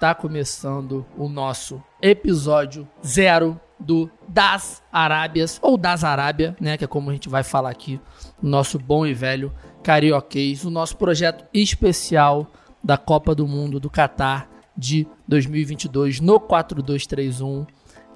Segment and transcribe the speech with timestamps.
[0.00, 6.86] está começando o nosso episódio zero do Das Arábias, ou Das Arábia, né, que é
[6.86, 8.00] como a gente vai falar aqui,
[8.40, 12.50] nosso bom e velho carioquês, o nosso projeto especial
[12.82, 17.66] da Copa do Mundo do Catar de 2022 no 4231.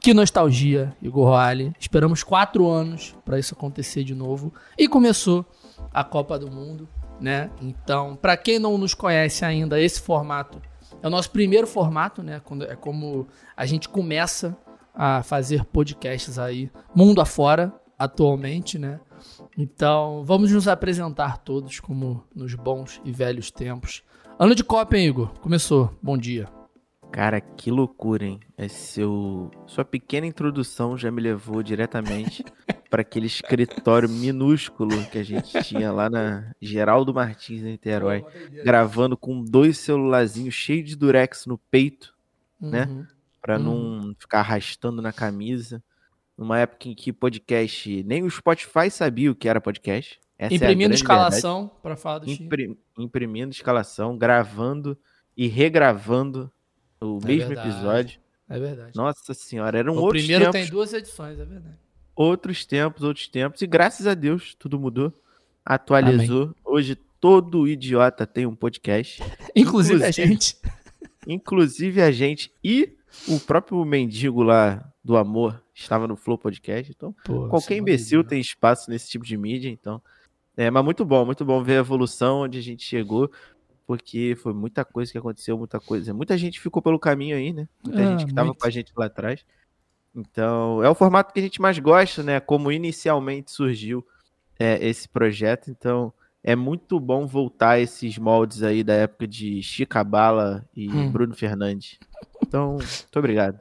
[0.01, 1.75] Que nostalgia, Igor Roale.
[1.79, 4.55] Esperamos quatro anos para isso acontecer de novo.
[4.79, 5.45] E começou
[5.93, 6.89] a Copa do Mundo,
[7.21, 7.51] né?
[7.61, 10.63] Então, para quem não nos conhece ainda, esse formato
[11.05, 12.41] é o nosso primeiro formato, né?
[12.43, 14.57] Quando, é como a gente começa
[14.95, 18.99] a fazer podcasts aí, mundo afora, atualmente, né?
[19.59, 24.03] Então, vamos nos apresentar todos como nos bons e velhos tempos.
[24.39, 25.29] Ano de Copa, hein, Igor?
[25.41, 25.95] Começou.
[26.03, 26.49] Bom dia.
[27.13, 28.41] Cara, que loucura, hein?
[28.57, 32.43] Esse seu, sua pequena introdução já me levou diretamente
[32.95, 38.25] para aquele escritório minúsculo que a gente tinha lá na Geraldo Martins, em Niterói,
[38.63, 42.15] gravando com dois celularzinhos cheios de durex no peito,
[42.61, 42.85] né?
[42.89, 43.07] Uhum.
[43.43, 44.01] Para Uhum.
[44.05, 45.83] não ficar arrastando na camisa.
[46.39, 50.21] Numa época em que podcast, nem o Spotify sabia o que era podcast.
[50.39, 52.49] Essa é Imprimindo grande escalação para falar do verdade.
[52.49, 52.65] time.
[52.75, 54.97] Impri- imprimindo escalação, gravando
[55.37, 56.49] e regravando
[57.01, 57.69] o É mesmo verdade.
[57.71, 58.21] episódio.
[58.49, 58.93] É verdade.
[58.95, 61.77] Nossa senhora, eram o outros primeiro tempos, tem duas edições, é verdade.
[62.15, 63.61] Outros tempos, outros tempos.
[63.63, 65.13] E graças a Deus, tudo mudou.
[65.65, 66.55] Atualizou.
[66.65, 69.23] Hoje todo idiota tem um podcast.
[69.57, 70.57] Inclusive, a Inclusive- gente.
[71.27, 72.97] Inclusive a gente e
[73.29, 76.93] o próprio mendigo lá do amor estava no Flow Podcast.
[76.95, 78.29] Então, Pô, qualquer é imbecil maravilhoso.
[78.29, 80.03] tem espaço nesse tipo de mídia, então.
[80.57, 83.31] É, mas muito bom, muito bom ver a evolução onde a gente chegou,
[83.87, 86.13] porque foi muita coisa que aconteceu, muita coisa.
[86.13, 87.67] Muita gente ficou pelo caminho aí, né?
[87.83, 88.61] Muita Ah, gente que tava muito.
[88.61, 89.45] com a gente lá atrás.
[90.15, 92.39] Então, é o formato que a gente mais gosta, né?
[92.41, 94.07] Como inicialmente surgiu
[94.59, 95.71] é, esse projeto.
[95.71, 101.11] Então, é muito bom voltar esses moldes aí da época de Chica Bala e Hum.
[101.11, 101.99] Bruno Fernandes.
[102.47, 103.59] Então, muito obrigado.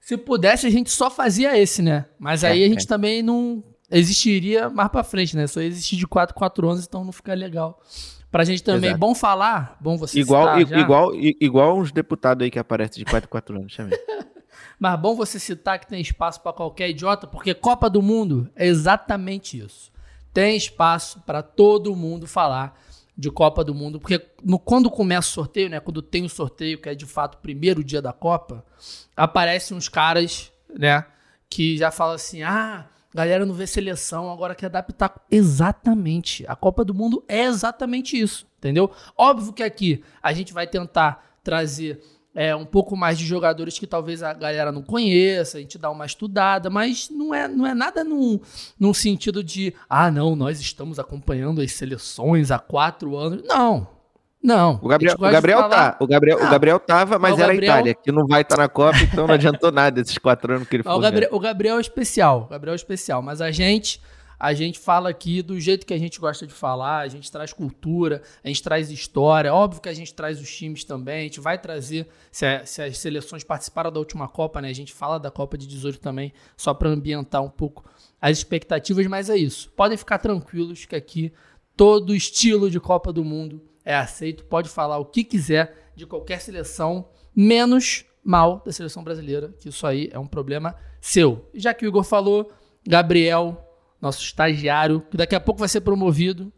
[0.00, 2.04] Se pudesse, a gente só fazia esse, né?
[2.18, 2.86] Mas aí É, a gente é.
[2.88, 5.46] também não existiria mais pra frente, né?
[5.46, 7.80] Só existir de 4 4 anos, então não fica legal.
[8.30, 9.00] Pra gente também, Exato.
[9.00, 13.02] bom falar, bom você Igual, citar i- já, igual, igual uns deputados aí que aparecem
[13.02, 13.98] de 4 em 4 anos, também.
[14.78, 18.66] mas bom você citar que tem espaço pra qualquer idiota, porque Copa do Mundo é
[18.66, 19.90] exatamente isso.
[20.32, 22.78] Tem espaço pra todo mundo falar
[23.16, 26.78] de Copa do Mundo, porque no, quando começa o sorteio, né, quando tem o sorteio,
[26.80, 28.64] que é de fato o primeiro dia da Copa,
[29.16, 31.06] aparecem uns caras, né,
[31.48, 32.86] que já falam assim: "Ah,
[33.16, 36.44] galera não vê seleção, agora quer adaptar exatamente.
[36.46, 38.90] A Copa do Mundo é exatamente isso, entendeu?
[39.16, 42.02] Óbvio que aqui a gente vai tentar trazer
[42.36, 45.90] é, um pouco mais de jogadores que talvez a galera não conheça, a gente dá
[45.90, 48.38] uma estudada, mas não é, não é nada num,
[48.78, 53.42] num sentido de, ah, não, nós estamos acompanhando as seleções há quatro anos.
[53.44, 53.88] Não,
[54.42, 54.78] não.
[54.82, 55.96] O Gabriel, o Gabriel falar- tá.
[55.98, 58.42] O Gabriel, Ah, o Gabriel tava, mas o era Gabriel- a Itália, que não vai
[58.42, 61.00] estar na Copa, então não adiantou nada esses quatro anos que ele Mas o.
[61.00, 62.42] Gabriel, o Gabriel é especial.
[62.42, 63.22] O Gabriel é especial.
[63.22, 64.00] Mas a gente,
[64.38, 66.98] a gente fala aqui do jeito que a gente gosta de falar.
[67.00, 69.52] A gente traz cultura, a gente traz história.
[69.54, 71.20] Óbvio que a gente traz os times também.
[71.20, 74.68] A gente vai trazer, se, a- se as seleções participaram da última Copa, né?
[74.68, 77.84] A gente fala da Copa de 18 também, só para ambientar um pouco
[78.20, 79.06] as expectativas.
[79.06, 79.70] Mas é isso.
[79.76, 81.32] Podem ficar tranquilos que aqui
[81.76, 84.44] todo estilo de Copa do Mundo é aceito.
[84.44, 89.86] Pode falar o que quiser de qualquer seleção, menos mal da seleção brasileira, que isso
[89.86, 91.48] aí é um problema seu.
[91.54, 92.50] Já que o Igor falou,
[92.86, 93.65] Gabriel,
[94.00, 96.52] nosso estagiário, que daqui a pouco vai ser promovido,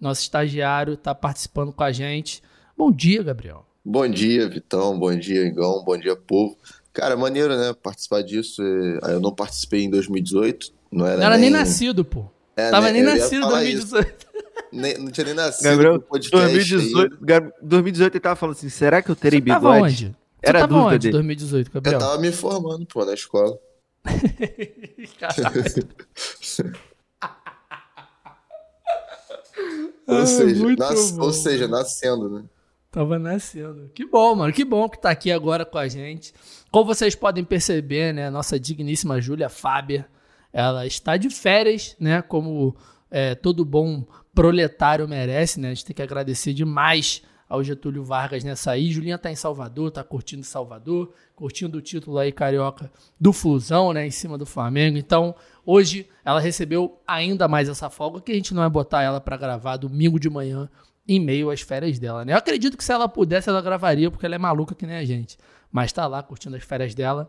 [0.00, 2.42] nosso estagiário está participando com a gente.
[2.76, 3.64] Bom dia, Gabriel.
[3.84, 4.98] Bom dia, Vitão.
[4.98, 5.82] Bom dia, Igão.
[5.84, 6.56] Bom dia, povo.
[6.92, 7.74] Cara, maneiro, né?
[7.82, 8.62] Participar disso.
[9.04, 10.72] é, Eu não participei em 2018.
[10.90, 12.26] Não era, Não era nem nascido, pô.
[12.56, 12.92] É, Tava né?
[12.92, 14.26] nem ia nascido em falar 2018.
[14.72, 15.64] Nem- não tinha nem nascido.
[15.64, 19.46] Gabriel, pro podcast 2018, Gab- 2018 ele tava falando assim: será que eu terei Você
[19.46, 19.84] tava bigode?
[19.84, 20.06] onde?
[20.06, 21.12] Você Era tava dúvida onde dele.
[21.12, 21.74] 2018, aí.
[21.74, 22.00] Gabriel?
[22.00, 23.56] Eu tava me formando, pô, na escola.
[30.06, 32.44] Ou, Ai, seja, muito nas- ou seja, nascendo, né?
[32.90, 33.90] Tava nascendo.
[33.94, 34.52] Que bom, mano.
[34.52, 36.32] Que bom que tá aqui agora com a gente.
[36.70, 38.30] Como vocês podem perceber, né?
[38.30, 40.06] Nossa digníssima Júlia Faber,
[40.52, 42.22] ela está de férias, né?
[42.22, 42.76] Como
[43.10, 44.04] é, todo bom
[44.34, 45.70] proletário merece, né?
[45.70, 48.90] A gente tem que agradecer demais ao Getúlio Vargas nessa aí.
[48.90, 54.06] Julinha tá em Salvador, tá curtindo Salvador, curtindo o título aí carioca do Flusão, né?
[54.06, 54.96] Em cima do Flamengo.
[54.96, 59.20] Então, hoje ela recebeu ainda mais essa folga que a gente não vai botar ela
[59.20, 60.68] pra gravar domingo de manhã
[61.06, 62.32] em meio às férias dela, né?
[62.32, 65.04] Eu acredito que se ela pudesse, ela gravaria, porque ela é maluca que nem a
[65.04, 65.38] gente.
[65.70, 67.28] Mas tá lá curtindo as férias dela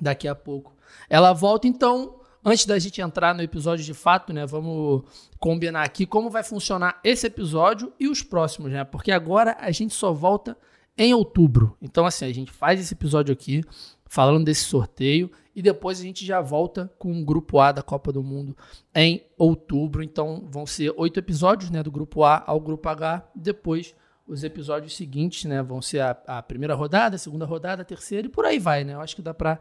[0.00, 0.74] daqui a pouco.
[1.08, 4.44] Ela volta, então, antes da gente entrar no episódio de fato, né?
[4.44, 5.02] Vamos
[5.38, 8.84] combinar aqui como vai funcionar esse episódio e os próximos, né?
[8.84, 10.56] Porque agora a gente só volta
[10.96, 11.76] em outubro.
[11.80, 13.62] Então, assim, a gente faz esse episódio aqui
[14.06, 18.12] falando desse sorteio e depois a gente já volta com o grupo A da Copa
[18.12, 18.56] do Mundo
[18.94, 20.02] em outubro.
[20.02, 23.28] Então, vão ser oito episódios, né, do grupo A ao grupo H.
[23.34, 23.94] Depois,
[24.26, 28.26] os episódios seguintes, né, vão ser a, a primeira rodada, a segunda rodada, a terceira
[28.26, 28.94] e por aí vai, né?
[28.94, 29.60] Eu acho que dá para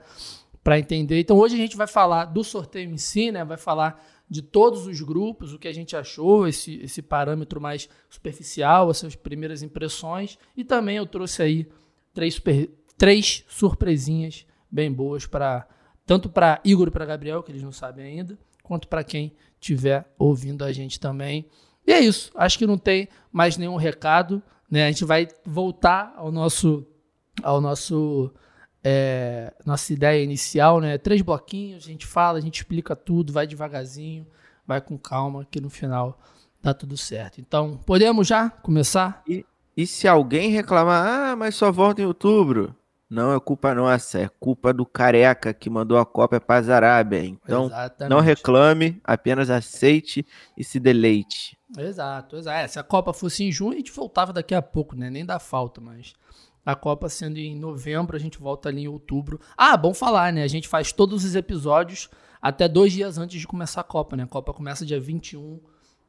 [0.64, 1.20] para entender.
[1.20, 3.44] Então, hoje a gente vai falar do sorteio em si, né?
[3.44, 7.90] Vai falar de todos os grupos, o que a gente achou, esse, esse parâmetro mais
[8.10, 10.38] superficial, essas primeiras impressões.
[10.56, 11.70] E também eu trouxe aí
[12.14, 15.68] três, super, três surpresinhas bem boas para
[16.06, 20.06] tanto para Igor e para Gabriel, que eles não sabem ainda, quanto para quem estiver
[20.18, 21.46] ouvindo a gente também.
[21.86, 22.32] E é isso.
[22.36, 24.42] Acho que não tem mais nenhum recado.
[24.70, 24.86] Né?
[24.86, 26.86] A gente vai voltar ao nosso
[27.42, 28.32] ao nosso
[28.84, 30.98] é, nossa ideia inicial, né?
[30.98, 34.28] Três bloquinhos, a gente fala, a gente explica tudo, vai devagarzinho,
[34.68, 36.20] vai com calma, que no final
[36.62, 37.40] dá tudo certo.
[37.40, 39.24] Então, podemos já começar?
[39.28, 39.46] E,
[39.76, 42.76] e se alguém reclamar, ah, mas só volta em outubro?
[43.10, 47.24] Não é culpa nossa, é culpa do careca que mandou a cópia para a Arábia.
[47.24, 48.10] Então, Exatamente.
[48.10, 50.26] não reclame, apenas aceite
[50.58, 51.56] e se deleite.
[51.78, 52.58] Exato, exato.
[52.58, 55.12] É, se a Copa fosse em junho, a gente voltava daqui a pouco, né?
[55.12, 56.16] Nem dá falta, mas
[56.66, 59.40] a Copa sendo em novembro, a gente volta ali em outubro.
[59.58, 60.44] Ah, bom falar, né?
[60.44, 62.10] A gente faz todos os episódios
[62.42, 64.24] até dois dias antes de começar a Copa, né?
[64.24, 65.60] A Copa começa dia 21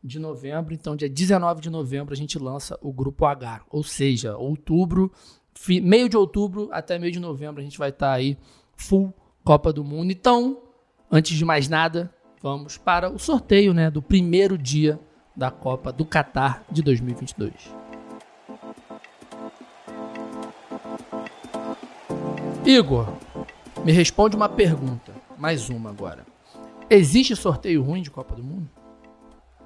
[0.02, 3.62] de novembro, então dia 19 de novembro a gente lança o Grupo H.
[3.70, 5.10] Ou seja, outubro,
[5.82, 8.36] meio de outubro até meio de novembro a gente vai estar tá aí
[8.76, 9.12] full
[9.42, 10.10] Copa do Mundo.
[10.10, 10.62] Então,
[11.10, 12.12] antes de mais nada,
[12.42, 13.90] vamos para o sorteio, né?
[13.90, 15.00] Do primeiro dia
[15.36, 17.83] da Copa do Catar de 2022.
[22.66, 23.06] Igor,
[23.84, 25.12] me responde uma pergunta.
[25.36, 26.24] Mais uma agora.
[26.88, 28.68] Existe sorteio ruim de Copa do Mundo?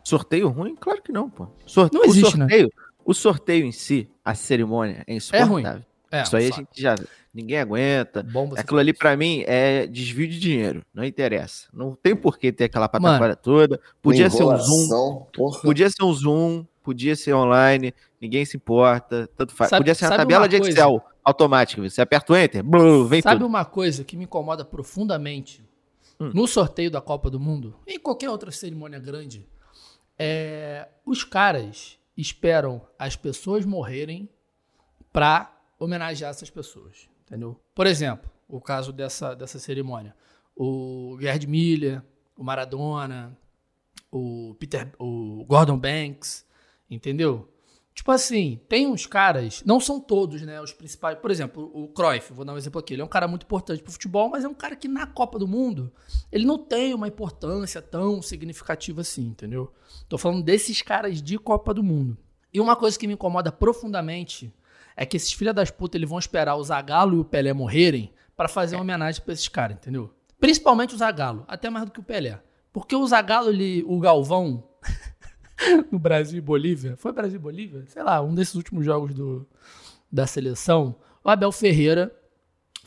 [0.02, 0.74] Sorteio ruim?
[0.74, 1.46] Claro que não, pô.
[1.64, 1.94] Sorte...
[1.94, 2.46] Não existe, o né?
[2.46, 2.84] sorteio, né?
[3.04, 5.58] O sorteio em si, a cerimônia, é insuportável.
[5.58, 5.84] É ruim.
[6.10, 6.96] É, Isso aí a gente já.
[7.32, 8.26] Ninguém aguenta.
[8.56, 10.82] Aquilo ali, para mim, é desvio de dinheiro.
[10.92, 11.68] Não interessa.
[11.72, 13.78] Não tem por que ter aquela pataquada toda.
[14.02, 15.26] Podia ser um Zoom.
[15.32, 15.60] Porra.
[15.60, 16.64] Podia ser um Zoom.
[16.82, 17.94] Podia ser online.
[18.20, 19.28] Ninguém se importa.
[19.36, 19.70] Tanto faz.
[19.70, 21.82] Sabe, podia ser uma tabela uma de Excel automática.
[21.82, 22.64] Você aperta o Enter,
[23.08, 23.46] vem Sabe tudo.
[23.46, 25.62] uma coisa que me incomoda profundamente
[26.18, 26.30] hum.
[26.34, 29.46] no sorteio da Copa do Mundo e em qualquer outra cerimônia grande?
[30.18, 34.28] É, os caras esperam as pessoas morrerem
[35.12, 37.60] para homenagear essas pessoas, entendeu?
[37.74, 40.14] Por exemplo, o caso dessa, dessa cerimônia.
[40.56, 42.02] O Gerd Miller,
[42.36, 43.38] o Maradona,
[44.10, 46.44] o Peter, o Gordon Banks,
[46.90, 47.48] entendeu?
[47.98, 51.18] Tipo assim, tem uns caras, não são todos, né, os principais.
[51.18, 52.94] Por exemplo, o Cruyff, vou dar um exemplo aqui.
[52.94, 55.36] Ele é um cara muito importante pro futebol, mas é um cara que na Copa
[55.36, 55.92] do Mundo,
[56.30, 59.74] ele não tem uma importância tão significativa assim, entendeu?
[60.08, 62.16] Tô falando desses caras de Copa do Mundo.
[62.54, 64.54] E uma coisa que me incomoda profundamente
[64.96, 68.12] é que esses filha das putas, eles vão esperar o Zagallo e o Pelé morrerem
[68.36, 70.14] para fazer uma homenagem para esses caras, entendeu?
[70.38, 72.40] Principalmente o Zagallo, até mais do que o Pelé.
[72.72, 74.62] Porque o Zagallo, ele, o Galvão,
[75.90, 76.96] no Brasil e Bolívia.
[76.96, 77.84] Foi Brasil e Bolívia?
[77.86, 79.46] Sei lá, um desses últimos jogos do,
[80.10, 80.96] da seleção.
[81.22, 82.14] O Abel Ferreira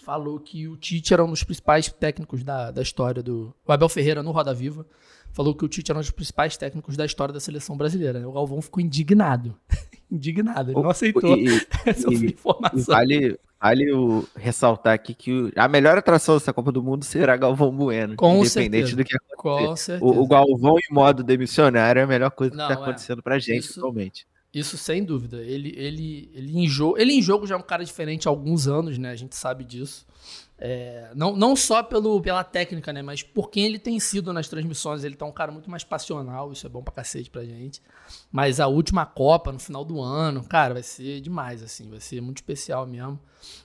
[0.03, 3.53] falou que o Tite era um dos principais técnicos da, da história do.
[3.65, 4.85] O Abel Ferreira, no Roda Viva,
[5.31, 8.27] falou que o Tite era um dos principais técnicos da história da seleção brasileira.
[8.27, 9.55] O Galvão ficou indignado.
[10.11, 10.71] indignado.
[10.71, 11.47] Ele não aceitou e,
[11.85, 12.79] essa e, informação.
[12.79, 17.37] E vale, vale o, ressaltar aqui que a melhor atração dessa Copa do Mundo será
[17.37, 18.15] Galvão Bueno.
[18.15, 18.95] Com independente certeza.
[18.95, 19.99] do que acontecer.
[19.99, 20.07] Com.
[20.07, 22.83] O, o Galvão em modo demissionário é a melhor coisa não, que está é.
[22.83, 23.21] acontecendo é.
[23.21, 24.27] pra gente isso, atualmente.
[24.53, 25.37] Isso sem dúvida.
[25.37, 28.67] Ele, ele, ele, em jogo, ele em jogo já é um cara diferente há alguns
[28.67, 29.09] anos, né?
[29.11, 30.05] A gente sabe disso.
[30.63, 33.01] É, não, não só pelo, pela técnica, né?
[33.01, 35.03] Mas por quem ele tem sido nas transmissões.
[35.03, 37.81] Ele tá um cara muito mais passional, isso é bom pra cacete pra gente.
[38.31, 41.89] Mas a última Copa, no final do ano, cara, vai ser demais, assim.
[41.89, 43.19] Vai ser muito especial mesmo.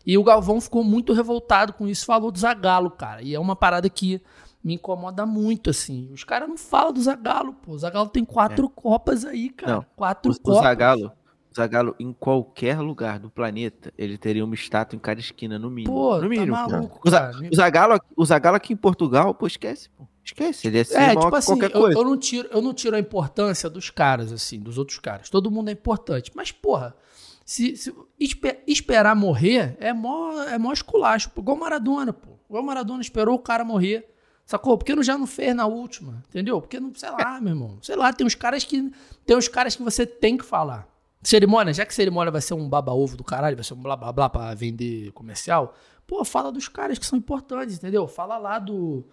[0.06, 3.20] E o Galvão ficou muito revoltado com isso, falou do Zagalo, cara.
[3.20, 4.22] E é uma parada que
[4.64, 6.10] me incomoda muito, assim.
[6.14, 7.72] Os caras não falam do Zagalo, pô.
[7.72, 8.70] O Zagalo tem quatro é.
[8.74, 9.74] Copas aí, cara.
[9.74, 10.60] Não, quatro o, Copas.
[10.60, 11.12] O Zagalo
[11.56, 15.94] Zagallo, em qualquer lugar do planeta, ele teria uma estátua em cada esquina, no mínimo.
[15.94, 16.52] Pô, no tá mínimo.
[16.52, 17.10] maluco, o,
[17.54, 20.06] Zagallo, o Zagallo aqui em Portugal, pô, esquece, pô.
[20.22, 21.98] Esquece, ele é, é tipo assim, qualquer eu, coisa.
[21.98, 25.30] Eu não, tiro, eu não tiro a importância dos caras, assim, dos outros caras.
[25.30, 26.32] Todo mundo é importante.
[26.34, 26.96] Mas, porra,
[27.44, 31.30] se, se esper, esperar morrer é mó, é mó esculacho.
[31.30, 31.40] Pô.
[31.40, 32.32] Igual Maradona, pô.
[32.50, 34.04] Igual Maradona esperou o cara morrer.
[34.44, 34.76] Sacou?
[34.76, 36.60] Porque não já não fez na última, entendeu?
[36.60, 37.78] Porque não, sei lá, meu irmão.
[37.80, 38.92] Sei lá, tem uns caras que
[39.24, 40.88] tem uns caras que você tem que falar.
[41.22, 44.12] Cerimônia, já que cerimônia vai ser um baba-ovo do caralho, vai ser um blá blá
[44.12, 45.74] blá pra vender comercial,
[46.06, 48.06] pô, fala dos caras que são importantes, entendeu?
[48.06, 49.04] Fala lá do.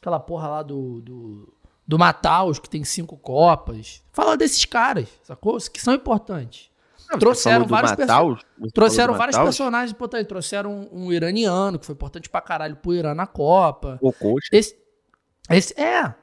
[0.00, 1.00] Aquela porra lá do.
[1.00, 1.54] do,
[1.86, 4.02] do Mataus, que tem cinco copas.
[4.12, 5.56] Fala desses caras, sacou?
[5.58, 6.70] Que são importantes.
[7.08, 8.40] Não, você Trouxeram vários Mataus,
[8.72, 10.26] Trouxeram vários personagens importantes.
[10.26, 13.98] Trouxeram um, um iraniano, que foi importante pra caralho pro Irã na Copa.
[14.00, 14.48] O coach.
[14.50, 14.76] Esse,
[15.50, 16.14] esse, é.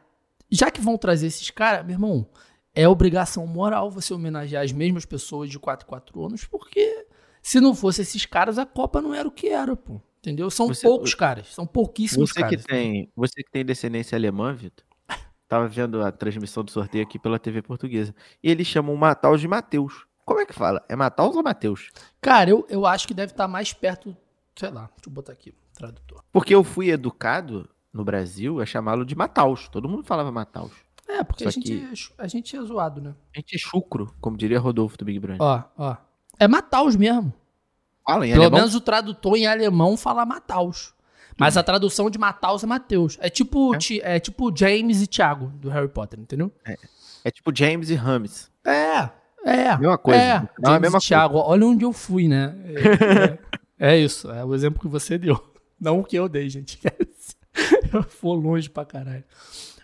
[0.49, 2.27] Já que vão trazer esses caras, meu irmão,
[2.73, 7.05] é obrigação moral você homenagear as mesmas pessoas de 4 em 4 anos, porque
[7.41, 10.01] se não fosse esses caras, a Copa não era o que era, pô.
[10.19, 10.51] Entendeu?
[10.51, 11.47] São Você- poucos caras.
[11.53, 12.63] São pouquíssimos Você que caras.
[12.63, 14.85] tem, você que tem descendência alemã, Vitor,
[15.49, 18.13] tava vendo a transmissão do sorteio aqui pela TV portuguesa.
[18.43, 20.05] E eles chamam Mataus de Mateus.
[20.23, 20.85] Como é que fala?
[20.87, 21.89] É Mataus ou Mateus?
[22.21, 24.15] Cara, eu, eu acho que deve estar mais perto,
[24.55, 26.23] sei lá, deixa eu botar aqui, tradutor.
[26.31, 29.67] Porque eu fui educado no Brasil a chamá-lo de Mataus.
[29.69, 30.71] Todo mundo falava Mataus.
[31.20, 31.74] É, porque a gente,
[32.18, 33.13] é a gente é zoado, né?
[33.36, 35.41] A gente é chucro, como diria Rodolfo do Big Brother.
[35.41, 35.96] Ó, ó.
[36.39, 37.34] É Mataus mesmo.
[38.06, 38.60] Fala em Pelo alemão?
[38.60, 40.94] menos o tradutor em alemão fala Mataus.
[41.38, 43.18] Mas a tradução de Mataus é Mateus.
[43.20, 43.77] É tipo, É?
[43.77, 46.51] Ti- é tipo James e Thiago do Harry Potter, entendeu?
[47.24, 48.50] É tipo James e Rames.
[48.65, 49.10] É,
[49.44, 49.77] é.
[49.77, 50.20] Mesma coisa.
[50.22, 51.38] É, Não, é a mesma e Thiago.
[51.38, 52.56] Olha onde eu fui, né?
[53.80, 55.41] É, é- é isso, é o exemplo que você deu.
[55.80, 56.80] Não o que eu dei, gente.
[57.94, 59.24] Eu vou longe pra caralho.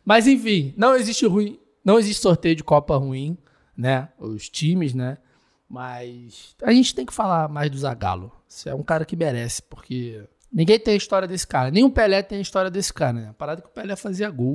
[0.08, 3.38] Mas enfim, não existe ruim, não existe sorteio de Copa ruim,
[3.76, 4.08] né?
[4.18, 5.18] Os times, né?
[5.70, 8.32] Mas a gente tem que falar mais do Zagallo.
[8.48, 11.70] Você é um cara que merece, porque ninguém tem a história desse cara.
[11.70, 13.28] Nem o Pelé tem a história desse cara, né?
[13.32, 14.54] A parada que o Pelé fazia gol,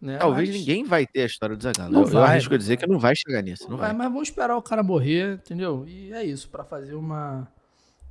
[0.00, 0.16] né?
[0.18, 1.92] Talvez Mas- ninguém vai ter a história do Zagallo.
[1.92, 3.70] Não Eu, vai, arrisco a não dizer que não vai chegar nisso.
[3.70, 3.96] Não Vai, vai.
[3.98, 5.84] mas vamos esperar o cara morrer, entendeu?
[5.86, 7.46] E é isso, pra fazer uma.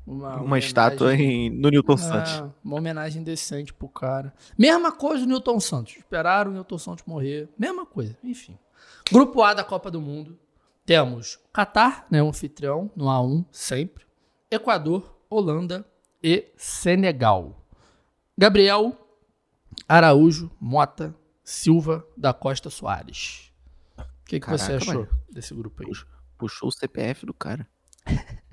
[0.08, 2.32] Uma, Uma estátua em, no Newton Santos.
[2.32, 4.34] É, uma homenagem decente pro cara.
[4.58, 5.98] Mesma coisa o Newton Santos.
[5.98, 7.50] Esperaram o Newton Santos morrer.
[7.60, 8.58] Mesma coisa, enfim.
[9.12, 10.40] Grupo A da Copa do Mundo.
[10.86, 14.06] Temos Catar, né, um anfitrião, no A1, sempre.
[14.50, 15.86] Equador, Holanda
[16.24, 17.62] e Senegal.
[18.38, 18.96] Gabriel,
[19.90, 23.52] Araújo, Mota, Silva, da Costa Soares.
[23.98, 25.20] O que, que você Caraca, achou mano.
[25.30, 25.92] desse grupo aí?
[26.38, 27.68] Puxou o CPF do cara.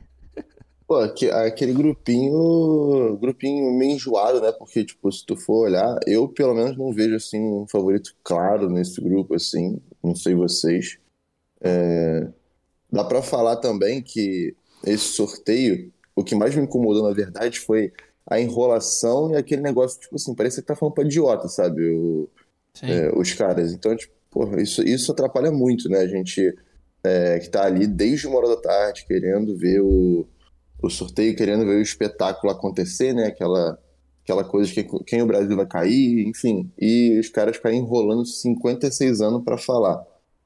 [0.94, 4.52] Pô, aque- aquele grupinho, grupinho meio enjoado, né?
[4.52, 8.68] Porque, tipo, se tu for olhar, eu pelo menos não vejo, assim, um favorito claro
[8.70, 9.80] nesse grupo, assim.
[10.02, 10.98] Não sei vocês.
[11.60, 12.28] É,
[12.92, 14.54] Dá pra falar também que
[14.86, 17.92] esse sorteio, o que mais me incomodou, na verdade, foi
[18.26, 21.82] a enrolação e aquele negócio, tipo assim, parece que tá falando pra idiota, sabe?
[21.90, 22.28] O-
[22.92, 23.72] é, os caras.
[23.72, 25.98] Então, tipo, porra, isso, isso atrapalha muito, né?
[25.98, 26.54] A gente
[27.04, 30.26] é, que tá ali desde uma hora da tarde querendo ver o,
[30.86, 33.26] o sorteio, querendo ver o espetáculo acontecer, né?
[33.26, 33.78] Aquela,
[34.22, 36.70] aquela coisa de quem, quem o Brasil vai cair, enfim.
[36.78, 40.02] E os caras ficarem enrolando 56 anos pra falar.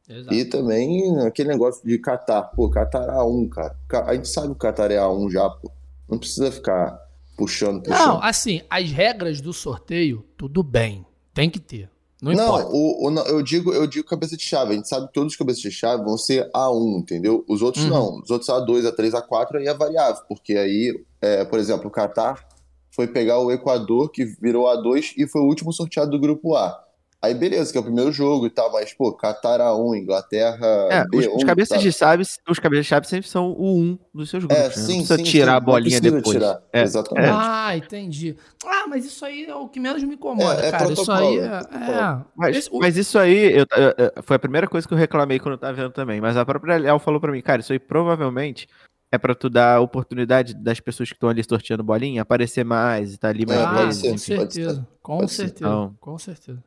[0.08, 0.34] Exato.
[0.34, 2.50] E também aquele negócio de Qatar.
[2.54, 3.76] Pô, Qatar é A1, cara.
[3.86, 5.70] Ca- A gente sabe que o Qatar é A1 já, pô.
[6.08, 6.98] Não precisa ficar
[7.36, 8.06] puxando, puxando.
[8.06, 11.04] Não, assim, as regras do sorteio, tudo bem.
[11.34, 11.90] Tem que ter.
[12.20, 14.72] Não, Não, o, o- não, eu digo, eu digo cabeça de chave.
[14.72, 17.44] A gente sabe que todos os cabeças de chave vão ser A1, entendeu?
[17.48, 17.90] Os outros Uhum.
[17.90, 18.20] não.
[18.22, 22.44] Os outros A2, A3, A4 aí é variável, porque aí, é, por exemplo, o Qatar
[22.90, 26.76] foi pegar o Equador, que virou A2 e foi o último sorteado do grupo A.
[27.20, 31.02] Aí beleza, que é o primeiro jogo e tal, mas pô, Qatar A1, Inglaterra É,
[31.12, 31.82] os, B1, os cabeças tá?
[31.82, 34.56] de chave, os cabeças de chave sempre são o 1 dos seus grupos.
[34.64, 34.70] É, né?
[34.70, 36.36] sim, não precisa sim, tirar sim, a bolinha depois.
[36.36, 36.62] tirar.
[36.72, 37.28] É, Exatamente.
[37.34, 38.36] Ah, entendi.
[38.64, 40.92] Ah, mas isso aí é o que menos me incomoda, É, é cara.
[40.92, 41.46] Isso aí é é.
[41.46, 42.24] é.
[42.36, 45.54] Mas, mas isso aí eu- eu- eu- foi a primeira coisa que eu reclamei quando
[45.54, 46.20] eu tava vendo também.
[46.20, 48.68] Mas a própria Léo falou pra mim, cara, isso aí provavelmente
[49.10, 53.14] é pra tu dar a oportunidade das pessoas que estão ali sorteando bolinha aparecer mais
[53.14, 54.00] e tá ali mais É, ah, vezes.
[54.02, 54.88] ser, com certeza.
[55.02, 55.54] Com certeza.
[55.66, 55.96] Então.
[56.00, 56.62] Com certeza.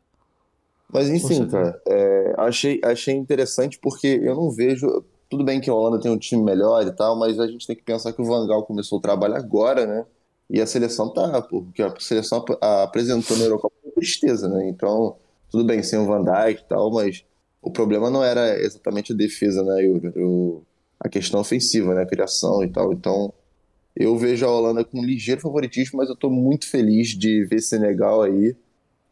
[0.94, 5.04] Mas enfim, cara, é, achei, achei interessante porque eu não vejo.
[5.30, 7.76] Tudo bem que a Holanda tem um time melhor e tal, mas a gente tem
[7.76, 10.06] que pensar que o Van Gaal começou o trabalho agora, né?
[10.50, 14.68] E a seleção tá, porque a seleção ap- apresentou na Eurocopa com tristeza, né?
[14.68, 15.16] Então,
[15.50, 17.24] tudo bem, sem o Van Dijk e tal, mas
[17.62, 19.82] o problema não era exatamente a defesa, né,
[21.00, 22.02] a questão ofensiva, né?
[22.04, 22.92] A criação e tal.
[22.94, 23.34] Então,
[23.96, 27.62] eu vejo a Holanda com um ligeiro favoritismo, mas eu tô muito feliz de ver
[27.62, 28.56] Senegal aí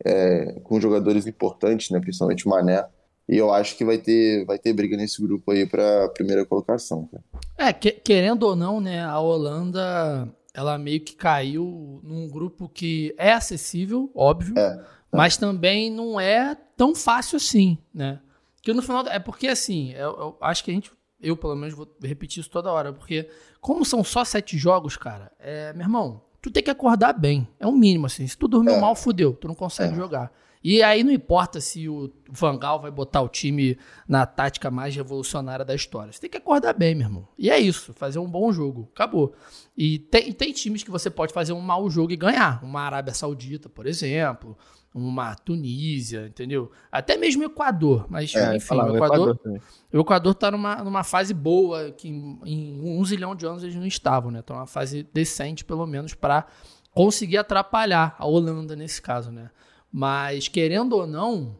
[0.06, 2.00] é, com jogadores importantes, né?
[2.00, 2.86] Principalmente o Mané.
[3.27, 7.08] E eu acho que vai ter, vai ter briga nesse grupo aí pra primeira colocação,
[7.12, 7.24] cara.
[7.58, 13.13] É, que- querendo ou não, né, a Holanda, ela meio que caiu num grupo que
[13.18, 18.20] é acessível, óbvio, É, mas também não é tão fácil assim, né?
[18.63, 20.91] Que no final, é porque assim, eu, eu acho que a gente,
[21.22, 23.29] eu pelo menos vou repetir isso toda hora, porque
[23.62, 27.67] como são só sete jogos, cara, é, meu irmão, tu tem que acordar bem, é
[27.67, 28.79] o mínimo, assim, se tu dormiu É.
[28.79, 29.96] mal, fudeu, tu não consegue É.
[29.96, 30.31] jogar.
[30.62, 34.93] E aí não importa se o Van Gaal vai botar o time na tática mais
[34.93, 36.12] revolucionária da história.
[36.12, 37.27] Você tem que acordar bem, meu irmão.
[37.38, 38.89] E é isso, fazer um bom jogo.
[38.93, 39.34] Acabou.
[39.77, 42.62] E tem, tem times que você pode fazer um mau jogo e ganhar.
[42.62, 44.58] Uma Arábia Saudita, por exemplo.
[44.93, 46.72] Uma Tunísia, entendeu?
[46.91, 49.62] Até mesmo Equador, mas É, enfim, falar, o Equador, também.
[49.93, 53.75] o Equador tá numa, numa fase boa, que em, em um zilhão de anos eles
[53.75, 54.39] não estavam, né?
[54.43, 56.48] Então uma fase decente, pelo menos, para
[56.91, 59.51] conseguir atrapalhar a Holanda nesse caso, né?
[59.91, 61.58] Mas, querendo ou não,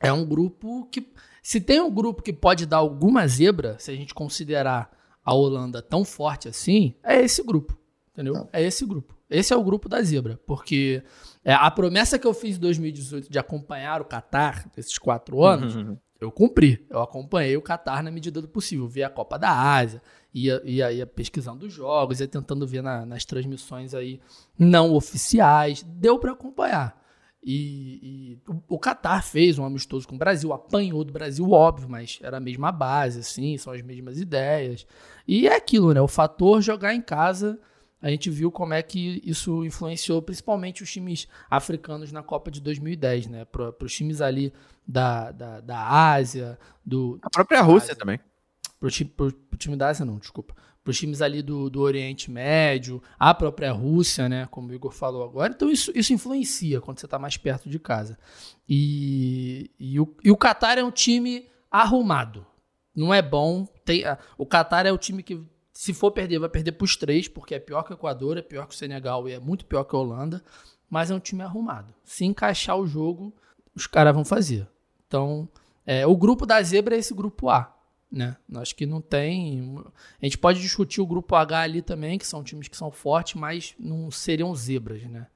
[0.00, 1.12] é um grupo que.
[1.42, 4.90] Se tem um grupo que pode dar alguma zebra, se a gente considerar
[5.22, 7.76] a Holanda tão forte assim, é esse grupo.
[8.12, 8.48] Entendeu?
[8.52, 9.14] É esse grupo.
[9.28, 10.38] Esse é o grupo da zebra.
[10.46, 11.02] Porque
[11.44, 15.76] é, a promessa que eu fiz em 2018 de acompanhar o Qatar, esses quatro anos,
[15.76, 15.96] Uhum.
[16.20, 16.86] eu cumpri.
[16.88, 18.88] Eu acompanhei o Qatar na medida do possível.
[18.88, 20.00] Vi a Copa da Ásia,
[20.32, 24.20] ia, ia, ia pesquisando os jogos, ia tentando ver na- nas transmissões aí
[24.58, 25.82] não oficiais.
[25.82, 27.02] Deu para acompanhar.
[27.46, 31.86] E, e o, o Qatar fez um amistoso com o Brasil, apanhou do Brasil, óbvio,
[31.90, 34.86] mas era a mesma base, assim, são as mesmas ideias.
[35.28, 36.00] E é aquilo, né?
[36.00, 37.60] O fator jogar em casa,
[38.04, 42.60] a gente viu como é que isso influenciou principalmente os times africanos na Copa de
[42.60, 43.46] 2010, né?
[43.46, 44.52] Para os times ali
[44.86, 47.96] da, da, da Ásia, do, A própria Rússia Ásia.
[47.96, 48.20] também.
[48.78, 50.54] pro, pro time da Ásia, não, desculpa.
[50.84, 54.46] Para os times ali do, do Oriente Médio, a própria Rússia, né?
[54.50, 55.54] Como o Igor falou agora.
[55.56, 58.18] Então, isso, isso influencia quando você está mais perto de casa.
[58.68, 62.46] E, e, o, e o Qatar é um time arrumado.
[62.94, 63.64] Não é bom.
[63.82, 64.04] Tem,
[64.36, 65.42] o Qatar é o time que,
[65.74, 68.42] se for perder, vai perder para os três, porque é pior que o Equador, é
[68.42, 70.42] pior que o Senegal e é muito pior que a Holanda.
[70.88, 71.92] Mas é um time arrumado.
[72.04, 73.34] Se encaixar o jogo,
[73.74, 74.66] os caras vão fazer.
[75.06, 75.48] Então,
[75.84, 77.74] é, o grupo da zebra é esse grupo A
[78.14, 78.36] né?
[78.54, 79.76] Acho que não tem.
[80.22, 83.34] A gente pode discutir o grupo H ali também, que são times que são fortes,
[83.34, 85.26] mas não seriam zebras, né?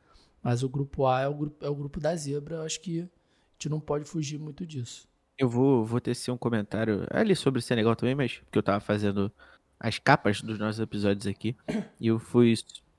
[0.43, 3.09] Mas o grupo A é o grupo, é o grupo da zebra, acho que a
[3.55, 5.09] gente não pode fugir muito disso.
[5.37, 8.81] Eu vou, vou tecer um comentário ali sobre o Senegal também, mas porque eu tava
[8.81, 9.33] fazendo
[9.81, 11.57] as capas dos nossos episódios aqui
[12.01, 12.55] e eu fui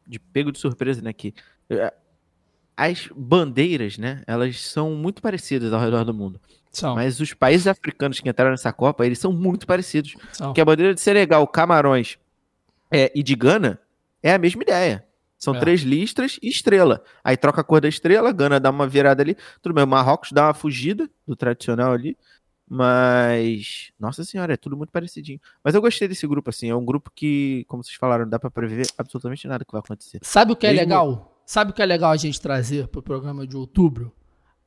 [0.07, 1.11] de pego de surpresa, né?
[1.13, 1.33] Que
[1.69, 1.93] eh,
[2.75, 4.23] as bandeiras, né?
[4.25, 6.39] Elas são muito parecidas ao redor do mundo.
[6.71, 6.95] São.
[6.95, 10.15] Mas os países africanos que entraram nessa Copa, eles são muito parecidos.
[10.31, 10.47] são.
[10.47, 12.17] Porque a bandeira de Senegal, Camarões
[12.91, 13.79] é, e de Gana
[14.23, 15.05] é a mesma ideia.
[15.37, 15.59] São É.
[15.59, 17.01] três listras e estrela.
[17.23, 19.35] Aí troca a cor da estrela, Gana dá uma virada ali.
[19.61, 22.17] Tudo bem, o Marrocos dá uma fugida do tradicional ali.
[22.69, 25.39] Mas, nossa senhora, é tudo muito parecidinho.
[25.63, 26.69] Mas eu gostei desse grupo, assim.
[26.69, 30.19] É um grupo que, como vocês falaram, dá pra prever absolutamente nada que vai acontecer.
[30.21, 31.41] Sabe o que é Mesmo- legal?
[31.45, 34.13] Sabe o que é legal a gente trazer pro programa de outubro?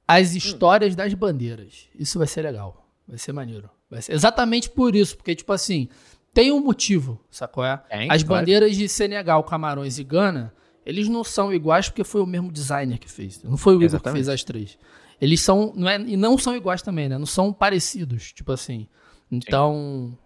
[0.07, 1.89] As histórias das bandeiras.
[1.99, 2.89] Isso vai ser legal.
[3.07, 3.71] Vai ser maneiro.
[3.89, 5.89] Vai ser exatamente por isso, porque, tipo assim,
[6.35, 7.65] tem um motivo, sacou?
[7.65, 7.77] É?
[7.89, 8.41] Tem, As claro.
[8.43, 10.53] bandeiras de Senegal, Camarões e Gana,
[10.85, 13.43] eles não são iguais porque foi o mesmo designer que fez.
[13.45, 14.77] Não foi o Igor que fez as três.
[15.23, 15.73] Eles são.
[15.77, 17.17] Não é, e não são iguais também, né?
[17.17, 18.89] Não são parecidos, tipo assim.
[19.31, 20.19] Então.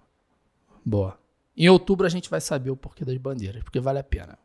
[0.82, 1.18] Boa.
[1.54, 4.38] Em outubro a gente vai saber o porquê das bandeiras, porque vale a pena.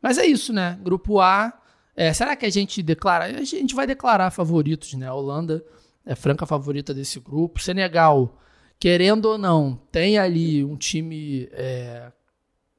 [0.00, 0.78] Mas é isso, né?
[0.80, 1.52] Grupo A.
[1.96, 3.24] é, será que a gente declara?
[3.24, 5.08] A gente vai declarar favoritos, né?
[5.08, 5.64] A Holanda
[6.06, 7.60] é franca favorita desse grupo.
[7.60, 8.38] Senegal,
[8.78, 12.12] querendo ou não, tem ali um time é,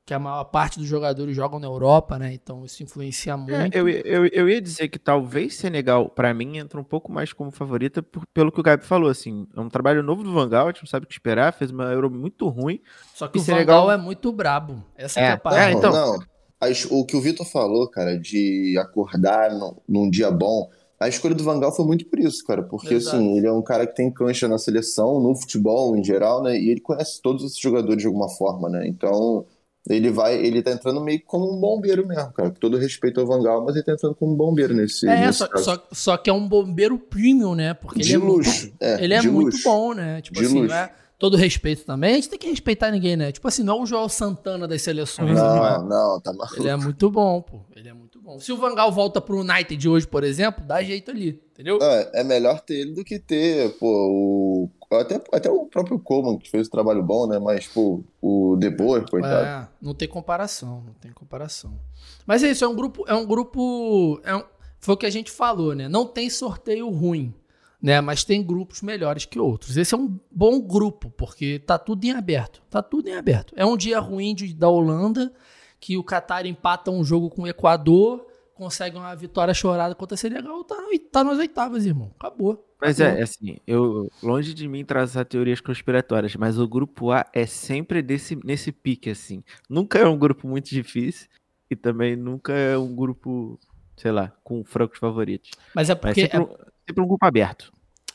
[0.10, 2.34] que a maior parte dos jogadores jogam na Europa, né?
[2.34, 3.54] Então isso influencia muito.
[3.54, 7.32] É, eu, eu, eu ia dizer que talvez Senegal, pra mim, entra um pouco mais
[7.32, 9.45] como favorita por- pelo que o Gabi falou, assim.
[9.56, 11.84] É um trabalho novo do Vangal, a gente não sabe o que esperar, fez uma
[11.93, 12.82] Euro muito ruim.
[13.13, 14.84] Só que o Senegal- Vangal é muito brabo.
[14.98, 15.69] Essa É, é a parada.
[15.69, 15.91] é, então.
[15.91, 16.19] Não,
[16.60, 21.36] as- o que o Vitor falou, cara, de acordar no- num dia bom, a escolha
[21.36, 23.15] do Vangal foi muito por isso, cara, porque Exato.
[23.17, 26.60] assim, ele é um cara que tem cancha na seleção, no futebol em geral, né,
[26.60, 29.45] e ele conhece todos esses jogadores de alguma forma, né, então
[29.88, 33.28] ele vai, ele tá entrando meio como um bombeiro mesmo, cara, com todo respeito ao
[33.28, 36.30] Vangal, mas ele tá entrando como um bombeiro nesse, É, nesse só, só, só que
[36.30, 37.74] é um bombeiro premium, né?
[37.74, 39.63] Porque de ele é muito luxo, é, Ele é de muito luxo.
[39.63, 40.22] bom, né?
[40.22, 40.70] Tipo De assim, luxo.
[40.70, 42.12] não é todo respeito também.
[42.13, 43.30] A gente tem que respeitar ninguém, né?
[43.32, 45.30] Tipo assim, não é o Joel Santana das seleções.
[45.32, 46.56] ele, Não, é- não, tá maluco.
[46.58, 47.60] ele é muito bom, pô.
[47.76, 51.42] Ele é muito Se o Vangal volta pro United hoje, por exemplo, dá jeito ali,
[51.54, 51.80] entendeu?
[51.82, 54.70] É, é melhor ter ele do que ter, pô, o.
[54.92, 57.39] Até, até o próprio Coleman, que fez um trabalho bom, né?
[57.39, 59.46] Mas, pô, o De Boer, coitado.
[59.46, 61.80] É, não tem comparação, não tem comparação.
[62.26, 64.44] Mas é isso, é um grupo, é um grupo, é um-
[64.80, 65.88] foi o que a gente falou, né?
[65.88, 67.34] Não tem sorteio ruim,
[67.82, 68.02] né?
[68.02, 69.78] Mas tem grupos melhores que outros.
[69.78, 73.54] Esse é um bom grupo, porque tá tudo em aberto, tá tudo em aberto.
[73.56, 75.32] É um dia ruim de- da Holanda,
[75.80, 80.18] que o Qatar empata um jogo com o Equador, consegue uma vitória chorada contra o
[80.18, 80.76] Senegal, tá,
[81.12, 82.13] tá nas oitavas, irmão.
[82.20, 82.65] Acabou.
[82.82, 87.46] Mas é, assim, eu longe de mim trazer teorias conspiratórias, mas o grupo A é
[87.46, 89.44] sempre desse, nesse pique, assim.
[89.70, 91.28] Nunca é um grupo muito difícil
[91.70, 93.60] e também nunca é um grupo,
[93.98, 95.52] sei lá, com francos favoritos.
[95.74, 96.48] Mas é Mas porque sempre, um,
[96.88, 97.72] sempre um grupo aberto.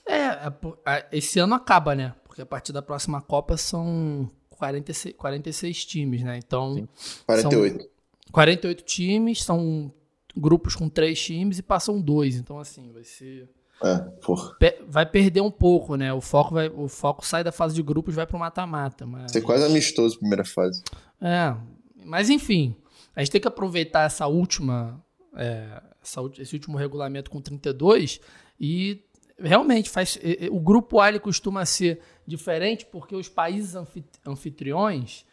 [0.06, 0.52] É, é
[0.86, 2.14] é, esse ano acaba, né?
[2.24, 4.30] Porque a partir da próxima Copa são
[4.64, 6.38] 46, 46 times, né?
[6.38, 6.88] Então, Sim.
[7.26, 7.90] 48.
[8.32, 9.92] 48 times, são
[10.36, 12.36] grupos com três times e passam dois.
[12.36, 13.48] Então, assim, vai ser.
[13.82, 14.56] É, porra.
[14.88, 16.12] Vai perder um pouco, né?
[16.12, 19.06] O foco, vai, o foco sai da fase de grupos e vai pro mata-mata.
[19.06, 19.32] Mas...
[19.32, 20.82] Ser quase amistoso primeira fase.
[21.20, 21.54] É,
[22.04, 22.74] mas enfim,
[23.14, 25.02] a gente tem que aproveitar essa última,
[25.36, 28.20] é, essa esse último regulamento com 32
[28.58, 29.02] e
[29.38, 30.18] realmente faz.
[30.50, 35.24] O grupo A costuma ser diferente porque os países anfi- anfitriões,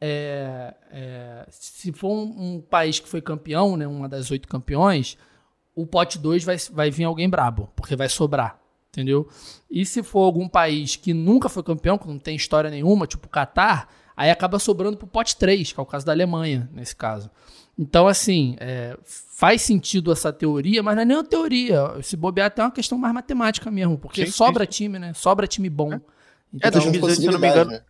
[0.00, 5.16] é, é, se for um, um país que foi campeão, né, uma das oito campeões,
[5.74, 8.58] o pote 2 vai, vai vir alguém brabo, porque vai sobrar.
[8.88, 9.28] Entendeu?
[9.70, 13.28] E se for algum país que nunca foi campeão, que não tem história nenhuma, tipo
[13.28, 16.96] o Catar, aí acaba sobrando pro pote 3, que é o caso da Alemanha, nesse
[16.96, 17.30] caso.
[17.82, 21.80] Então, assim, é, faz sentido essa teoria, mas não é nem uma teoria.
[22.02, 25.14] Se bobear, até é uma questão mais matemática mesmo, porque Sim, sobra time, né?
[25.14, 25.94] Sobra time bom.
[25.94, 26.00] É,
[26.52, 27.80] Então, 2018, se eu não me engano, né?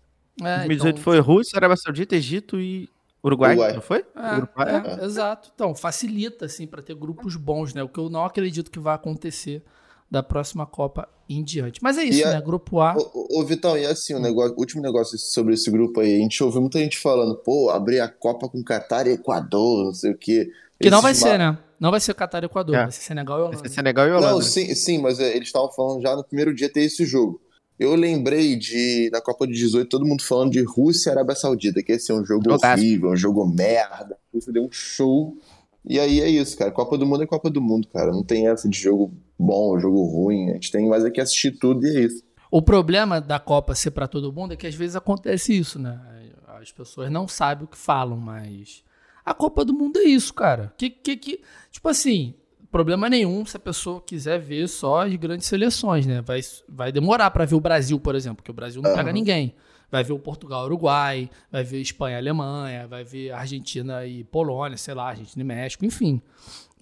[0.42, 2.88] é, 2018 então- foi Rússia, Arábia Saudita, Egito e
[3.22, 3.72] Uruguai, Uruguai.
[3.72, 4.05] não foi?
[4.14, 5.50] É, Uruguai, é, exato.
[5.53, 7.83] Então, facilita, assim, para ter grupos bons, né?
[7.83, 9.61] O que eu não acredito que vai acontecer
[10.10, 11.80] da próxima Copa em diante.
[11.82, 12.40] Mas é isso, E a- né?
[12.40, 12.96] Grupo A.
[13.14, 16.42] Ô, Vitão, e assim, o, negócio, o último negócio sobre esse grupo aí, a gente
[16.42, 20.16] ouviu muita gente falando, pô, abrir a Copa com Catar e Equador, não sei o
[20.18, 20.50] quê.
[20.80, 21.56] Que não vai ma- ser, né?
[21.78, 22.82] Não vai ser Catar e Equador, É.
[22.82, 23.68] vai ser Senegal e Vai Holanda.
[23.68, 24.30] ser Senegal e Holanda.
[24.32, 27.40] Não, sim, sim, mas é, eles estavam falando já no primeiro dia ter esse jogo.
[27.78, 31.82] Eu lembrei de, na Copa de 18, todo mundo falando de Rússia e Arábia Saudita,
[31.82, 32.74] que esse é um jogo Jogaço.
[32.82, 34.16] horrível, um jogo merda.
[34.16, 35.34] A Rússia deu um show.
[35.84, 36.70] E aí é isso, cara.
[36.70, 38.10] Copa do Mundo é Copa do Mundo, cara.
[38.10, 40.50] Não tem essa de jogo bom, jogo ruim.
[40.50, 42.22] A gente tem mais é que assistir tudo e é isso.
[42.50, 46.00] O problema da Copa ser pra todo mundo é que às vezes acontece isso, né?
[46.60, 48.82] As pessoas não sabem o que falam, mas
[49.24, 50.72] a Copa do Mundo é isso, cara.
[50.76, 51.40] Que que que
[51.70, 52.34] tipo assim,
[52.70, 56.20] problema nenhum se a pessoa quiser ver só as grandes seleções, né?
[56.20, 59.12] Vai vai demorar pra ver o Brasil, por exemplo, porque o Brasil não pega Aham.
[59.12, 59.54] ninguém.
[59.90, 64.94] Vai ver o Portugal, Uruguai, vai ver Espanha, Alemanha, vai ver Argentina e Polônia, sei
[64.94, 66.20] lá, Argentina e México, enfim.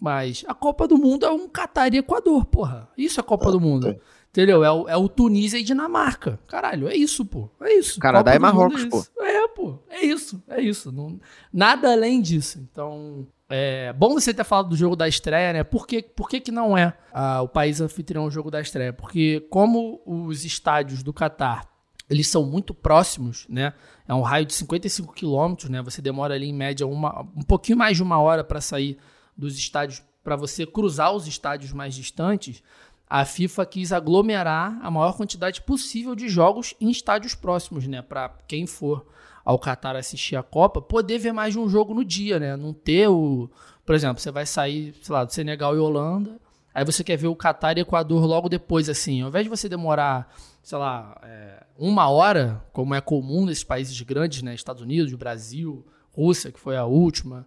[0.00, 2.88] Mas a Copa do Mundo é um Catar e Equador, porra.
[2.96, 3.88] Isso é a Copa do Mundo.
[3.88, 3.98] é.
[4.30, 4.62] Entendeu?
[4.62, 6.38] É o, é o Tunísia e Dinamarca.
[6.46, 7.48] Caralho, é isso, pô.
[7.62, 7.98] É isso.
[7.98, 9.10] Canadá e Mundo Marrocos, é isso.
[9.20, 9.78] É, pô.
[9.88, 10.42] É isso.
[10.46, 10.92] É isso.
[10.92, 11.18] Não-
[11.52, 12.60] nada além disso.
[12.70, 15.64] Então, é bom você ter falado do jogo da estreia, né?
[15.64, 18.92] Por que, por que, que não é ah, o país anfitrião o jogo da estreia?
[18.92, 21.64] Porque como os estádios do Catar
[22.08, 23.74] eles são muito próximos, né?
[24.06, 25.82] É um raio de 55 quilômetros, né?
[25.82, 28.96] Você demora ali em média uma, um pouquinho mais de uma hora para sair
[29.36, 32.62] dos estádios, para você cruzar os estádios mais distantes.
[33.08, 38.00] A FIFA quis aglomerar a maior quantidade possível de jogos em estádios próximos, né?
[38.00, 39.06] Para quem for
[39.44, 42.56] ao Qatar assistir a Copa, poder ver mais de um jogo no dia, né?
[42.56, 43.50] Não ter o.
[43.84, 46.38] Por exemplo, você vai sair, sei lá, do Senegal e Holanda,
[46.78, 49.22] aí você quer ver o Qatar e Equador logo depois, assim.
[49.22, 54.00] Ao invés de você demorar, sei lá, é, uma hora, como é comum nesses países
[54.02, 54.54] grandes, né?
[54.54, 57.46] Estados Unidos, Brasil, Rússia, que foi a última.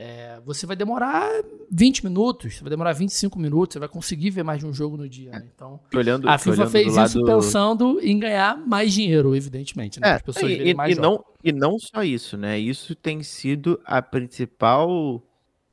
[0.00, 1.28] é, você vai demorar
[1.72, 4.96] 20 minutos, você vai demorar 25 minutos, você vai conseguir ver mais de um jogo
[4.96, 5.48] no dia, né?
[5.52, 10.10] Então, olhando, a FIFA olhando fez isso lado- pensando em ganhar mais dinheiro, evidentemente, né?
[10.10, 11.10] É, as pessoas e, verem e- mais e jogos.
[11.18, 12.56] não, e não só isso, né?
[12.56, 15.20] Isso tem sido a principal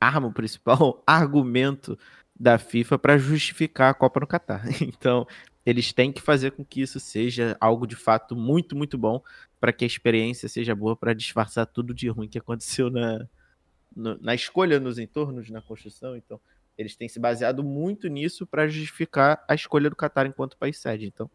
[0.00, 1.96] arma, o principal argumento
[2.38, 4.62] da FIFA para justificar a Copa no Catar.
[4.82, 5.26] Então,
[5.64, 9.20] eles têm que fazer com que isso seja algo de fato muito, muito bom
[9.60, 13.26] para que a experiência seja boa para disfarçar tudo de ruim que aconteceu na,
[13.94, 16.16] no- na escolha, nos entornos, na construção.
[16.16, 16.40] Então,
[16.78, 21.06] eles têm se baseado muito nisso para justificar a escolha do Catar enquanto país sede.
[21.06, 21.30] Então,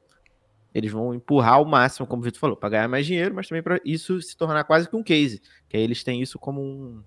[0.74, 3.64] eles vão empurrar ao máximo, como o Vitor falou, para ganhar mais dinheiro, mas também
[3.64, 5.42] para isso se tornar quase que um case.
[5.70, 7.04] Que aí eles têm isso como um,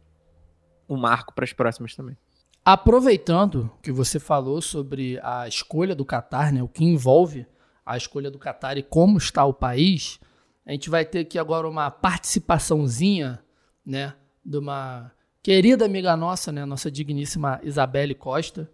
[0.88, 2.16] um marco para as próximas também.
[2.64, 7.46] Aproveitando que você falou sobre a escolha do Catar, né, o que envolve
[7.84, 10.18] a escolha do Catar e como está o país,
[10.64, 13.44] a gente vai ter aqui agora uma participaçãozinha,
[13.84, 18.70] né, de uma querida amiga nossa, né, nossa digníssima Isabelle Costa,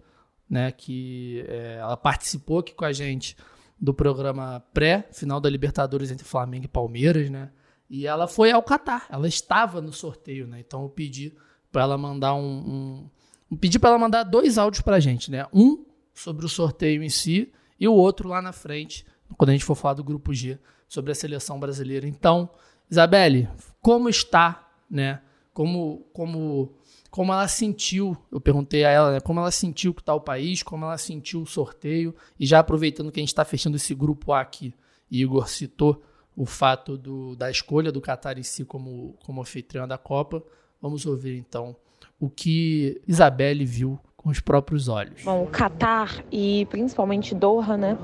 [0.49, 3.37] né, que é, ela participou aqui com a gente
[3.81, 7.51] do programa pré final da Libertadores entre Flamengo e Palmeiras, né?
[7.89, 10.61] E ela foi ao Catar, ela estava no sorteio, né?
[10.61, 11.33] Então eu pedi
[11.73, 13.11] para ela mandar um, um
[13.57, 15.47] pedi para ela mandar dois áudios pra gente, né?
[15.53, 15.85] Um
[16.15, 19.75] sobre o sorteio em si e o outro lá na frente, quando a gente for
[19.75, 22.07] falar do grupo G, sobre a seleção brasileira.
[22.07, 22.51] Então,
[22.91, 23.49] Isabelle,
[23.81, 25.23] como está, né?
[25.53, 26.75] Como como
[27.11, 30.63] como ela sentiu, eu perguntei a ela, né, como ela sentiu que está o país,
[30.63, 34.33] como ela sentiu o sorteio, e já aproveitando que a gente está fechando esse grupo
[34.33, 34.73] A aqui,
[35.11, 36.01] Igor citou
[36.37, 40.41] o fato do, da escolha do Qatar em si como, como anfitriã da Copa,
[40.81, 41.77] vamos ouvir então
[42.21, 45.23] o que Isabelle viu com os próprios olhos.
[45.25, 47.97] Bom, o Catar e principalmente Doha, né,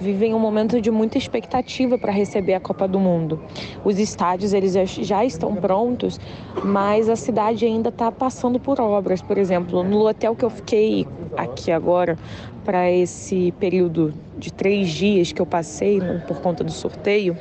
[0.00, 3.38] vivem um momento de muita expectativa para receber a Copa do Mundo.
[3.84, 6.18] Os estádios eles já estão prontos,
[6.64, 9.20] mas a cidade ainda está passando por obras.
[9.20, 12.18] Por exemplo, no hotel que eu fiquei aqui agora
[12.64, 17.36] para esse período de três dias que eu passei por conta do sorteio,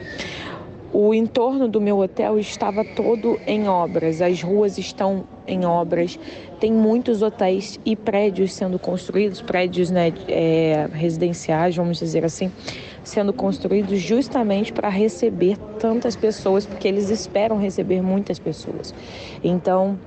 [0.93, 6.19] o entorno do meu hotel estava todo em obras, as ruas estão em obras,
[6.59, 12.51] tem muitos hotéis e prédios sendo construídos, prédios né, é, residenciais, vamos dizer assim,
[13.03, 18.93] sendo construídos justamente para receber tantas pessoas, porque eles esperam receber muitas pessoas.
[19.43, 19.97] Então,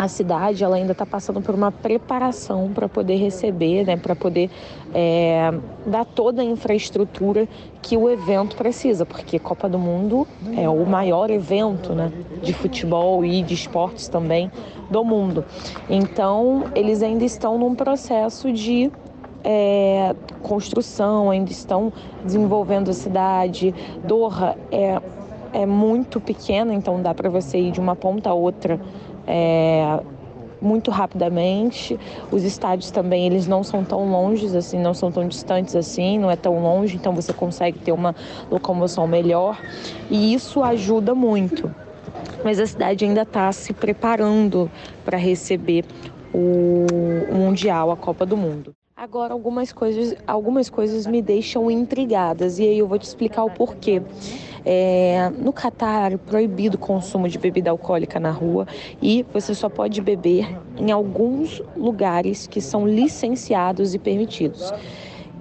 [0.00, 4.48] a cidade ela ainda está passando por uma preparação para poder receber, né, para poder
[4.94, 5.52] é,
[5.84, 7.46] dar toda a infraestrutura
[7.82, 12.10] que o evento precisa, porque Copa do Mundo é o maior evento né,
[12.42, 14.50] de futebol e de esportes também
[14.90, 15.44] do mundo.
[15.86, 18.90] Então, eles ainda estão num processo de
[19.44, 21.92] é, construção, ainda estão
[22.24, 23.74] desenvolvendo a cidade.
[24.02, 24.98] Doha é,
[25.52, 28.80] é muito pequena, então dá para você ir de uma ponta a outra
[29.30, 30.00] é,
[30.60, 31.98] muito rapidamente.
[32.30, 36.30] Os estádios também, eles não são tão longes assim, não são tão distantes assim, não
[36.30, 38.14] é tão longe, então você consegue ter uma
[38.50, 39.58] locomoção melhor
[40.10, 41.72] e isso ajuda muito.
[42.44, 44.70] Mas a cidade ainda está se preparando
[45.04, 45.84] para receber
[46.34, 46.86] o
[47.32, 48.74] Mundial, a Copa do Mundo.
[48.96, 53.50] Agora algumas coisas, algumas coisas me deixam intrigadas e aí eu vou te explicar o
[53.50, 54.02] porquê.
[54.64, 58.66] É, no Catar, proibido o consumo de bebida alcoólica na rua
[59.00, 64.72] e você só pode beber em alguns lugares que são licenciados e permitidos.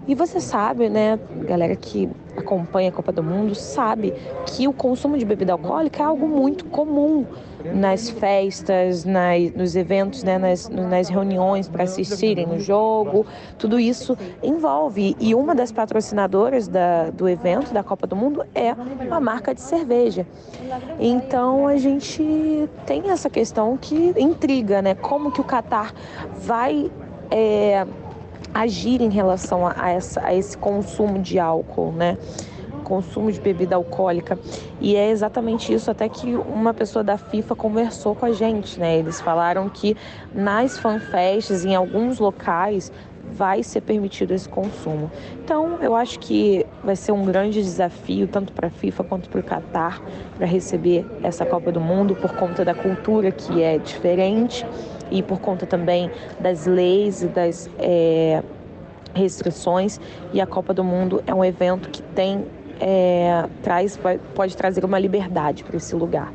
[0.07, 4.13] E você sabe, né, galera que acompanha a Copa do Mundo, sabe
[4.47, 7.25] que o consumo de bebida alcoólica é algo muito comum
[7.73, 13.25] nas festas, nas, nos eventos, né, nas, nas reuniões para assistirem no jogo.
[13.57, 15.15] Tudo isso envolve.
[15.19, 19.61] E uma das patrocinadoras da, do evento, da Copa do Mundo, é uma marca de
[19.61, 20.25] cerveja.
[20.99, 24.95] Então a gente tem essa questão que intriga, né?
[24.95, 25.93] Como que o Catar
[26.37, 26.89] vai.
[27.31, 27.85] É,
[28.53, 32.17] agir em relação a, essa, a esse consumo de álcool, né?
[32.89, 34.37] Consumo de bebida alcoólica.
[34.81, 38.97] E é exatamente isso até que uma pessoa da FIFA conversou com a gente, né?
[38.97, 39.95] Eles falaram que
[40.33, 42.91] nas fanfests, em alguns locais,
[43.31, 45.11] vai ser permitido esse consumo.
[45.43, 49.39] Então, eu acho que vai ser um grande desafio, tanto para a FIFA quanto para
[49.39, 50.01] o Qatar,
[50.35, 54.65] para receber essa Copa do Mundo, por conta da cultura que é diferente
[55.11, 58.43] e por conta também das leis e das é,
[59.13, 59.99] restrições.
[60.33, 62.45] E a Copa do Mundo é um evento que tem
[62.79, 63.99] é, traz
[64.33, 66.33] pode trazer uma liberdade para esse lugar.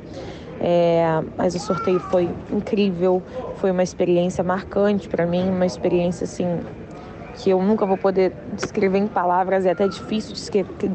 [0.61, 1.05] É,
[1.37, 3.23] mas o sorteio foi incrível,
[3.57, 6.61] foi uma experiência marcante para mim, uma experiência assim
[7.37, 10.35] que eu nunca vou poder descrever em palavras, é até difícil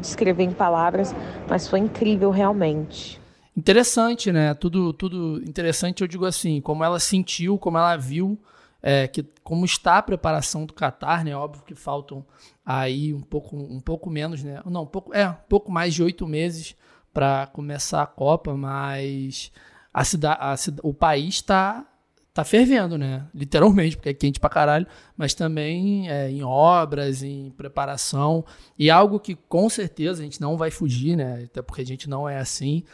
[0.00, 1.14] descrever em palavras,
[1.48, 3.20] mas foi incrível realmente.
[3.54, 4.54] Interessante, né?
[4.54, 8.38] Tudo, tudo interessante, eu digo assim, como ela sentiu, como ela viu,
[8.82, 11.34] é, que, como está a preparação do Qatar, né?
[11.36, 12.24] Óbvio que faltam
[12.64, 14.62] aí um pouco, um pouco menos, né?
[14.64, 16.74] Não, um pouco, é, um pouco mais de oito meses
[17.12, 19.52] para começar a Copa, mas
[19.92, 21.86] a cidade, a, o país está
[22.32, 23.26] tá fervendo, né?
[23.34, 28.44] Literalmente, porque é quente pra caralho, mas também é, em obras, em preparação,
[28.78, 31.44] e algo que com certeza a gente não vai fugir, né?
[31.44, 32.84] Até porque a gente não é assim,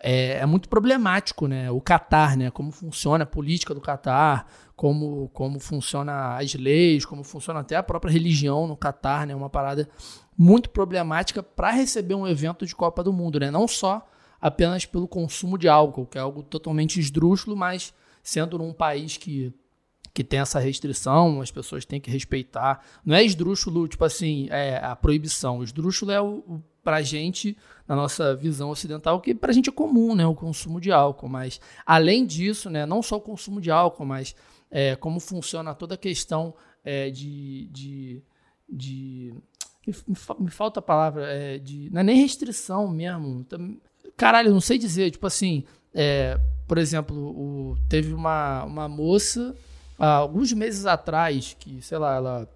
[0.00, 1.70] é, é, muito problemático, né?
[1.70, 2.50] O Catar, né?
[2.50, 7.82] Como funciona a política do Catar, como, como funciona as leis, como funciona até a
[7.82, 9.34] própria religião no Catar, né?
[9.34, 9.88] Uma parada
[10.36, 13.50] muito problemática para receber um evento de Copa do Mundo, né?
[13.50, 14.06] Não só
[14.40, 19.52] apenas pelo consumo de álcool, que é algo totalmente esdrúxulo, mas sendo num país que
[20.12, 22.80] que tem essa restrição, as pessoas têm que respeitar.
[23.04, 25.60] Não é esdrúxulo, tipo assim, é a proibição.
[25.60, 27.56] Esdrúxulo é o, o pra gente,
[27.88, 31.58] na nossa visão ocidental, que pra gente é comum, né, o consumo de álcool, mas
[31.84, 34.36] além disso, né, não só o consumo de álcool, mas
[34.74, 36.52] é, como funciona toda a questão
[36.84, 38.22] é, de, de,
[38.68, 39.32] de
[39.86, 43.46] me, falta a palavra, é, de, não é nem restrição mesmo,
[44.16, 45.62] caralho, não sei dizer, tipo assim,
[45.94, 49.54] é, por exemplo, o, teve uma, uma moça,
[49.96, 52.48] há alguns meses atrás, que, sei lá, ela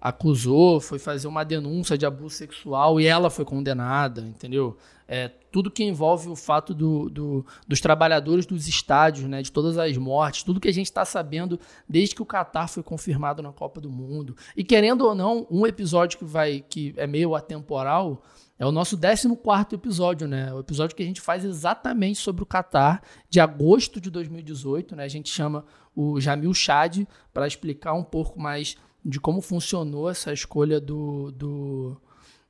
[0.00, 4.76] acusou, foi fazer uma denúncia de abuso sexual e ela foi condenada, entendeu?
[5.06, 9.78] É, tudo que envolve o fato do, do, dos trabalhadores dos estádios, né, de todas
[9.78, 13.52] as mortes, tudo que a gente está sabendo desde que o Qatar foi confirmado na
[13.52, 14.36] Copa do Mundo.
[14.56, 18.20] E querendo ou não, um episódio que vai que é meio atemporal
[18.58, 19.28] é o nosso 14
[19.72, 20.52] episódio, né?
[20.52, 25.04] O episódio que a gente faz exatamente sobre o Qatar, de agosto de 2018, né?
[25.04, 25.64] A gente chama
[25.94, 31.96] o Jamil Chad para explicar um pouco mais de como funcionou essa escolha do, do,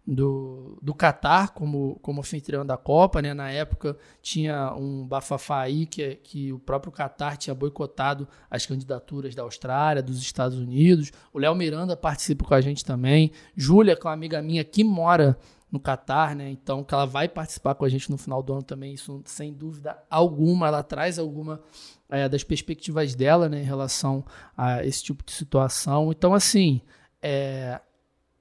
[0.07, 3.33] do, do Qatar como, como anfitrião da Copa, né?
[3.33, 9.35] Na época tinha um bafafá aí que, que o próprio Qatar tinha boicotado as candidaturas
[9.35, 11.11] da Austrália, dos Estados Unidos.
[11.33, 13.31] O Léo Miranda participa com a gente também.
[13.57, 15.39] Júlia, que é uma amiga minha que mora
[15.73, 16.51] no Qatar, né?
[16.51, 19.53] Então, que ela vai participar com a gente no final do ano também, isso sem
[19.53, 20.69] dúvida alguma.
[20.69, 21.61] Ela traz alguma
[22.09, 24.25] é, das perspectivas dela, né, em relação
[24.57, 26.13] a esse tipo de situação.
[26.13, 26.81] Então, assim,
[27.21, 27.81] é,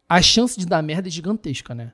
[0.07, 1.93] a chance de dar merda é gigantesca, né?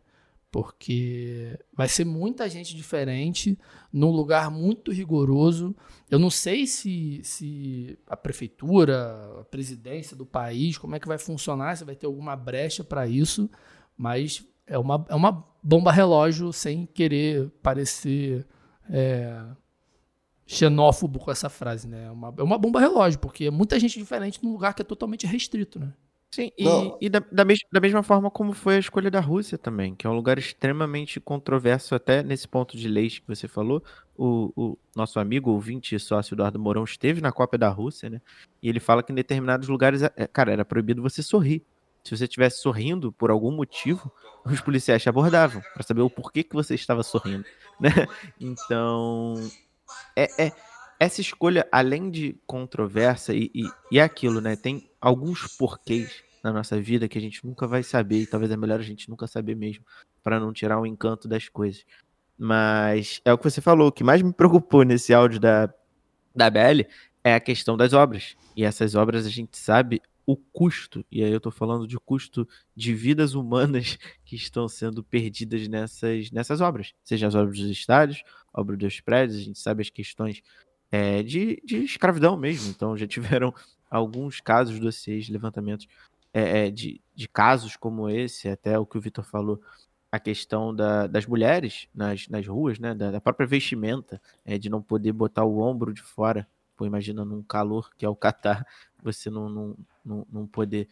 [0.52, 3.58] Porque vai ser muita gente diferente,
[3.94, 5.76] num lugar muito rigoroso.
[6.10, 11.20] Eu não sei se, se a prefeitura, a presidência do país, como é que vai
[11.20, 13.50] funcionar, se vai ter alguma brecha para isso,
[13.96, 18.48] mas é uma, é uma bomba relógio sem querer parecer
[18.90, 19.40] é,
[20.48, 22.06] xenófobo com essa frase, né?
[22.06, 24.86] É uma, é uma bomba relógio, porque é muita gente diferente num lugar que é
[24.86, 25.94] totalmente restrito, né?
[26.32, 26.66] Sim, e,
[27.02, 30.06] e da, da, mes da, mesma forma como foi a escolha da Rússia também, que
[30.06, 33.84] é um lugar extremamente controverso, até nesse ponto de leis que você falou.
[34.16, 38.22] O, o nosso amigo, ouvinte e sócio Eduardo Mourão, esteve na Copa da Rússia, né?
[38.62, 41.64] E ele fala que em determinados lugares, é, cara, era proibido você sorrir.
[42.04, 44.12] Se você estivesse sorrindo por algum motivo,
[44.46, 47.46] os policiais te abordavam para saber o porquê que você estava sorrindo,
[47.80, 47.90] né?
[48.40, 49.34] Então,
[50.16, 50.52] é, é
[51.00, 54.56] essa escolha, além de controversa e, e, e é aquilo, né?
[54.56, 58.58] Tem alguns porquês na nossa vida que a gente nunca vai saber, e talvez é
[58.58, 59.86] melhor a gente nunca saber mesmo,
[60.22, 61.86] para não tirar o encanto das coisas.
[62.38, 65.74] Mas é o que você falou, o que mais me preocupou nesse áudio da,
[66.36, 66.84] da BL
[67.24, 68.36] é a questão das obras.
[68.56, 72.48] E essas obras a gente sabe o custo, e aí eu estou falando de custo
[72.76, 78.22] de vidas humanas que estão sendo perdidas nessas, nessas obras, seja as obras dos estádios,
[78.54, 80.44] obras dos prédios, a gente sabe as questões
[80.92, 82.70] é, de, de escravidão mesmo.
[82.70, 83.54] Então já tiveram
[83.90, 85.88] alguns casos, dossiês, levantamentos
[86.34, 89.62] é, de, de casos como esse, até o que o Vitor falou,
[90.12, 94.70] a questão da, das mulheres nas, nas ruas, né, da, da própria vestimenta, é, de
[94.70, 96.48] não poder botar o ombro de fora.
[96.76, 98.66] Pô, imagina num calor que é o Catar,
[99.04, 100.88] você não, não, não, não poder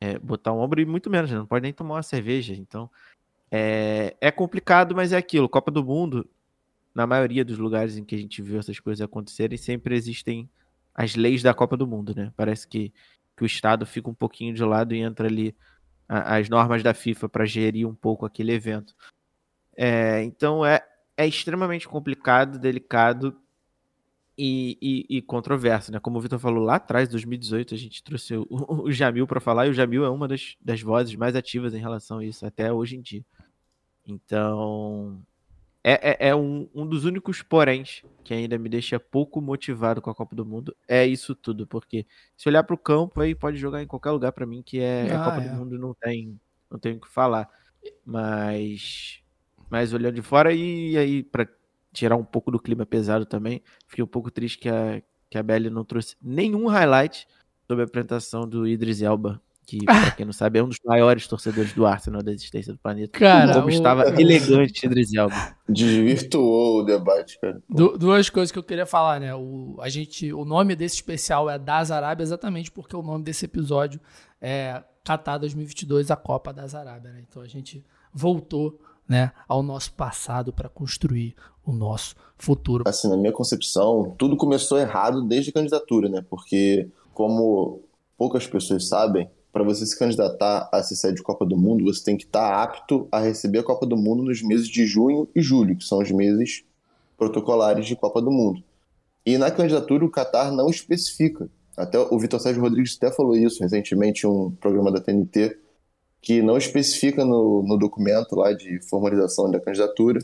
[0.00, 2.54] é, botar o ombro e muito menos, né, não pode nem tomar uma cerveja.
[2.54, 2.90] Então
[3.50, 5.48] é, é complicado, mas é aquilo.
[5.48, 6.28] Copa do Mundo
[6.94, 10.48] na maioria dos lugares em que a gente viu essas coisas acontecerem, sempre existem
[10.94, 12.32] as leis da Copa do Mundo, né?
[12.36, 12.92] Parece que,
[13.36, 15.56] que o Estado fica um pouquinho de lado e entra ali
[16.08, 18.94] a, as normas da FIFA para gerir um pouco aquele evento.
[19.76, 20.84] É, então é,
[21.16, 23.34] é extremamente complicado, delicado
[24.36, 26.00] e, e, e, controverso, né?
[26.00, 29.66] Como o Vitor falou lá atrás, 2018, a gente trouxe o, o Jamil para falar,
[29.66, 32.72] e o Jamil é uma das, das vozes mais ativas em relação a isso, até
[32.72, 33.24] hoje em dia.
[34.06, 35.22] Então,
[35.84, 40.10] é, é, é um, um, dos únicos poréns que ainda me deixa pouco motivado com
[40.10, 40.76] a Copa do Mundo.
[40.86, 44.32] É isso tudo, porque se olhar para o campo aí pode jogar em qualquer lugar
[44.32, 45.48] para mim que é, é ah, Copa é.
[45.48, 46.40] do Mundo não tem
[46.70, 47.48] não tem o que falar.
[48.04, 49.20] Mas
[49.68, 51.48] mas olhando de fora e aí para
[51.92, 55.42] tirar um pouco do clima pesado também, fiquei um pouco triste que a que a
[55.42, 57.26] Belly não trouxe nenhum highlight
[57.66, 59.40] sobre a apresentação do Idris Elba
[59.78, 62.78] que, pra quem não sabe, é um dos maiores torcedores do Arsenal da existência do
[62.78, 63.18] planeta.
[63.18, 63.70] Cara, como o...
[63.70, 65.56] estava elegante Idris Elba.
[65.66, 67.62] Desvirtuou o debate, cara.
[67.68, 69.34] Du duas coisas que eu queria falar, né?
[69.34, 73.46] O, a gente, o nome desse especial é Das Arábias, exatamente porque o nome desse
[73.46, 73.98] episódio
[74.40, 77.24] é Qatar 2022, a Copa das Arábias, né?
[77.26, 77.82] Então a gente
[78.12, 82.84] voltou né, ao nosso passado para construir o nosso futuro.
[82.86, 86.22] Assim, na minha concepção, tudo começou errado desde a candidatura, né?
[86.28, 87.80] Porque, como
[88.18, 92.02] poucas pessoas sabem, para você se candidatar a ser sede de Copa do Mundo, você
[92.02, 95.28] tem que estar tá apto a receber a Copa do Mundo nos meses de junho
[95.34, 96.64] e julho, que são os meses
[97.18, 98.62] protocolares de Copa do Mundo.
[99.24, 101.48] E na candidatura o Qatar não especifica.
[101.76, 105.56] Até o Vitor Sérgio Rodrigues até falou isso recentemente em um programa da TNT,
[106.20, 110.20] que não especifica no, no documento lá de formalização da candidatura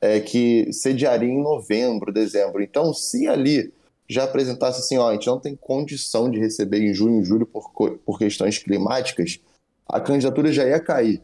[0.00, 2.62] é, que sediaria em novembro, dezembro.
[2.62, 3.72] Então, se ali
[4.08, 7.46] já apresentasse assim, ó, a gente não tem condição de receber em junho e julho
[7.46, 9.40] por, por questões climáticas,
[9.88, 11.22] a candidatura já ia cair.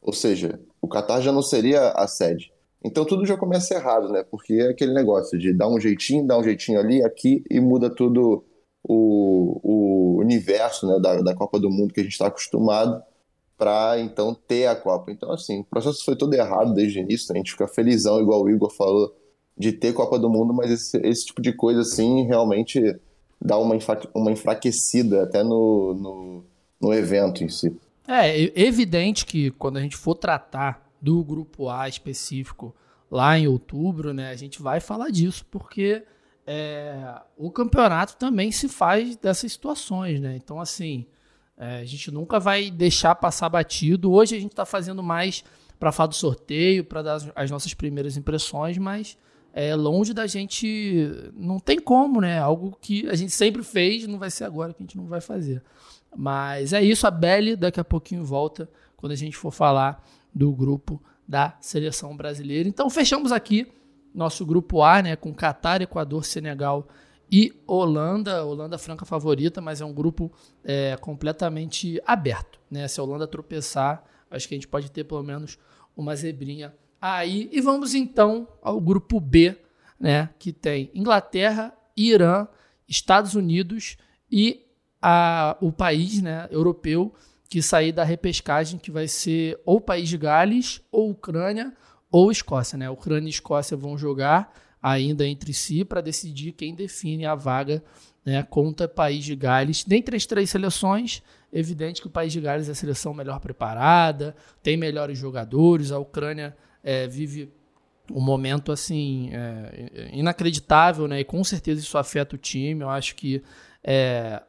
[0.00, 2.52] Ou seja, o Catar já não seria a sede.
[2.84, 4.24] Então tudo já começa errado, né?
[4.28, 7.88] Porque é aquele negócio de dar um jeitinho, dar um jeitinho ali, aqui e muda
[7.88, 8.44] tudo
[8.82, 13.02] o, o universo né, da, da Copa do Mundo que a gente está acostumado
[13.56, 15.12] para então ter a Copa.
[15.12, 18.42] Então, assim, o processo foi todo errado desde o início, a gente fica felizão, igual
[18.42, 19.14] o Igor falou,
[19.62, 22.80] de ter Copa do Mundo, mas esse, esse tipo de coisa, assim, realmente
[23.40, 23.76] dá uma,
[24.14, 26.44] uma enfraquecida até no, no,
[26.80, 27.74] no evento em si.
[28.06, 32.74] É evidente que quando a gente for tratar do grupo A específico
[33.10, 36.02] lá em outubro, né, a gente vai falar disso, porque
[36.46, 40.34] é, o campeonato também se faz dessas situações, né?
[40.36, 41.06] Então, assim,
[41.56, 44.10] é, a gente nunca vai deixar passar batido.
[44.12, 45.44] Hoje a gente está fazendo mais
[45.78, 49.18] para falar do sorteio, para dar as nossas primeiras impressões, mas
[49.52, 51.10] é longe da gente.
[51.34, 52.38] Não tem como, né?
[52.38, 55.20] Algo que a gente sempre fez, não vai ser agora que a gente não vai
[55.20, 55.62] fazer.
[56.16, 60.52] Mas é isso, a Belly daqui a pouquinho volta quando a gente for falar do
[60.52, 62.68] grupo da seleção brasileira.
[62.68, 63.66] Então fechamos aqui
[64.14, 66.86] nosso grupo A, né, com Catar, Equador, Senegal
[67.30, 68.44] e Holanda.
[68.44, 70.30] Holanda franca favorita, mas é um grupo
[70.64, 72.86] é, completamente aberto, né?
[72.88, 75.58] Se a Holanda tropeçar, acho que a gente pode ter pelo menos
[75.96, 77.48] uma zebrinha aí.
[77.50, 79.56] E vamos então ao grupo B,
[79.98, 82.46] né, que tem Inglaterra, Irã,
[82.88, 83.96] Estados Unidos
[84.30, 84.64] e
[85.00, 87.12] a, o país né, europeu
[87.48, 91.76] que sair da repescagem, que vai ser ou País de Gales, ou Ucrânia,
[92.10, 92.78] ou Escócia.
[92.78, 92.88] Né?
[92.88, 97.84] Ucrânia e Escócia vão jogar ainda entre si para decidir quem define a vaga
[98.24, 99.84] né, contra País de Gales.
[99.84, 101.22] Dentre as três seleções,
[101.52, 105.98] evidente que o País de Gales é a seleção melhor preparada, tem melhores jogadores, a
[105.98, 107.52] Ucrânia é, vive
[108.10, 111.20] um momento assim é, inacreditável, né?
[111.20, 112.82] E com certeza isso afeta o time.
[112.82, 113.42] Eu acho que
[113.82, 114.42] é,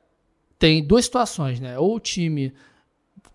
[0.57, 1.77] tem duas situações, né?
[1.77, 2.53] Ou o time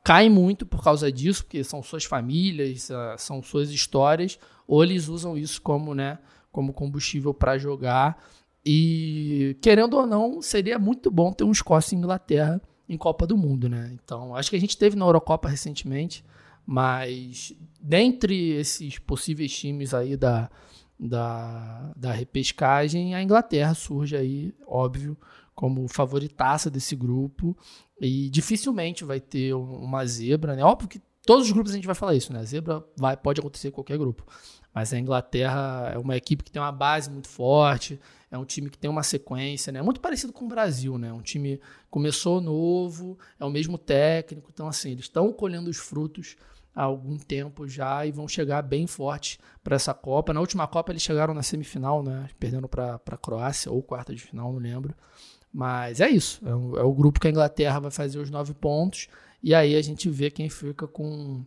[0.08, 5.08] cai muito por causa disso, porque são suas famílias, ah, são suas histórias, ou eles
[5.08, 6.18] usam isso como, né,
[6.50, 8.22] como combustível para jogar.
[8.64, 13.36] E querendo ou não, seria muito bom ter um Escócia e Inglaterra em Copa do
[13.36, 13.90] Mundo, né?
[14.02, 16.24] Então, acho que a gente teve na Eurocopa recentemente,
[16.70, 20.50] mas dentre esses possíveis times aí da,
[21.00, 25.16] da, da repescagem, a Inglaterra surge aí, óbvio,
[25.54, 27.56] como favoritaça desse grupo
[27.98, 30.62] e dificilmente vai ter uma zebra, né?
[30.62, 32.44] Óbvio que todos os grupos a gente vai falar isso, né?
[32.44, 34.26] Zebra vai, pode acontecer em qualquer grupo.
[34.74, 37.98] Mas a Inglaterra é uma equipe que tem uma base muito forte,
[38.30, 39.80] é um time que tem uma sequência, né?
[39.80, 41.10] Muito parecido com o Brasil, né?
[41.14, 46.36] Um time começou novo, é o mesmo técnico, então assim, eles estão colhendo os frutos
[46.78, 50.32] há algum tempo já e vão chegar bem forte para essa Copa.
[50.32, 52.28] Na última Copa eles chegaram na semifinal, né?
[52.38, 54.94] Perdendo para a Croácia ou quarta de final, não lembro.
[55.52, 56.40] Mas é isso.
[56.46, 59.08] É o, é o, grupo que a Inglaterra vai fazer os nove pontos.
[59.42, 61.44] E aí a gente vê quem fica com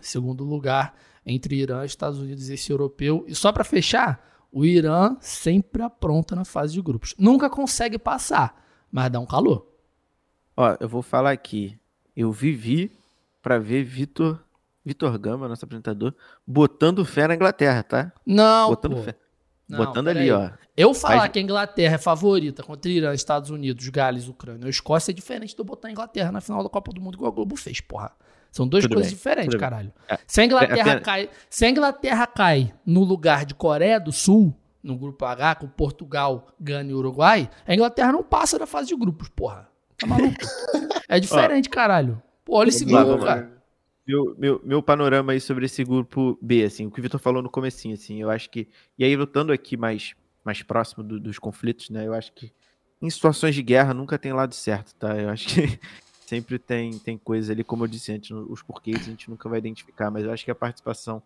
[0.00, 0.94] segundo lugar
[1.26, 3.26] entre Irã, Estados Unidos e esse europeu.
[3.28, 7.14] E só para fechar, o Irã sempre apronta na fase de grupos.
[7.18, 9.66] Nunca consegue passar, mas dá um calor.
[10.56, 11.78] Ó, eu vou falar aqui.
[12.16, 12.90] Eu vivi
[13.42, 14.42] para ver Vitor
[14.84, 16.14] Vitor Gama, nosso apresentador,
[16.46, 18.12] botando fé na Inglaterra, tá?
[18.26, 19.02] Não, botando pô.
[19.02, 19.14] fé.
[19.72, 20.30] Não, Botando ali, aí.
[20.30, 20.50] ó.
[20.76, 21.32] Eu falar Faz...
[21.32, 25.54] que a Inglaterra é favorita contra Irã, Estados Unidos, Gales, Ucrânia ou Escócia é diferente
[25.56, 28.12] eu botar a Inglaterra na final da Copa do Mundo igual a Globo fez, porra.
[28.50, 29.16] São duas Tudo coisas bem.
[29.16, 29.90] diferentes, caralho.
[30.06, 30.18] É.
[30.26, 34.98] Se, a Inglaterra cai, se a Inglaterra cai no lugar de Coreia do Sul, no
[34.98, 39.30] grupo H, com Portugal, Gana e Uruguai, a Inglaterra não passa da fase de grupos,
[39.30, 39.68] porra.
[39.96, 40.36] Tá maluco?
[41.08, 42.22] é diferente, caralho.
[42.44, 43.51] Pô, olha esse grupo, cara
[44.06, 47.42] meu, meu, meu panorama aí sobre esse grupo B, assim, o que o Vitor falou
[47.42, 51.38] no comecinho, assim, eu acho que, e aí lutando aqui mais, mais próximo do, dos
[51.38, 52.52] conflitos, né, eu acho que
[53.00, 55.78] em situações de guerra nunca tem lado certo, tá, eu acho que
[56.26, 59.58] sempre tem, tem coisas ali, como eu disse antes, os porquês a gente nunca vai
[59.58, 61.22] identificar, mas eu acho que a participação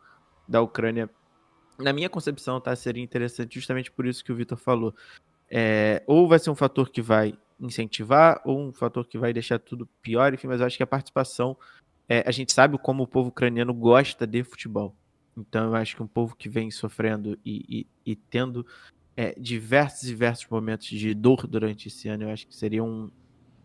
[0.46, 1.08] da Ucrânia,
[1.78, 4.94] na minha concepção, tá, seria interessante justamente por isso que o Vitor falou,
[5.50, 9.58] é, ou vai ser um fator que vai incentivar, ou um fator que vai deixar
[9.58, 11.56] tudo pior, enfim, mas eu acho que a participação
[12.08, 14.94] é, a gente sabe como o povo ucraniano gosta de futebol.
[15.36, 18.66] Então eu acho que um povo que vem sofrendo e, e, e tendo
[19.16, 23.10] é, diversos diversos momentos de dor durante esse ano, eu acho que seria um,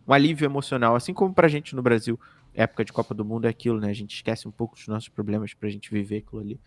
[0.08, 2.20] um alívio emocional, assim como pra gente no Brasil,
[2.54, 3.90] época de Copa do Mundo é aquilo, né?
[3.90, 6.60] A gente esquece um pouco dos nossos problemas pra gente viver aquilo ali.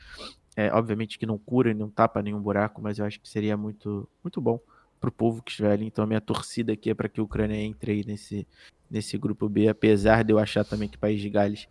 [0.56, 3.56] É, obviamente que não cura e não tapa nenhum buraco, mas eu acho que seria
[3.56, 4.60] muito, muito bom
[5.04, 5.84] pro povo que estiver ali.
[5.84, 8.46] Então a minha torcida aqui é para que a Ucrânia entre aí nesse,
[8.90, 11.68] nesse grupo B, apesar de eu achar também que o País de Gales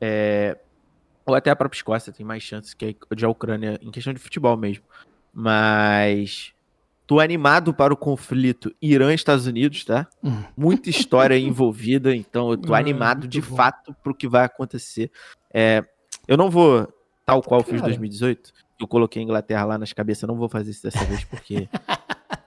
[0.00, 0.56] é,
[1.26, 4.56] ou até a própria Escócia tem mais chances que a Ucrânia em questão de futebol
[4.56, 4.84] mesmo.
[5.32, 6.52] Mas
[7.06, 10.06] tô animado para o conflito Irã-Estados Unidos, tá?
[10.22, 10.44] Hum.
[10.56, 13.56] Muita história envolvida, então eu tô hum, animado de bom.
[13.56, 15.10] fato pro que vai acontecer.
[15.52, 15.84] É,
[16.28, 16.86] eu não vou,
[17.26, 17.72] tal qual Cara.
[17.72, 21.04] fiz em 2018, eu coloquei a Inglaterra lá nas cabeças, não vou fazer isso dessa
[21.04, 21.68] vez, porque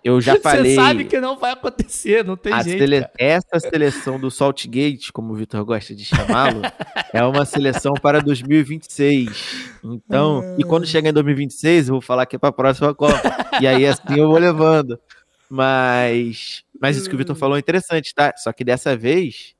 [0.03, 0.75] Eu já falei.
[0.75, 2.79] Você sabe que não vai acontecer, não tem jeito.
[2.79, 3.05] Sele...
[3.17, 6.61] Essa seleção do Saltgate, como o Vitor gosta de chamá-lo,
[7.13, 9.79] é uma seleção para 2026.
[9.83, 13.21] Então, e quando chegar em 2026, eu vou falar que é para a próxima Copa.
[13.61, 14.99] E aí assim eu vou levando.
[15.47, 18.33] Mas, mas isso que o Vitor falou é interessante, tá?
[18.37, 19.53] Só que dessa vez,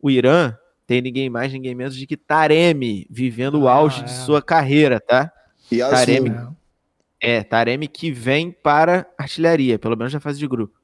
[0.00, 0.54] o Irã
[0.86, 4.04] tem ninguém mais, ninguém menos de que Taremi, vivendo o auge ah, é.
[4.04, 5.32] de sua carreira, tá?
[5.70, 6.30] E Taremi.
[6.30, 6.56] Azul.
[7.22, 10.76] É, Taremi que vem para artilharia, pelo menos na fase de grupo.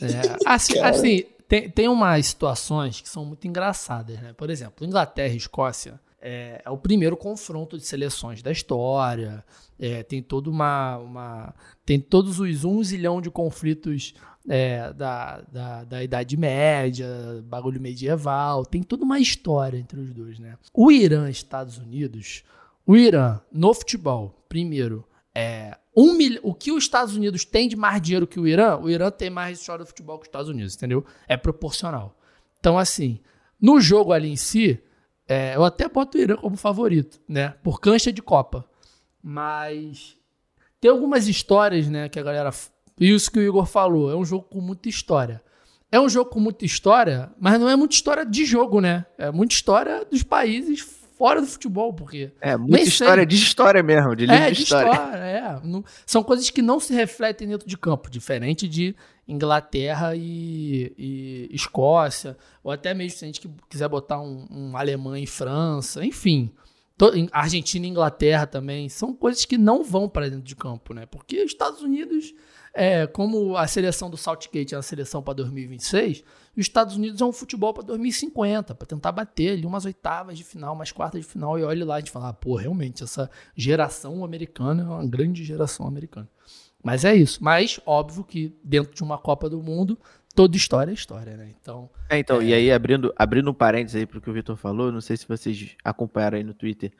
[0.00, 4.32] É, assim, assim tem, tem umas situações que são muito engraçadas, né?
[4.32, 9.42] Por exemplo, Inglaterra e Escócia é, é, o primeiro confronto de seleções da história.
[9.78, 11.54] É, tem toda uma, uma,
[11.86, 14.14] Tem todos os um zilhão de conflitos
[14.46, 17.08] é, da, da, da, Idade Média,
[17.44, 18.66] bagulho medieval.
[18.66, 20.58] Tem toda uma história entre os dois, né?
[20.74, 22.44] O Irã e Estados Unidos.
[22.86, 25.76] O Irã, no futebol, primeiro, é.
[25.96, 26.38] Um mil...
[26.42, 29.30] O que os Estados Unidos tem de mais dinheiro que o Irã, o Irã tem
[29.30, 31.04] mais história do futebol que os Estados Unidos, entendeu?
[31.28, 32.16] É proporcional.
[32.58, 33.20] Então, assim,
[33.60, 34.80] no jogo ali em si,
[35.26, 37.54] é, eu até boto o Irã como favorito, né?
[37.62, 38.64] Por cancha de Copa.
[39.22, 40.16] Mas
[40.80, 42.50] tem algumas histórias, né, que a galera.
[42.98, 45.42] Isso que o Igor falou, é um jogo com muita história.
[45.92, 49.04] É um jogo com muita história, mas não é muita história de jogo, né?
[49.18, 52.32] É muita história dos países fora do futebol, porque.
[52.40, 53.26] É, muita história sei.
[53.26, 54.90] de história mesmo, de livro é, de, história.
[54.90, 55.60] história é.
[55.62, 58.96] Não, são coisas que não se refletem dentro de campo, diferente de
[59.28, 65.22] Inglaterra e, e, Escócia, ou até mesmo se a gente quiser botar um, um Alemanha
[65.22, 66.50] e França, enfim.
[67.32, 71.04] Argentina e Inglaterra também, são coisas que não vão para dentro de campo, né?
[71.04, 72.34] Porque os Estados Unidos,
[72.72, 76.22] é, como a seleção do Southgate é a seleção para 2026,
[76.56, 80.44] os Estados Unidos é um futebol para 2050, para tentar bater ali umas oitavas de
[80.44, 83.30] final, umas quartas de final, e olhe lá, a gente fala, ah, pô, realmente, essa
[83.56, 86.28] geração americana é uma grande geração americana.
[86.82, 87.42] Mas é isso.
[87.42, 89.98] Mas, óbvio que dentro de uma Copa do Mundo,
[90.34, 91.52] toda história é história, né?
[91.60, 91.90] Então.
[92.08, 92.46] É, então, é...
[92.46, 95.28] e aí, abrindo, abrindo um parênteses aí pro que o Vitor falou, não sei se
[95.28, 96.92] vocês acompanharam aí no Twitter.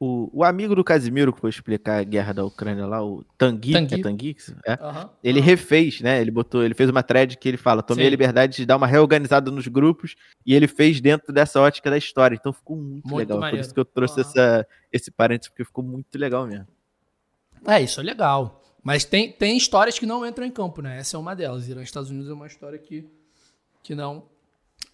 [0.00, 3.72] O, o amigo do Casimiro que foi explicar a guerra da Ucrânia lá, o Tanguy,
[3.72, 3.94] Tanguy.
[3.94, 5.08] é Tanguy, é, uhum.
[5.24, 5.44] ele uhum.
[5.44, 6.20] refez, né?
[6.20, 8.06] Ele botou, ele fez uma thread que ele fala: tomei Sim.
[8.06, 10.14] a liberdade de dar uma reorganizada nos grupos
[10.46, 12.36] e ele fez dentro dessa ótica da história.
[12.36, 13.40] Então ficou muito, muito legal.
[13.40, 13.56] Maneiro.
[13.56, 14.26] Por isso que eu trouxe uhum.
[14.26, 16.68] essa, esse parênteses, porque ficou muito legal mesmo.
[17.66, 18.62] É, isso é legal.
[18.82, 20.98] Mas tem, tem histórias que não entram em campo, né?
[20.98, 21.68] Essa é uma delas.
[21.68, 23.04] Irã Estados Unidos é uma história que,
[23.82, 24.24] que não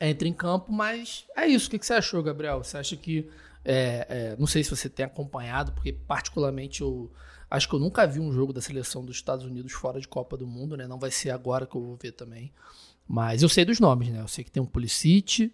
[0.00, 1.68] entra em campo, mas é isso.
[1.68, 2.62] O que, que você achou, Gabriel?
[2.62, 3.28] Você acha que.
[3.64, 7.10] É, é, não sei se você tem acompanhado, porque particularmente eu
[7.50, 10.36] acho que eu nunca vi um jogo da seleção dos Estados Unidos fora de Copa
[10.36, 10.86] do Mundo, né?
[10.86, 12.52] Não vai ser agora que eu vou ver também.
[13.06, 14.20] Mas eu sei dos nomes, né?
[14.20, 15.52] Eu sei que tem um Pulisic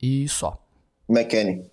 [0.00, 0.62] e só.
[1.08, 1.70] McKenny.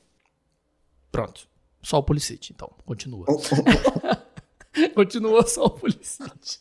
[1.11, 1.47] Pronto.
[1.81, 2.71] Só o Pulisic, então.
[2.85, 3.25] Continua.
[4.95, 6.59] Continua só o Pulisic.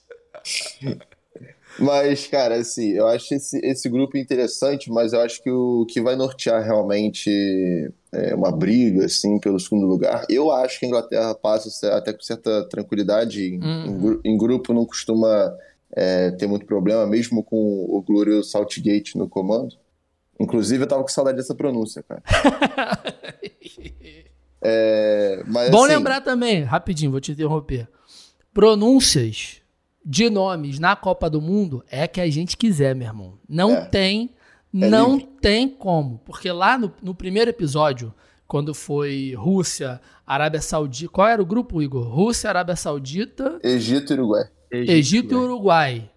[1.79, 6.01] Mas, cara, assim, eu acho esse, esse grupo interessante, mas eu acho que o que
[6.01, 7.31] vai nortear realmente
[8.13, 12.21] é, uma briga, assim, pelo segundo lugar, eu acho que a Inglaterra passa até com
[12.21, 13.59] certa tranquilidade.
[13.63, 14.21] Uhum.
[14.25, 15.57] Em, em, grupo não costuma
[15.95, 19.75] é, ter muito problema, mesmo com o glorioso Saltgate no comando.
[20.39, 22.23] Inclusive, eu tava com saudade dessa pronúncia, cara.
[24.61, 27.89] é, mas, Bom assim, lembrar também, rapidinho, vou te interromper
[28.53, 29.62] pronúncias
[30.05, 33.39] de nomes na Copa do Mundo é que a gente quiser, meu irmão.
[33.49, 33.85] Não é.
[33.85, 34.31] tem,
[34.75, 35.33] é não livre.
[35.41, 36.19] tem como.
[36.25, 38.13] Porque lá no, no, primeiro episódio,
[38.47, 41.13] quando foi Rússia, Arábia Saudita.
[41.13, 42.05] Qual era o grupo, Igor?
[42.05, 43.61] Rússia, Arábia Saudita.
[43.63, 44.45] Egito e Uruguai.
[44.71, 46.11] Egito, Egito e Uruguai.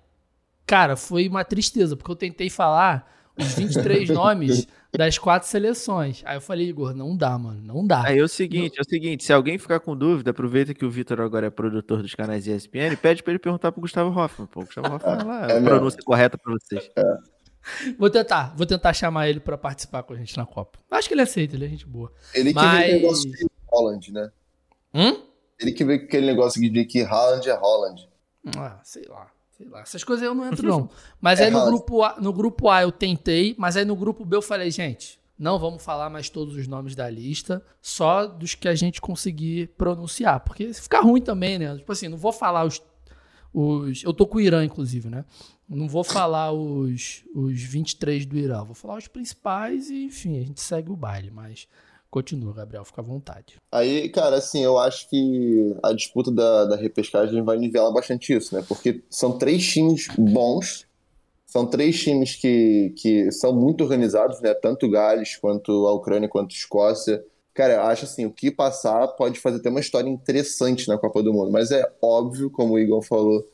[0.66, 4.68] Cara, foi uma tristeza, porque eu tentei falar os 23 nomes
[4.98, 6.22] das quatro seleções.
[6.26, 8.04] Aí eu falei, Igor, não dá, mano, não dá.
[8.06, 10.90] Aí é o seguinte, é o seguinte, se alguém ficar com dúvida, aproveita que o
[10.90, 14.62] Vitor agora é produtor dos canais ESPN, pede para ele perguntar pro Gustavo Hoffman, pô.
[14.62, 16.90] O Gustavo Hoffman lá, é a pronúncia correta para vocês.
[16.96, 17.36] É.
[17.98, 20.80] Vou tentar, vou tentar chamar ele para participar com a gente na Copa.
[20.92, 22.12] Acho que ele aceita, ele é gente boa.
[22.34, 22.86] Ele que Mas...
[22.86, 24.32] vê negócio de Holland, né?
[24.94, 25.22] Hum?
[25.60, 28.10] Ele que vê aquele negócio de que Holland é Holland.
[28.58, 29.28] Ah, sei lá.
[29.58, 30.90] Sei lá, essas coisas eu não entro, não.
[31.22, 34.26] Mas é aí no grupo, a, no grupo A eu tentei, mas aí no grupo
[34.26, 38.54] B eu falei, gente, não vamos falar mais todos os nomes da lista, só dos
[38.54, 40.42] que a gente conseguir pronunciar.
[40.42, 41.78] Porque fica ruim também, né?
[41.78, 42.82] Tipo assim, não vou falar os.
[43.54, 45.24] os eu tô com o Irã, inclusive, né?
[45.68, 50.44] Não vou falar os, os 23 do Irã, vou falar os principais e, enfim, a
[50.44, 51.68] gente segue o baile, mas
[52.10, 53.58] Continua, Gabriel, fica à vontade.
[53.72, 58.56] Aí, cara, assim, eu acho que a disputa da, da repescagem vai nivelar bastante isso,
[58.56, 58.64] né?
[58.68, 60.88] Porque são três times bons,
[61.46, 64.54] são três times que, que são muito organizados, né?
[64.54, 67.24] Tanto Gales, quanto a Ucrânia, quanto a Escócia.
[67.54, 71.22] Cara, eu acho assim, o que passar pode fazer até uma história interessante na Copa
[71.24, 71.52] do Mundo.
[71.52, 73.46] Mas é óbvio, como o Igor falou,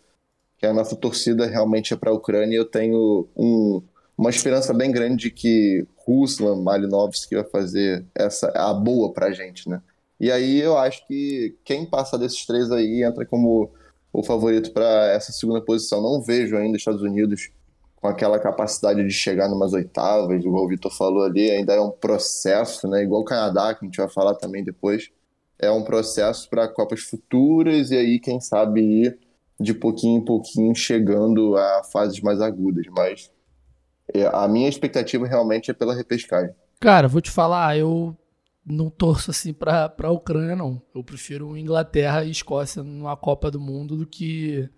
[0.58, 2.56] que a nossa torcida realmente é para a Ucrânia.
[2.56, 3.82] Eu tenho um,
[4.18, 9.68] uma esperança bem grande de que Ruslan, Malinovski vai fazer essa a boa pra gente,
[9.70, 9.82] né?
[10.20, 13.72] E aí eu acho que quem passa desses três aí entra como
[14.14, 16.02] o favorito para essa segunda posição.
[16.02, 17.50] Não vejo ainda os Estados Unidos
[17.96, 21.92] com aquela capacidade de chegar numas oitavas, igual o Vitor falou ali, ainda é um
[21.92, 23.04] processo, né?
[23.04, 25.10] Igual o Canadá, que a gente vai falar também depois.
[25.60, 29.20] É um processo para Copas futuras e aí, quem sabe, ir
[29.60, 32.86] de pouquinho em pouquinho chegando a fases mais agudas.
[32.90, 33.32] Mas
[34.32, 36.54] a minha expectativa realmente é pela repescagem.
[36.80, 38.16] Cara, vou te falar, eu
[38.66, 40.82] não torço assim pra, pra Ucrânia, não.
[40.94, 44.70] Eu prefiro Inglaterra e Escócia numa Copa do Mundo do que.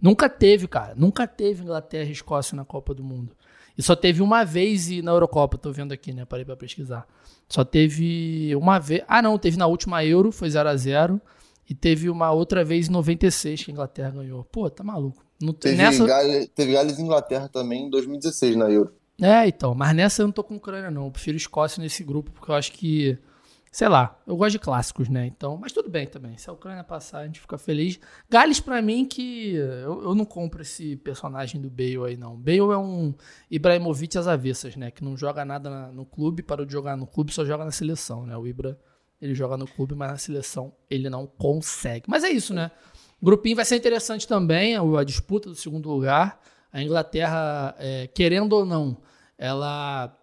[0.00, 0.94] Nunca teve, cara.
[0.96, 3.36] Nunca teve Inglaterra e Escócia na Copa do Mundo.
[3.76, 6.24] E só teve uma vez na Eurocopa, tô vendo aqui, né?
[6.24, 7.06] Parei pra pesquisar.
[7.48, 9.02] Só teve uma vez.
[9.06, 11.20] Ah, não, teve na última Euro, foi 0 a 0
[11.68, 14.42] E teve uma outra vez em 96 que a Inglaterra ganhou.
[14.44, 15.24] Pô, tá maluco.
[15.40, 16.04] Não teve, nessa...
[16.04, 18.92] Gales, teve Gales e Inglaterra também em 2016 na Euro.
[19.20, 19.74] É, então.
[19.74, 21.06] Mas nessa eu não tô com Ucrânia, não.
[21.06, 23.18] Eu prefiro Escócia nesse grupo, porque eu acho que
[23.70, 25.26] sei lá, eu gosto de clássicos, né?
[25.26, 26.36] Então, mas tudo bem também.
[26.36, 28.00] Se a Ucrânia passar, a gente fica feliz.
[28.28, 32.36] Gales, para mim, que eu, eu, não compro esse personagem do Bale aí, não.
[32.36, 33.14] Bale é um
[33.50, 34.90] Ibrahimovic às avessas, né?
[34.90, 37.70] Que não joga nada na, no clube, parou de jogar no clube, só joga na
[37.70, 38.36] seleção, né?
[38.36, 38.78] O Ibra,
[39.20, 42.04] ele joga no clube, mas na seleção ele não consegue.
[42.08, 42.70] Mas é isso, né?
[43.20, 46.40] O grupinho vai ser interessante também, a, disputa do segundo lugar.
[46.72, 48.96] A Inglaterra, é, querendo ou não,
[49.36, 50.14] ela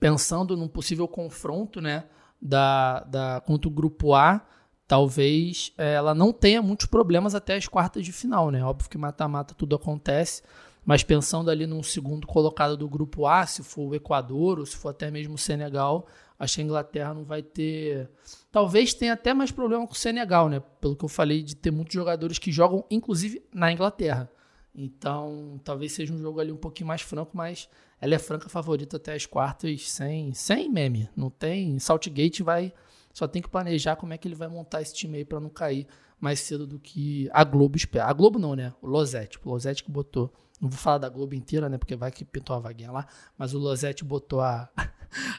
[0.00, 2.04] pensando num possível confronto, né?
[2.42, 4.44] da, da contra o grupo A,
[4.88, 8.64] talvez é, ela não tenha muitos problemas até as quartas de final, né?
[8.64, 10.42] Óbvio que mata-mata tudo acontece,
[10.84, 14.76] mas pensando ali num segundo colocado do grupo A, se for o Equador ou se
[14.76, 16.06] for até mesmo o Senegal,
[16.36, 18.10] acho que a Inglaterra não vai ter.
[18.52, 20.60] Talvez tenha até mais problema com o Senegal, né?
[20.78, 24.30] Pelo que eu falei de ter muitos jogadores que jogam, inclusive, na Inglaterra.
[24.74, 27.66] Então, talvez seja um jogo ali um pouquinho mais franco, mas
[27.98, 31.08] ela é franca favorita até as quartas sem, sem meme.
[31.16, 31.78] Não tem.
[31.78, 32.74] Saltgate vai.
[33.10, 35.48] Só tem que planejar como é que ele vai montar esse time aí pra não
[35.48, 35.86] cair
[36.20, 38.04] mais cedo do que a Globo espera.
[38.04, 38.74] A Globo não, né?
[38.82, 39.38] O Losete.
[39.42, 40.30] O Losete que botou.
[40.60, 41.78] Não vou falar da Globo inteira, né?
[41.78, 43.06] Porque vai que pintou a vaguinha lá.
[43.36, 44.68] Mas o Losete botou a,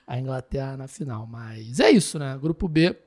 [0.06, 1.26] a Inglaterra na final.
[1.26, 2.38] Mas é isso, né?
[2.42, 2.98] Grupo B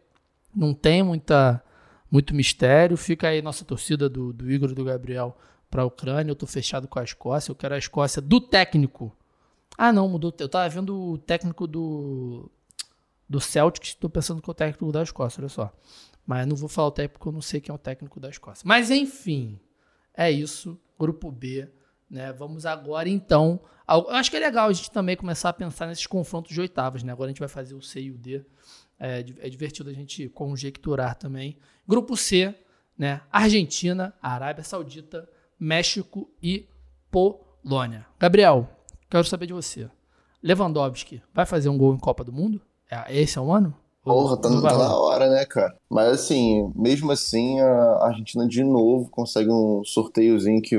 [0.54, 1.62] não tem muita,
[2.10, 2.96] muito mistério.
[2.96, 5.36] Fica aí nossa torcida do, do Igor e do Gabriel
[5.70, 6.30] para a Ucrânia.
[6.30, 7.50] Eu tô fechado com a Escócia.
[7.50, 9.16] Eu quero a Escócia do técnico
[9.76, 10.34] ah, não, mudou.
[10.38, 12.50] Eu tava vendo o técnico do,
[13.28, 15.72] do Celtics, tô pensando que é o técnico da Escócia, olha só.
[16.26, 18.30] Mas não vou falar o técnico porque eu não sei quem é o técnico da
[18.30, 18.62] Escócia.
[18.66, 19.60] Mas enfim,
[20.14, 20.78] é isso.
[20.98, 21.68] Grupo B.
[22.10, 22.32] Né?
[22.32, 23.60] Vamos agora então.
[23.88, 27.02] Eu acho que é legal a gente também começar a pensar nesses confrontos de oitavas.
[27.02, 27.12] Né?
[27.12, 28.44] Agora a gente vai fazer o C e o D.
[28.98, 31.58] É, é divertido a gente conjecturar também.
[31.86, 32.54] Grupo C,
[32.96, 33.20] né?
[33.30, 35.28] Argentina, Arábia Saudita,
[35.58, 36.66] México e
[37.10, 38.06] Polônia.
[38.18, 38.68] Gabriel,
[39.08, 39.88] Quero saber de você.
[40.42, 42.60] Lewandowski vai fazer um gol em Copa do Mundo?
[42.90, 43.74] É, esse é o ano?
[44.02, 45.76] Porra, tá, tá na hora, né, cara?
[45.88, 50.76] Mas assim, mesmo assim, a Argentina de novo consegue um sorteiozinho que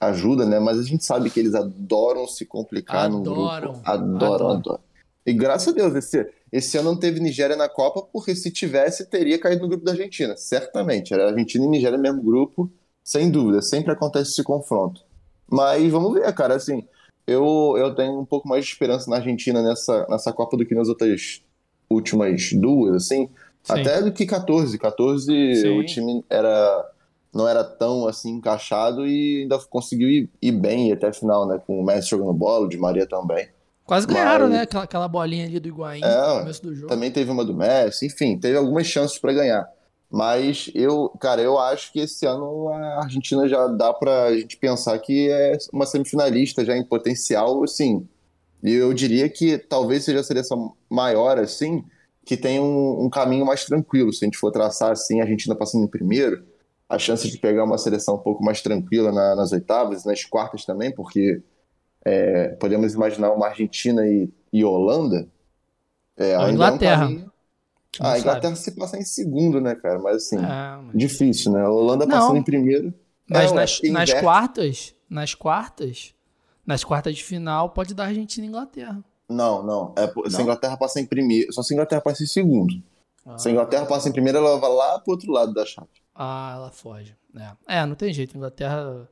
[0.00, 0.58] ajuda, né?
[0.58, 3.48] Mas a gente sabe que eles adoram se complicar adoram, no grupo.
[3.48, 4.80] Adoram, adoram, adoram.
[5.26, 9.06] E graças a Deus, esse, esse ano não teve Nigéria na Copa, porque se tivesse,
[9.06, 10.36] teria caído no grupo da Argentina.
[10.36, 11.12] Certamente.
[11.12, 12.70] Era Argentina e Nigéria mesmo grupo,
[13.04, 13.60] sem dúvida.
[13.60, 15.02] Sempre acontece esse confronto.
[15.50, 16.82] Mas vamos ver, cara, assim
[17.28, 20.74] eu, eu tenho um pouco mais de esperança na Argentina nessa, nessa Copa do que
[20.74, 21.42] nas outras
[21.88, 23.28] últimas duas, assim.
[23.62, 23.80] Sim.
[23.80, 24.78] Até do que 14.
[24.78, 25.78] 14 Sim.
[25.78, 26.90] o time era
[27.34, 31.60] não era tão assim encaixado e ainda conseguiu ir, ir bem até a final, né?
[31.66, 33.48] Com o Messi jogando bola, o Di Maria também.
[33.84, 34.54] Quase ganharam, Mas...
[34.54, 34.62] né?
[34.62, 36.88] Aquela, aquela bolinha ali do Higuaín é, no começo do jogo.
[36.88, 39.68] Também teve uma do Messi, enfim, teve algumas chances para ganhar.
[40.10, 44.98] Mas eu, cara, eu acho que esse ano a Argentina já dá pra gente pensar
[44.98, 48.06] que é uma semifinalista já em potencial, assim.
[48.62, 51.84] E eu diria que talvez seja a seleção maior, assim,
[52.24, 54.12] que tem um, um, caminho mais tranquilo.
[54.12, 56.42] Se a gente for traçar assim, a Argentina passando em primeiro,
[56.88, 60.64] a chance de pegar uma seleção um pouco mais tranquila na, nas oitavas, nas quartas
[60.64, 61.42] também, porque
[62.04, 65.28] é, podemos imaginar uma Argentina e, e Holanda.
[66.16, 67.04] É, a Inglaterra.
[67.04, 67.28] É um
[68.00, 68.70] ah, a Inglaterra sabe.
[68.70, 69.98] se passa em segundo, né, cara?
[69.98, 70.92] Mas assim, é, mas...
[70.94, 71.62] difícil, né?
[71.62, 72.94] A Holanda não, passando em primeiro.
[73.28, 76.14] Mas é, nas, nas quartas, nas quartas,
[76.66, 79.02] nas quartas de final, pode dar Argentina e Inglaterra.
[79.28, 79.94] Não, não.
[79.96, 80.30] É, não?
[80.30, 82.74] Se a Inglaterra passa em primeiro, só se a Inglaterra passa em segundo.
[83.26, 85.88] Ah, se a Inglaterra passa em primeiro, ela vai lá pro outro lado da chave.
[86.20, 87.14] Ah, ela foge.
[87.68, 88.36] É, é não tem jeito.
[88.36, 89.08] Inglaterra.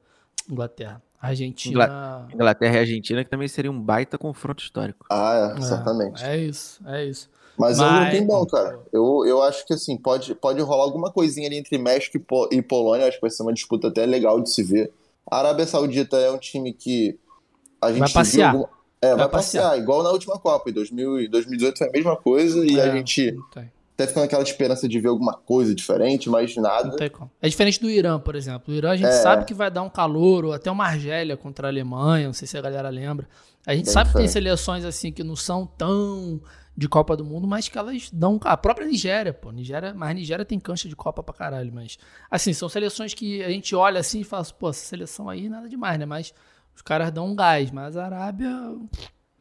[0.50, 1.00] Inglaterra.
[1.20, 2.26] Argentina.
[2.34, 5.06] Inglaterra e Argentina, que também seria um baita confronto histórico.
[5.08, 6.24] Ah, é.
[6.24, 7.30] É, é isso, é isso.
[7.56, 7.80] Mas, Mas...
[7.80, 8.80] é um grupinho bom, cara.
[8.92, 12.48] Eu, eu acho que assim, pode, pode rolar alguma coisinha ali entre México e, po
[12.52, 13.06] e Polônia.
[13.06, 14.92] Acho que vai ser uma disputa até legal de se ver.
[15.30, 17.18] A Arábia Saudita é um time que
[17.80, 18.50] a gente vai passear.
[18.50, 18.68] Alguma...
[19.00, 19.62] É, vai, vai passear.
[19.64, 19.82] passear.
[19.82, 20.68] igual na última Copa.
[20.68, 23.36] Em 2000, 2018 foi a mesma coisa e é, a gente
[23.96, 26.94] até ficando aquela esperança de ver alguma coisa diferente, mas nada.
[27.40, 28.74] É diferente do Irã, por exemplo.
[28.74, 29.12] O Irã a gente é.
[29.12, 32.46] sabe que vai dar um calor, ou até uma Argélia contra a Alemanha, não sei
[32.46, 33.26] se a galera lembra.
[33.66, 34.28] A gente Bem sabe diferente.
[34.28, 36.42] que tem seleções assim que não são tão
[36.76, 38.38] de Copa do Mundo, mas que elas dão.
[38.44, 39.50] A própria Nigéria, pô.
[39.50, 41.72] Nigéria, mas Nigéria tem cancha de Copa pra caralho.
[41.72, 41.96] Mas,
[42.30, 45.70] assim, são seleções que a gente olha assim e fala, pô, essa seleção aí nada
[45.70, 46.04] demais, né?
[46.04, 46.34] Mas
[46.74, 47.70] os caras dão um gás.
[47.70, 48.50] Mas a Arábia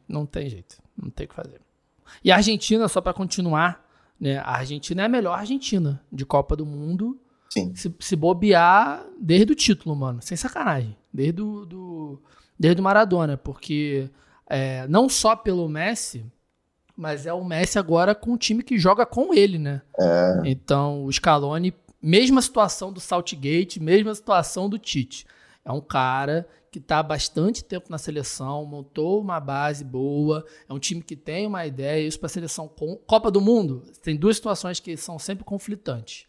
[0.08, 0.78] não tem jeito.
[0.96, 1.60] Não tem o que fazer.
[2.24, 3.85] E a Argentina, só para continuar,
[4.20, 4.38] né?
[4.38, 7.18] A Argentina é a melhor Argentina de Copa do Mundo.
[7.50, 7.74] Sim.
[7.74, 10.20] Se, se bobear desde o título, mano.
[10.20, 10.96] Sem sacanagem.
[11.12, 12.22] Desde o do,
[12.58, 13.36] desde o Maradona.
[13.36, 14.10] Porque
[14.48, 16.24] é, não só pelo Messi,
[16.96, 19.82] mas é o Messi agora com o time que joga com ele, né?
[19.98, 25.26] É, Então, o Scaloni, mesma situação do Saltgate, mesma situação do Tite.
[25.66, 30.72] É um cara que está há bastante tempo na seleção, montou uma base boa, é
[30.72, 34.16] um time que tem uma ideia, isso para a seleção com Copa do Mundo, tem
[34.16, 36.26] duas situações que são sempre conflitantes.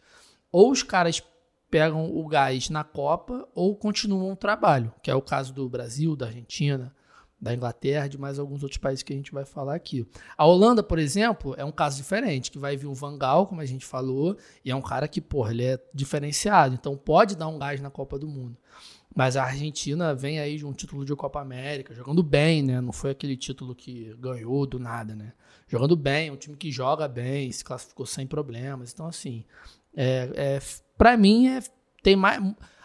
[0.50, 1.22] Ou os caras
[1.70, 6.16] pegam o gás na Copa ou continuam o trabalho, que é o caso do Brasil,
[6.16, 6.92] da Argentina,
[7.40, 10.04] da Inglaterra, de mais alguns outros países que a gente vai falar aqui.
[10.36, 13.60] A Holanda, por exemplo, é um caso diferente, que vai vir o Van Gaal, como
[13.60, 17.46] a gente falou, e é um cara que, porra, ele é diferenciado, então pode dar
[17.46, 18.56] um gás na Copa do Mundo.
[19.18, 22.80] Mas a Argentina vem aí de um título de Copa América, jogando bem, né?
[22.80, 25.32] Não foi aquele título que ganhou do nada, né?
[25.66, 28.92] Jogando bem, é um time que joga bem, se classificou sem problemas.
[28.92, 29.44] Então, assim,
[29.96, 30.58] é, é,
[30.96, 31.60] para mim, é,
[32.00, 32.40] tem mais.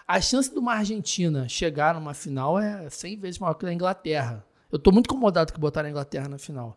[0.08, 3.74] A chance de uma Argentina chegar numa final é 100 vezes maior que a da
[3.76, 4.44] Inglaterra.
[4.72, 6.76] Eu tô muito incomodado que botaram a Inglaterra na final.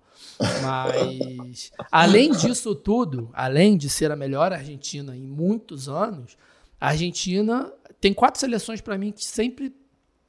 [0.62, 6.36] Mas, além disso tudo, além de ser a melhor Argentina em muitos anos,
[6.78, 9.74] a Argentina tem quatro seleções para mim que sempre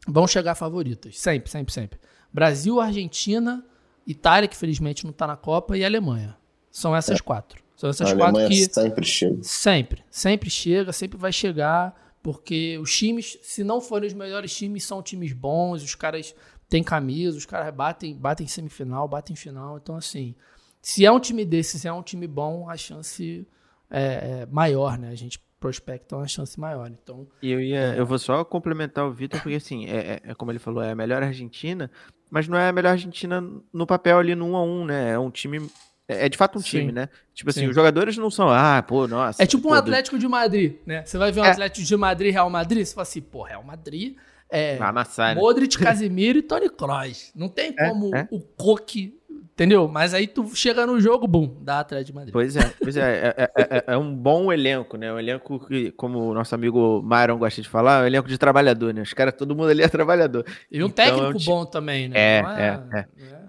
[0.07, 1.19] vão chegar favoritas.
[1.19, 1.99] Sempre, sempre, sempre.
[2.31, 3.65] Brasil, Argentina,
[4.05, 6.37] Itália, que felizmente não tá na Copa, e Alemanha.
[6.71, 7.61] São essas quatro.
[7.75, 8.73] São essas a quatro Alemanha que.
[8.73, 9.37] sempre chega.
[9.41, 14.85] Sempre, sempre chega, sempre vai chegar, porque os times, se não forem os melhores times,
[14.85, 16.33] são times bons, os caras
[16.69, 19.77] têm camisa, os caras batem, batem em semifinal, batem em final.
[19.77, 20.35] Então, assim,
[20.81, 23.47] se é um time desses, se é um time bom, a chance
[23.89, 25.09] é, é maior, né?
[25.09, 26.89] A gente prospecta uma chance maior.
[26.89, 30.35] Então, E eu ia, eu vou só complementar o Vitor, porque assim, é, é- é
[30.35, 31.89] como ele falou, é a melhor Argentina,
[32.29, 33.43] mas não é a melhor Argentina
[33.73, 35.11] no papel ali no 1 a 1 né?
[35.11, 35.69] É um time.
[36.07, 36.79] É é de fato um Sim.
[36.79, 37.09] time, né?
[37.33, 37.67] Tipo assim, Sim.
[37.67, 39.43] os jogadores não são, ah, pô, nossa.
[39.43, 41.03] é tipo um Atlético de Madrid, né?
[41.05, 41.51] Você vai ver um É.
[41.51, 44.15] Atlético de Madrid, Real Madrid, você fala assim, pô, Real Madrid
[44.49, 45.41] é amassar, né?
[45.41, 47.33] Modric, Casemiro e Toni Kroos.
[47.35, 48.25] Não tem É, como é.
[48.31, 49.19] o Coque,
[49.57, 49.87] entendeu?
[49.87, 52.31] Mas aí tu chega no jogo, bum, dá Atlético de Madrid.
[52.31, 55.11] Pois é, pois é, é, é- é- é um bom elenco, né?
[55.11, 58.37] Um elenco que, como o nosso amigo Myron gosta de falar, é um elenco de
[58.37, 59.01] trabalhador, né?
[59.01, 60.45] Os caras, todo mundo ali é trabalhador.
[60.71, 62.19] E um Então, é um técnico bom também, né?
[62.19, 63.05] É, é,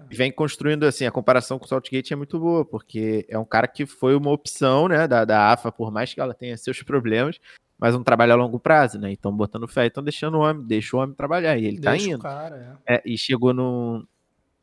[0.09, 3.45] E vem construindo, assim, a comparação com o Saltgate é muito boa, porque é um
[3.45, 6.81] cara que foi uma opção, né, da, da AFA, por mais que ela tenha seus
[6.81, 7.39] problemas,
[7.77, 9.11] mas um trabalho a longo prazo, né?
[9.11, 12.07] Então, botando fé, então deixando o homem, deixa o homem trabalhar, e ele tá Deixa
[12.07, 12.23] o indo.
[12.23, 12.95] cara, é.
[12.95, 14.03] É, e chegou no.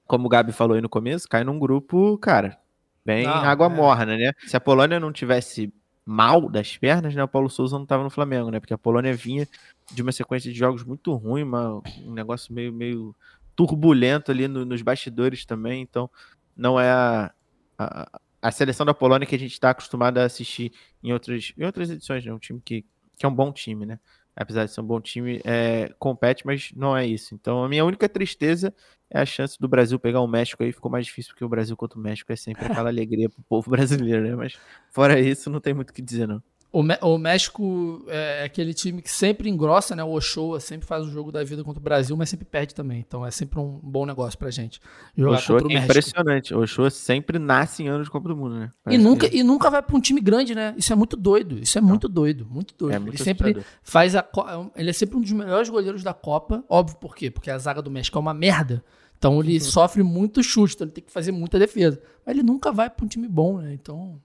[0.06, 2.58] Como o Gabi falou aí no começo, cai num grupo, cara,
[3.04, 3.68] bem Não, água é.
[3.68, 4.32] morna, né?
[4.46, 5.72] Se a Polônia não tivesse
[6.04, 7.24] mal das pernas, né?
[7.24, 8.60] O Paulo Souza não tava no Flamengo, né?
[8.60, 9.46] Porque a Polônia vinha
[9.92, 13.14] de uma sequência de jogos muito ruim, uma- um negócio meio, meio
[13.56, 15.82] turbulento ali no- nos bastidores também.
[15.82, 16.08] Então,
[16.56, 17.32] não é a,
[17.78, 21.64] a, a seleção da Polônia que a gente está acostumado a assistir em outras, em
[21.64, 22.32] outras edições, né?
[22.32, 22.84] Um time que,
[23.18, 23.98] que é um bom time, né?
[24.36, 27.34] Apesar de ser um bom time, é, compete, mas não é isso.
[27.34, 28.74] Então, a minha única tristeza
[29.10, 30.72] é a chance do Brasil pegar o México aí.
[30.72, 33.70] Ficou mais difícil porque o Brasil contra o México é sempre aquela alegria pro povo
[33.72, 34.36] brasileiro, né?
[34.36, 34.58] Mas
[34.90, 36.42] fora isso, não tem muito o que dizer, não.
[36.78, 40.04] O, Mé- o México é aquele time que sempre engrossa, né?
[40.04, 42.98] O Ochoa sempre faz o jogo da vida contra o Brasil, mas sempre perde também.
[43.06, 44.78] Então é sempre um bom negócio pra gente
[45.16, 45.90] O jogar Ochoa contra o é México.
[45.92, 46.54] impressionante.
[46.54, 48.70] O Ochoa sempre nasce em anos de Copa do Mundo, né?
[48.90, 50.74] E nunca, que e nunca vai pra um time grande, né?
[50.76, 51.58] Isso é muito doido.
[51.58, 52.94] Isso é muito doido, muito doido.
[52.94, 53.78] é muito ele sempre assustador.
[53.82, 57.30] faz a co- ele é sempre um dos melhores goleiros da Copa, óbvio por quê?
[57.30, 58.84] Porque a zaga do México é uma merda.
[59.18, 62.00] Então ele sofre muito chute, então ele tem que fazer muita defesa.
[62.24, 63.72] Mas ele nunca vai pra um time bom, né?
[63.72, 64.20] Então,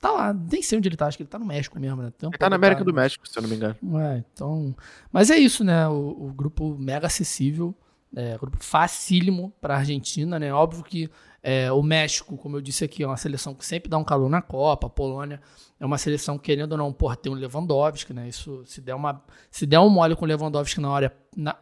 [0.00, 2.12] tá lá, nem sei onde ele tá, acho que ele tá no México mesmo, né?
[2.22, 3.76] Um Ele tá na América do México, se eu não me engano.
[3.98, 4.74] É, então.
[5.12, 5.88] Mas é isso, né?
[5.88, 7.74] O, o grupo mega acessível,
[8.14, 10.52] é, grupo facílimo para a Argentina, né?
[10.52, 11.10] Óbvio que
[11.42, 14.28] é, o México, como eu disse aqui, é uma seleção que sempre dá um calor
[14.28, 14.86] na Copa.
[14.86, 15.40] A Polônia
[15.78, 18.28] é uma seleção querendo ou não, porra, tem um Lewandowski, né?
[18.28, 21.56] Isso se der uma, se der um mole com o Lewandowski na hora, na,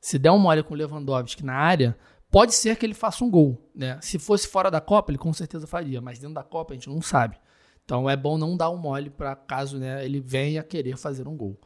[0.00, 1.96] se der um mole com o Lewandowski na área,
[2.30, 3.98] pode ser que ele faça um gol, né?
[4.00, 6.88] Se fosse fora da Copa, ele com certeza faria, mas dentro da Copa a gente
[6.88, 7.36] não sabe.
[7.84, 11.36] Então é bom não dar um mole para caso né, ele venha querer fazer um
[11.36, 11.58] gol.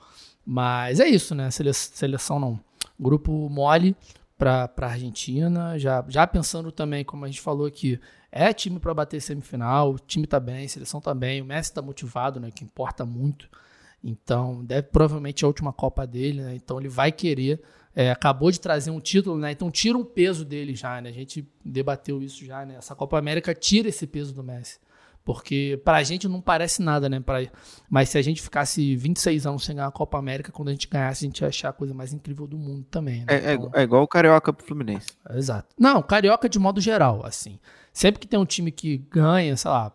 [0.45, 1.51] Mas é isso, né?
[1.51, 2.61] Sele- Seleção não.
[2.99, 3.97] Grupo mole
[4.39, 5.78] para a Argentina.
[5.78, 9.93] Já, já pensando também, como a gente falou aqui, é time para bater semifinal.
[9.95, 11.43] O time tá bem, a seleção tá bem.
[11.43, 12.51] O Messi tá motivado, né?
[12.51, 13.49] Que importa muito.
[14.03, 16.55] Então, deve provavelmente é a última Copa dele, né?
[16.55, 17.61] Então ele vai querer.
[17.95, 19.53] É, acabou de trazer um título, né?
[19.53, 21.11] Então tira um peso dele já, né?
[21.11, 22.76] A gente debateu isso já, né?
[22.76, 24.78] Essa Copa América tira esse peso do Messi.
[25.24, 27.20] Porque pra gente não parece nada, né?
[27.20, 27.47] Pra...
[27.88, 30.88] Mas se a gente ficasse 26 anos sem ganhar a Copa América, quando a gente
[30.88, 33.20] ganhasse, a gente ia achar a coisa mais incrível do mundo também.
[33.20, 33.26] Né?
[33.28, 33.70] É, então...
[33.72, 35.11] é, igual o Carioca pro Fluminense.
[35.30, 35.68] Exato.
[35.78, 37.61] Não, Carioca de modo geral, assim.
[37.93, 39.93] Sempre que tem um time que ganha, sei lá.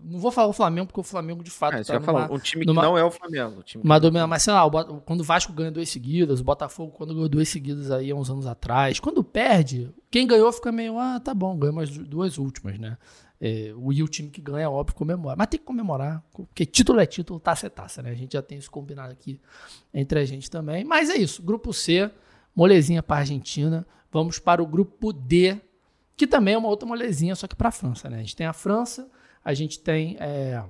[0.00, 1.76] É, não vou falar o Flamengo, porque o Flamengo de fato.
[1.76, 3.62] É, tá numa, falar, um time numa, que não é o Flamengo.
[3.62, 6.92] time uma domina, mas sei lá, o, quando o Vasco ganha dois seguidas, o Botafogo,
[6.92, 10.98] quando ganhou duas seguidas aí há uns anos atrás, quando perde, quem ganhou fica meio,
[10.98, 12.96] ah, tá bom, ganhou mais duas últimas, né?
[13.40, 15.34] É, o, e o time que ganha, óbvio, comemora.
[15.36, 18.10] Mas tem que comemorar, porque título é título, taça é taça, né?
[18.10, 19.40] A gente já tem isso combinado aqui
[19.94, 20.84] entre a gente também.
[20.84, 22.10] Mas é isso, grupo C,
[22.54, 23.86] molezinha para Argentina.
[24.12, 25.58] Vamos para o grupo D,
[26.16, 28.18] que também é uma outra molezinha, só que para a França, né?
[28.18, 29.08] A gente tem a França,
[29.44, 30.62] a gente tem é,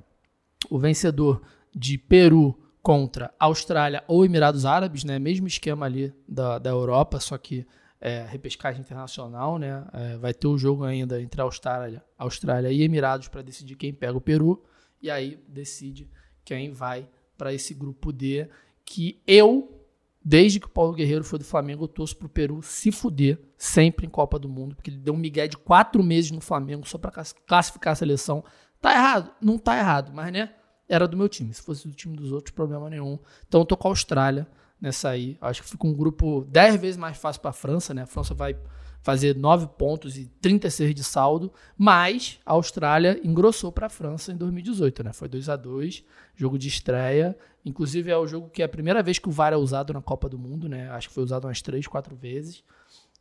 [0.70, 1.42] o vencedor
[1.74, 5.18] de Peru contra Austrália ou Emirados Árabes, né?
[5.18, 7.66] Mesmo esquema ali da, da Europa, só que
[8.00, 9.84] é, repescagem internacional, né?
[9.92, 14.16] É, vai ter o jogo ainda entre Austrália, Austrália e Emirados para decidir quem pega
[14.16, 14.62] o Peru
[15.02, 16.10] e aí decide
[16.44, 18.48] quem vai para esse grupo D
[18.84, 19.79] que eu
[20.22, 24.06] Desde que o Paulo Guerreiro foi do Flamengo, eu torço pro Peru se fuder sempre
[24.06, 26.98] em Copa do Mundo, porque ele deu um migué de quatro meses no Flamengo só
[26.98, 28.44] para classificar a seleção.
[28.80, 29.30] Tá errado?
[29.40, 30.52] Não tá errado, mas né?
[30.88, 31.54] Era do meu time.
[31.54, 33.18] Se fosse do time dos outros, problema nenhum.
[33.46, 34.46] Então eu tô com a Austrália
[34.80, 35.38] nessa aí.
[35.40, 38.02] Acho que fica um grupo 10 vezes mais fácil para a França, né?
[38.02, 38.58] A França vai
[39.02, 44.36] fazer 9 pontos e 36 de saldo, mas a Austrália engrossou para a França em
[44.36, 45.12] 2018, né?
[45.12, 47.36] Foi 2 a 2 jogo de estreia.
[47.64, 50.00] Inclusive é o jogo que é a primeira vez que o VAR é usado na
[50.00, 50.90] Copa do Mundo, né?
[50.90, 52.62] Acho que foi usado umas 3, 4 vezes.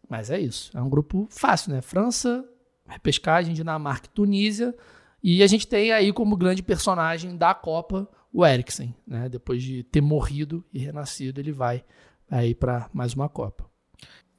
[0.07, 0.71] Mas é isso.
[0.75, 1.81] É um grupo fácil, né?
[1.81, 2.43] França,
[2.87, 4.75] repescagem, Dinamarca e Tunísia.
[5.21, 9.27] E a gente tem aí como grande personagem da Copa o Eriksen, né?
[9.27, 11.83] Depois de ter morrido e renascido, ele vai
[12.29, 13.68] aí para mais uma Copa.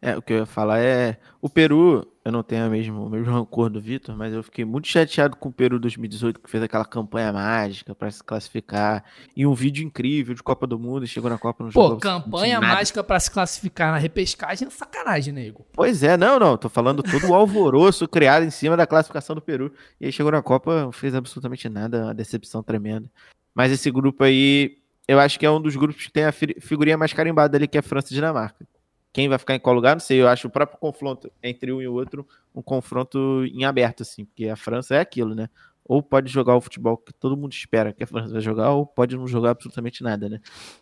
[0.02, 1.18] É, o que eu ia falar é.
[1.42, 4.64] O Peru, eu não tenho a mesmo, o mesmo rancor do Vitor, mas eu fiquei
[4.64, 9.04] muito chateado com o Peru 2018, que fez aquela campanha mágica para se classificar.
[9.36, 11.94] E um vídeo incrível de Copa do Mundo e chegou na Copa no jogo.
[11.94, 15.66] Pô, campanha mágica para se classificar na repescagem é sacanagem, nego.
[15.72, 16.56] Pois é, não, não.
[16.56, 19.70] Tô falando todo o alvoroço criado em cima da classificação do Peru.
[20.00, 23.10] E aí chegou na Copa, não fez absolutamente nada, uma decepção tremenda.
[23.54, 26.96] Mas esse grupo aí, eu acho que é um dos grupos que tem a figurinha
[26.96, 28.69] mais carimbada ali, que é França e Dinamarca.
[29.12, 30.20] Quem vai ficar em qual lugar, não sei.
[30.20, 34.24] Eu acho o próprio confronto entre um e o outro um confronto em aberto, assim,
[34.24, 35.48] porque a França é aquilo, né?
[35.84, 38.86] Ou pode jogar o futebol que todo mundo espera que a França vai jogar, ou
[38.86, 40.40] pode não jogar absolutamente nada, né?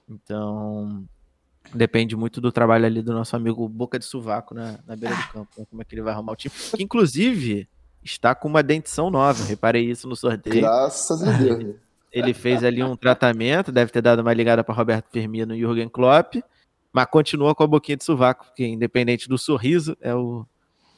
[0.08, 1.06] Então,
[1.74, 5.28] depende muito do trabalho ali do nosso amigo Boca de Suvaco na, na beira do
[5.32, 5.66] campo, né?
[5.68, 6.54] como é que ele vai arrumar o time.
[6.74, 7.66] Que, inclusive,
[8.04, 10.60] está com uma dentição nova, reparei isso no sorteio.
[10.60, 11.76] Graças a Deus.
[12.10, 15.88] Ele fez ali um tratamento, deve ter dado uma ligada para Roberto Firmino e Jürgen
[15.88, 16.36] Klopp
[16.92, 20.46] mas continua com a boquinha de sovaco, porque independente do sorriso, é o,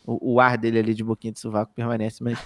[0.06, 2.38] o, o, ar dele ali de boquinha de sovaco permanece, mas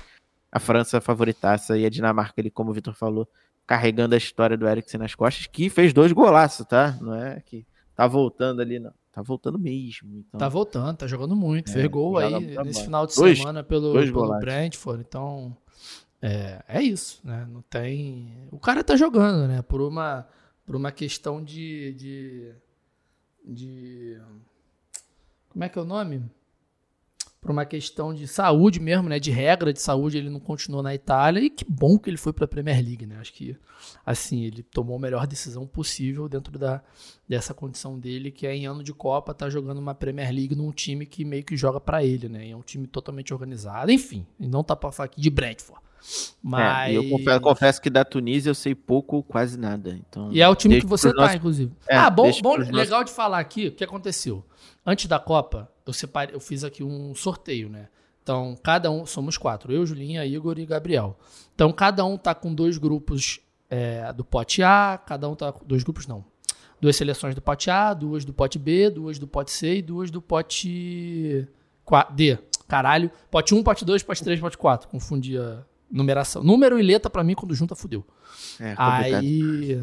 [0.50, 3.28] a França favoritaça e a Dinamarca, ele, como o Vitor falou,
[3.66, 6.98] carregando a história do Eriksen nas costas, que fez dois golaços, tá?
[7.00, 8.92] Não é que tá voltando ali, não.
[9.12, 10.18] Tá voltando mesmo.
[10.18, 10.38] Então...
[10.38, 11.70] Tá voltando, tá jogando muito.
[11.70, 15.56] É, fez gol aí nesse final de dois, semana pelo, pelo Brentford, então...
[16.26, 17.46] É, é isso, né?
[17.52, 18.32] Não tem.
[18.50, 19.60] O cara tá jogando, né?
[19.60, 20.26] Por uma,
[20.64, 22.54] por uma questão de, de
[23.44, 24.18] de.
[25.48, 26.22] Como é que é o nome?
[27.40, 29.20] Por uma questão de saúde mesmo, né?
[29.20, 31.40] De regra de saúde, ele não continuou na Itália.
[31.40, 33.18] E que bom que ele foi para a Premier League, né?
[33.18, 33.54] Acho que,
[34.04, 36.82] assim, ele tomou a melhor decisão possível dentro da,
[37.28, 40.72] dessa condição dele, que é em ano de Copa, tá jogando uma Premier League num
[40.72, 42.46] time que meio que joga para ele, né?
[42.46, 43.92] E é um time totalmente organizado.
[43.92, 45.83] Enfim, não tá para falar aqui de Brentford.
[46.42, 46.90] Mas.
[46.90, 49.98] É, eu confesso, confesso, que da Tunísia eu sei pouco ou quase nada.
[50.08, 51.36] Então, e é o time que você tá, nossos...
[51.36, 51.72] inclusive.
[51.88, 53.06] É, ah, bom, bom legal nossos...
[53.06, 54.44] de falar aqui o que aconteceu.
[54.84, 57.88] Antes da Copa, eu separei, eu fiz aqui um sorteio, né?
[58.22, 61.18] Então, cada um, somos quatro, eu, Julinha, Igor e Gabriel.
[61.54, 65.64] Então, cada um tá com dois grupos é, do pote A, cada um tá com
[65.64, 66.24] dois grupos, não.
[66.80, 70.10] Duas seleções do pote A, duas do pote B, duas do pote C e duas
[70.10, 71.46] do pote
[72.14, 72.38] D.
[72.66, 73.10] Caralho.
[73.30, 74.88] Pote 1, pote 2, pote 3, pote 4.
[74.88, 75.64] Confundia
[75.94, 76.42] numeração.
[76.42, 78.04] Número e letra, para mim, quando junta, fudeu.
[78.60, 79.82] É, aí,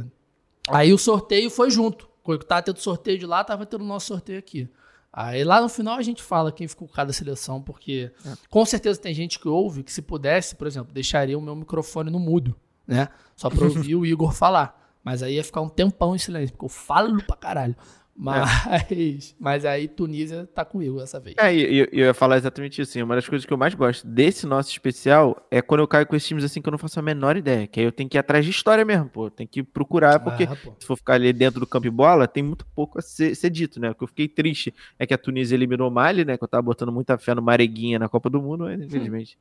[0.69, 2.09] aí o sorteio foi junto.
[2.21, 4.69] Quando tava tendo sorteio de lá, tava tendo o nosso sorteio aqui.
[5.13, 8.33] Aí lá no final a gente fala quem ficou com cada seleção, porque é.
[8.49, 12.09] com certeza tem gente que ouve que se pudesse, por exemplo, deixaria o meu microfone
[12.09, 12.55] no mudo,
[12.87, 13.09] né?
[13.35, 14.79] Só pra ouvir o Igor falar.
[15.03, 17.75] Mas aí ia ficar um tempão em silêncio, porque eu falo pra caralho.
[18.21, 19.17] Mas, é.
[19.39, 21.35] mas aí Tunísia tá comigo essa vez.
[21.39, 22.91] É, eu, eu, ia falar exatamente isso.
[22.91, 26.05] Assim, uma das coisas que eu mais gosto desse nosso especial é quando eu caio
[26.05, 27.65] com esses times assim que eu não faço a menor ideia.
[27.65, 29.31] Que aí eu tenho que ir atrás de história mesmo, pô.
[29.31, 32.43] Tem que procurar, porque ah, se for ficar ali dentro do campo de bola, tem
[32.43, 33.89] muito pouco a ser, ser, dito, né?
[33.89, 36.37] O que eu fiquei triste é que a Tunísia eliminou o Mali, né?
[36.37, 39.35] Que eu tava botando muita fé no Mareguinha na Copa do Mundo, mas infelizmente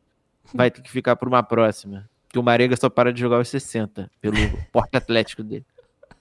[0.54, 2.08] vai ter que ficar por uma próxima.
[2.30, 4.36] Que o Marega só para de jogar aos 60, pelo
[4.72, 5.66] porte atlético dele.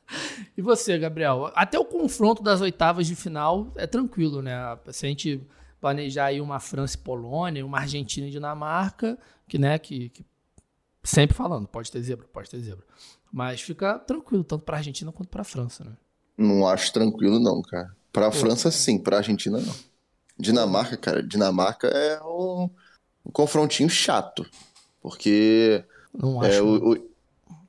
[0.57, 1.51] E você, Gabriel?
[1.55, 4.77] Até o confronto das oitavas de final é tranquilo, né?
[4.91, 5.41] Se a gente
[5.79, 10.25] planejar aí uma França e Polônia, uma Argentina e Dinamarca, que, né, que, que
[11.03, 12.85] sempre falando, pode ter zebra, pode ter zebra.
[13.31, 15.91] Mas fica tranquilo, tanto para a Argentina quanto para a França, né?
[16.37, 17.95] Não acho tranquilo, não, cara.
[18.11, 19.75] Para a França, sim, para a Argentina, não.
[20.37, 22.69] Dinamarca, cara, Dinamarca é um,
[23.25, 24.45] um confrontinho chato.
[25.01, 25.83] Porque
[26.13, 26.51] não acho.
[26.51, 27.08] É, o, o,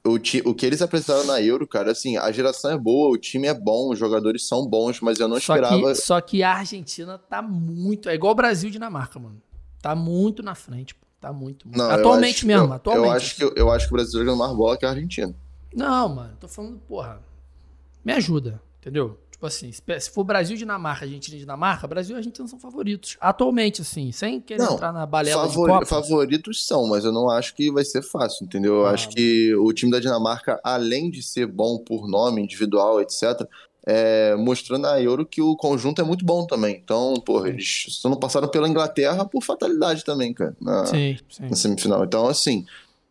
[0.05, 3.47] o, o, que eles apresentaram na Euro, cara, assim, a geração é boa, o time
[3.47, 5.93] é bom, os jogadores são bons, mas eu não só esperava.
[5.93, 8.09] Que, só que a Argentina tá muito.
[8.09, 9.41] É igual o Brasil e Dinamarca, mano.
[9.83, 11.07] Tá muito na frente, pô.
[11.21, 11.69] Tá muito.
[11.69, 11.79] muito.
[11.79, 13.07] Não, atualmente acho, mesmo, eu, atualmente.
[13.07, 15.35] Eu acho, que, eu, eu acho que o Brasil joga mais bola que a Argentina.
[15.75, 17.21] Não, mano, tô falando, porra.
[18.03, 19.19] Me ajuda, entendeu?
[19.41, 23.17] Tipo assim, se for Brasil e Dinamarca, Argentina e Dinamarca, Brasil e Argentina são favoritos.
[23.19, 25.87] Atualmente, assim, sem querer não, entrar na balela favori, de Copa.
[25.87, 28.81] Favoritos são, mas eu não acho que vai ser fácil, entendeu?
[28.81, 33.01] Eu ah, acho que o time da Dinamarca, além de ser bom por nome individual,
[33.01, 33.49] etc.,
[33.87, 36.79] é, mostrando a Euro que o conjunto é muito bom também.
[36.85, 41.49] Então, porra, eles só não passaram pela Inglaterra por fatalidade também, cara, na, sim, sim.
[41.49, 42.05] na semifinal.
[42.05, 42.67] Então, assim,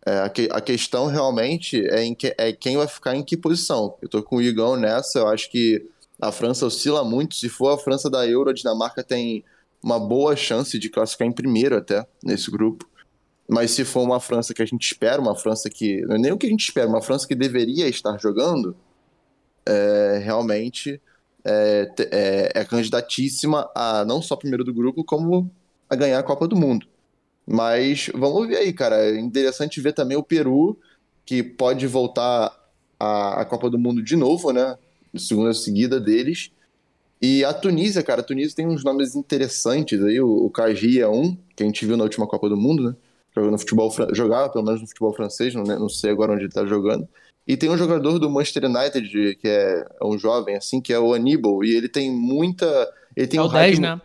[0.05, 3.95] é, a, que, a, questão realmente é, que, é quem vai ficar em que posição.
[3.99, 5.83] Eu tô com o Igão nessa, eu acho que
[6.19, 7.35] a França oscila muito.
[7.35, 9.43] Se for a França da Euro, a Dinamarca tem
[9.81, 12.87] uma boa chance de classificar em primeiro até nesse grupo.
[13.47, 16.01] Mas se for uma França que a gente espera, uma França que.
[16.01, 18.75] Não é nem o que a gente espera, uma França que deveria estar jogando,
[19.65, 21.01] é, realmente
[21.43, 25.49] é, é, é, candidatíssima a não só primeiro do grupo, como
[25.89, 26.85] a ganhar a Copa do Mundo.
[27.47, 28.97] Mas vamos ver aí, cara.
[28.97, 30.77] É interessante ver também o Peru,
[31.25, 32.53] que pode voltar
[32.99, 34.77] à, à Copa do Mundo de novo, né?
[35.17, 36.51] Segunda seguida deles.
[37.21, 41.07] E a Tunísia, cara, a Tunísia tem uns nomes interessantes aí, o, o Kaji é
[41.07, 42.95] um, que a gente viu na última Copa do Mundo, né?
[43.35, 45.77] Jogando futebol, jogava pelo menos no futebol francês, não, né?
[45.77, 47.07] não sei agora onde ele tá jogando.
[47.47, 50.99] E tem um jogador do Manchester United, que é, é um jovem, assim, que é
[50.99, 52.65] o Aníbal, e ele tem muita.
[53.15, 54.01] Ele tem é um o 10, né?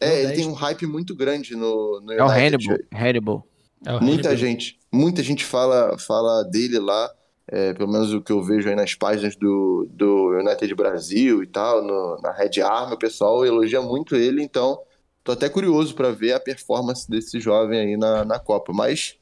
[0.00, 0.38] É, é ele 10.
[0.38, 2.20] tem um hype muito grande no, no United.
[2.20, 2.78] É o Hannibal.
[2.92, 3.46] Hannibal.
[3.84, 4.36] É o muita Hannibal.
[4.36, 7.10] gente, muita gente fala, fala dele lá
[7.46, 11.46] é, pelo menos o que eu vejo aí nas páginas do, do United Brasil e
[11.46, 14.80] tal, no, na Red Army, o pessoal elogia muito ele, então
[15.22, 18.72] tô até curioso para ver a performance desse jovem aí na, na Copa.
[18.72, 19.16] Mas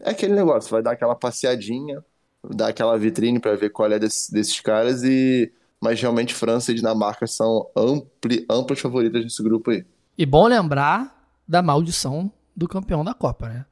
[0.00, 2.04] é aquele negócio, vai dar aquela passeadinha,
[2.50, 6.76] dar aquela vitrine para ver qual é desse, desses caras e mas realmente França e
[6.76, 9.84] Dinamarca são ampli, amplas favoritas nesse grupo aí.
[10.16, 13.66] E bom lembrar da maldição do campeão da Copa, né?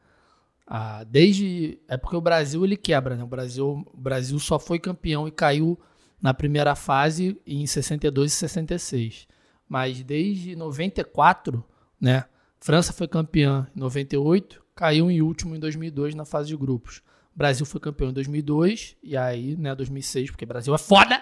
[0.72, 3.24] Ah, desde é porque o Brasil ele quebra, né?
[3.24, 5.76] O Brasil, o Brasil só foi campeão e caiu
[6.22, 9.26] na primeira fase em 62 e 66.
[9.68, 11.64] Mas desde 94,
[12.00, 12.24] né?
[12.60, 17.02] França foi campeã em 98, caiu em último em 2002 na fase de grupos.
[17.34, 21.20] O Brasil foi campeão em 2002 e aí, né, 2006, porque Brasil é foda,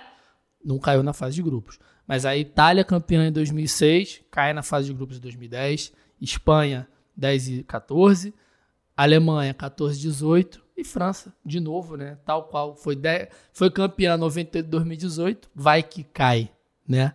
[0.62, 1.78] não caiu na fase de grupos.
[2.06, 6.86] Mas a Itália campeã em 2006, cai na fase de grupos em 2010, Espanha
[7.16, 8.34] 10 e 14,
[8.98, 12.18] Alemanha 14 18 e França de novo, né?
[12.24, 16.50] Tal qual foi 10, foi campeã 98 2018, vai que cai,
[16.86, 17.14] né?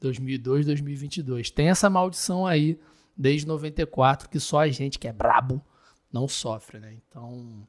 [0.00, 1.50] 2002 2022.
[1.50, 2.80] Tem essa maldição aí
[3.14, 5.62] desde 94 que só a gente que é brabo
[6.10, 6.94] não sofre, né?
[7.06, 7.68] Então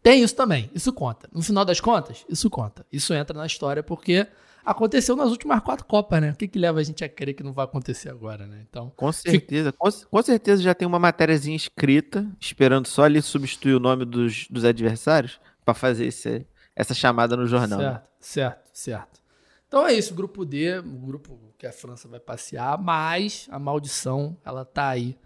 [0.00, 1.28] tem isso também, isso conta.
[1.32, 2.86] No final das contas, isso conta.
[2.92, 4.24] Isso entra na história porque
[4.64, 6.30] aconteceu nas últimas quatro Copas, né?
[6.30, 8.64] O que, que leva a gente a crer que não vai acontecer agora, né?
[8.68, 9.78] Então, com certeza, fica...
[9.78, 14.46] com, com, certeza já tem uma matériazinha escrita, esperando só ali substituir o nome dos,
[14.48, 17.80] dos adversários para fazer esse, essa chamada no jornal.
[17.80, 18.02] Certo, né?
[18.20, 19.20] certo, certo.
[19.66, 24.36] Então é isso, grupo D, o grupo que a França vai passear, mas a maldição,
[24.44, 25.18] ela tá aí.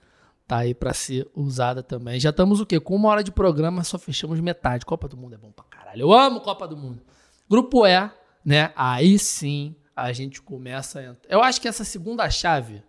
[0.49, 2.19] Tá aí para ser usada também.
[2.19, 2.81] Já estamos o quê?
[2.81, 4.85] Com uma hora de programa, só fechamos metade.
[4.85, 6.01] Copa do Mundo é bom pra caralho.
[6.03, 7.01] Eu amo Copa do Mundo.
[7.49, 8.11] Grupo E,
[8.45, 8.73] né?
[8.77, 11.33] Aí sim a gente começa a entrar.
[11.33, 12.83] Eu acho que essa segunda chave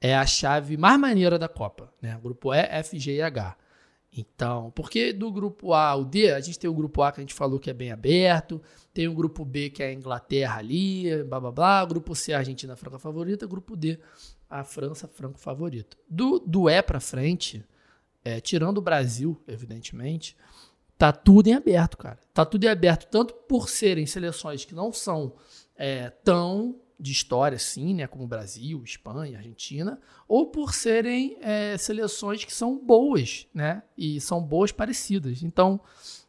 [0.00, 2.18] é a chave mais maneira da Copa, né?
[2.22, 3.56] Grupo E, F, G e H.
[4.12, 7.22] Então, porque do grupo A ao D, a gente tem o grupo A que a
[7.22, 8.60] gente falou que é bem aberto,
[8.92, 12.38] tem o grupo B que é a Inglaterra ali, blá blá blá, grupo C a
[12.38, 14.00] Argentina franca favorita, grupo D
[14.48, 15.96] a França franco favorita.
[16.08, 17.64] Do, do E para frente,
[18.24, 20.36] é, tirando o Brasil, evidentemente,
[21.00, 22.18] Tá tudo em aberto, cara.
[22.34, 25.32] Tá tudo em aberto, tanto por serem seleções que não são
[25.74, 29.98] é, tão de história assim, né, como Brasil, Espanha, Argentina,
[30.28, 35.42] ou por serem é, seleções que são boas, né, e são boas parecidas.
[35.42, 35.80] Então,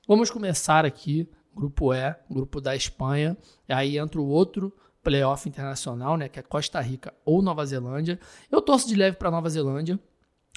[0.07, 3.35] vamos começar aqui, grupo E, grupo da Espanha,
[3.67, 8.17] aí entra o outro playoff internacional, né, que é Costa Rica ou Nova Zelândia.
[8.49, 9.99] Eu torço de leve para Nova Zelândia,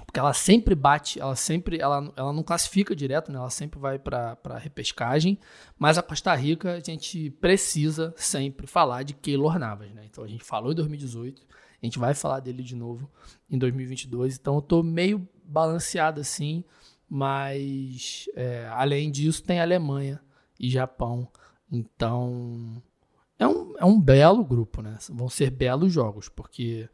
[0.05, 3.39] porque ela sempre bate, ela sempre, ela, ela não classifica direto, né?
[3.39, 5.39] Ela sempre vai para repescagem,
[5.79, 10.05] mas a Costa Rica a gente precisa sempre falar de Keylor Navas, né?
[10.05, 11.43] Então a gente falou em 2018,
[11.83, 13.11] a gente vai falar dele de novo
[13.49, 16.65] em 2022, então eu tô meio balanceado assim,
[17.09, 20.21] mas é, além disso tem Alemanha
[20.59, 21.29] e Japão,
[21.71, 22.83] então
[23.39, 24.97] é um, é um belo grupo, né?
[25.11, 26.89] Vão ser belos jogos, porque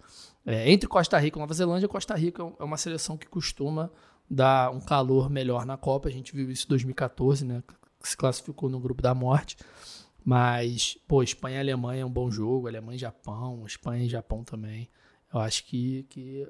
[0.44, 3.90] é, entre Costa Rica e Nova Zelândia, Costa Rica é uma seleção que costuma
[4.28, 6.08] dar um calor melhor na Copa.
[6.08, 7.62] A gente viu isso em 2014, né?
[8.00, 9.56] Se classificou no grupo da morte.
[10.24, 14.44] Mas, pô, Espanha e Alemanha é um bom jogo, Alemanha e Japão, Espanha e Japão
[14.44, 14.88] também.
[15.32, 16.46] Eu acho que, que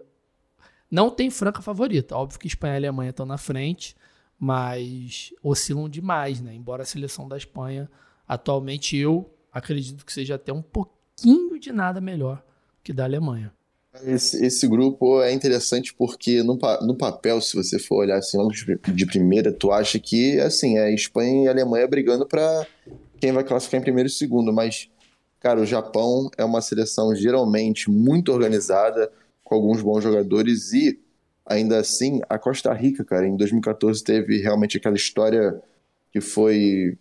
[0.90, 2.16] não tem franca favorita.
[2.16, 3.96] Óbvio que Espanha e Alemanha estão na frente,
[4.38, 6.54] mas oscilam demais, né?
[6.54, 7.90] Embora a seleção da Espanha,
[8.26, 12.42] atualmente eu acredito que seja até um pouquinho de nada melhor
[12.82, 13.52] que da Alemanha.
[14.04, 18.52] Esse, esse grupo é interessante porque no, no papel, se você for olhar assim logo
[18.52, 22.66] de primeira, tu acha que assim, é Espanha e Alemanha brigando para
[23.20, 24.88] quem vai classificar em primeiro e segundo, mas
[25.40, 29.10] cara, o Japão é uma seleção geralmente muito organizada,
[29.42, 31.00] com alguns bons jogadores e
[31.44, 35.60] ainda assim a Costa Rica, cara, em 2014 teve realmente aquela história
[36.12, 36.96] que foi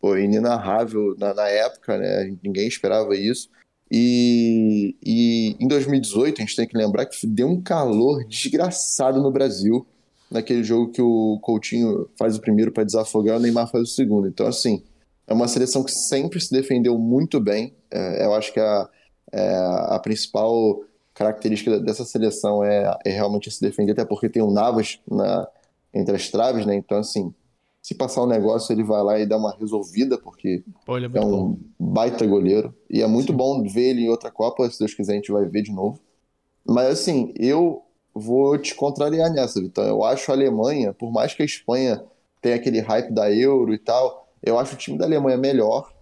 [0.00, 2.36] pô, inenarrável na, na época, né?
[2.42, 3.48] Ninguém esperava isso.
[3.94, 9.30] E, e em 2018, a gente tem que lembrar que deu um calor desgraçado no
[9.30, 9.86] Brasil,
[10.30, 14.26] naquele jogo que o Coutinho faz o primeiro para desafogar, o Neymar faz o segundo.
[14.26, 14.82] Então, assim,
[15.26, 17.74] é uma seleção que sempre se defendeu muito bem.
[17.90, 18.88] É, eu acho que a,
[19.30, 19.56] é,
[19.88, 20.80] a principal
[21.12, 25.46] característica dessa seleção é, é realmente se defender, até porque tem o Navas na,
[25.92, 26.74] entre as traves, né?
[26.74, 27.34] Então, assim,
[27.82, 31.20] se passar um negócio, ele vai lá e dá uma resolvida, porque Pô, é, é,
[31.20, 31.58] um bom.
[31.78, 32.72] baita goleiro.
[32.88, 33.36] E é muito Sim.
[33.36, 35.98] bom ver ele em outra Copa, se Deus quiser a gente vai ver de novo.
[36.64, 37.82] Mas assim, eu
[38.14, 39.84] vou te contrariar nessa, Vitão.
[39.84, 42.04] Eu acho a Alemanha, por mais que a Espanha
[42.40, 45.92] tenha aquele hype da Euro e tal, eu acho o time da Alemanha melhor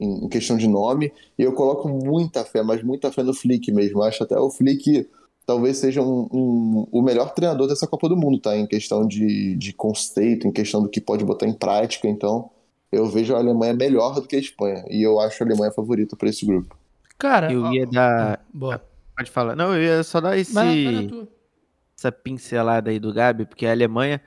[0.00, 1.12] em, questão de nome.
[1.38, 3.98] E eu coloco muita fé, mas muita fé no Flick mesmo.
[3.98, 5.06] Eu acho até o Flick
[5.46, 8.56] talvez seja um, um, o melhor treinador dessa Copa do Mundo, tá?
[8.56, 12.08] Em questão de, de conceito, em questão do que pode botar em prática.
[12.08, 12.50] Então,
[12.90, 14.84] eu vejo a Alemanha melhor do que a Espanha.
[14.90, 16.76] E eu acho a Alemanha favorita para esse grupo.
[17.16, 18.44] Cara, eu ia ó, dar.
[18.52, 18.84] Boa.
[19.16, 19.54] Pode falar.
[19.54, 20.52] Não, eu ia só dar esse.
[21.96, 24.20] essa pincelada aí do Gabi, porque a Alemanha.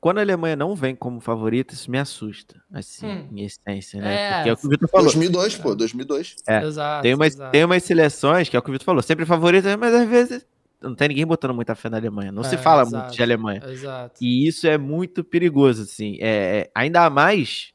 [0.00, 3.28] Quando a Alemanha não vem como favorita, isso me assusta, assim, hum.
[3.32, 4.14] em essência, né?
[4.14, 5.04] É, porque é o que o Vitor falou.
[5.04, 6.36] 2002, pô, 2002.
[6.48, 7.52] É, exato, tem, umas, exato.
[7.52, 10.46] tem umas seleções, que é o que o Vitor falou, sempre favorita, mas às vezes
[10.82, 12.32] não tem ninguém botando muita fé na Alemanha.
[12.32, 13.62] Não é, se fala exato, muito de Alemanha.
[13.66, 14.24] Exato.
[14.24, 16.16] E isso é muito perigoso, assim.
[16.20, 17.72] É, é, ainda mais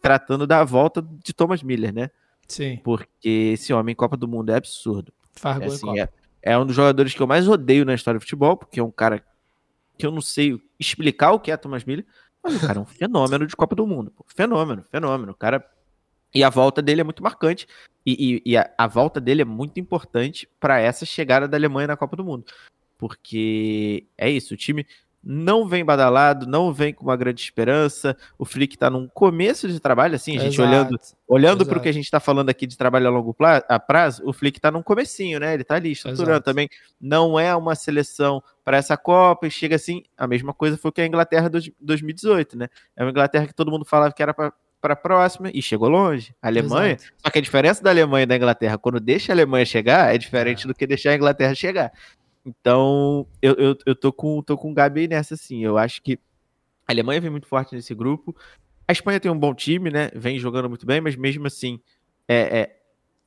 [0.00, 2.10] tratando da volta de Thomas Miller, né?
[2.48, 2.80] Sim.
[2.82, 5.12] Porque esse homem em Copa do Mundo é absurdo.
[5.44, 6.08] É, assim, é,
[6.40, 8.90] é, um dos jogadores que eu mais odeio na história do futebol, porque é um
[8.90, 9.22] cara
[9.98, 12.06] que eu não sei explicar o que é Thomas Miller,
[12.42, 14.10] mas o cara é um fenômeno de Copa do Mundo.
[14.12, 14.24] Pô.
[14.28, 15.32] Fenômeno, fenômeno.
[15.32, 15.64] O cara
[16.36, 17.66] e a volta dele é muito marcante.
[18.04, 21.88] E, e, e a, a, volta dele é muito importante para essa chegada da Alemanha
[21.88, 22.44] na Copa do Mundo.
[22.98, 24.86] Porque é isso, o time
[25.24, 28.16] não vem badalado, não vem com uma grande esperança.
[28.38, 30.68] O Flick está num começo de trabalho, assim, a gente Exato.
[30.68, 34.22] olhando olhando para o que a gente está falando aqui de trabalho a longo prazo,
[34.24, 35.54] o Flick está num comecinho, né?
[35.54, 36.44] Ele está ali estruturando Exato.
[36.44, 36.68] também.
[37.00, 40.04] Não é uma seleção para essa Copa e chega assim.
[40.16, 42.68] A mesma coisa foi que a Inglaterra de 2018, né?
[42.94, 45.88] É uma Inglaterra que todo mundo falava que era para para a próxima e chegou
[45.88, 46.34] longe.
[46.40, 47.12] A Alemanha, Exato.
[47.18, 50.18] só que a diferença da Alemanha e da Inglaterra, quando deixa a Alemanha chegar, é
[50.18, 50.68] diferente é.
[50.68, 51.92] do que deixar a Inglaterra chegar.
[52.44, 55.64] Então, eu, eu, eu tô, com, tô com o Gabi nessa, assim.
[55.64, 56.18] Eu acho que
[56.86, 58.36] a Alemanha vem muito forte nesse grupo.
[58.86, 60.10] A Espanha tem um bom time, né?
[60.14, 61.80] Vem jogando muito bem, mas mesmo assim,
[62.28, 62.76] é, é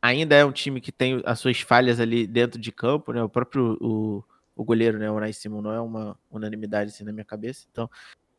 [0.01, 3.21] ainda é um time que tem as suas falhas ali dentro de campo, né?
[3.21, 4.23] O próprio o,
[4.55, 5.11] o goleiro, né?
[5.11, 7.65] O Unai Simon não é uma unanimidade assim na minha cabeça.
[7.69, 7.89] Então,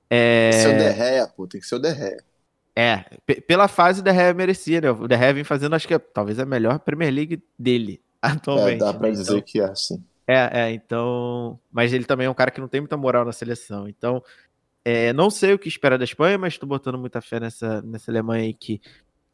[0.09, 0.51] é...
[0.53, 2.25] Seu Derreia, pô, tem que ser o Derreia.
[2.75, 3.05] É,
[3.47, 4.91] pela fase o De Gea merecia, né?
[4.91, 8.83] O De Gea vem fazendo, acho que é, talvez a melhor Premier League dele atualmente.
[8.83, 9.15] É, dá pra né?
[9.15, 10.03] dizer então, que é, sim.
[10.27, 11.59] É, é, então.
[11.73, 13.89] Mas ele também é um cara que não tem muita moral na seleção.
[13.89, 14.23] Então,
[14.85, 18.11] é, não sei o que esperar da Espanha, mas estou botando muita fé nessa, nessa
[18.11, 18.81] Alemanha aí que,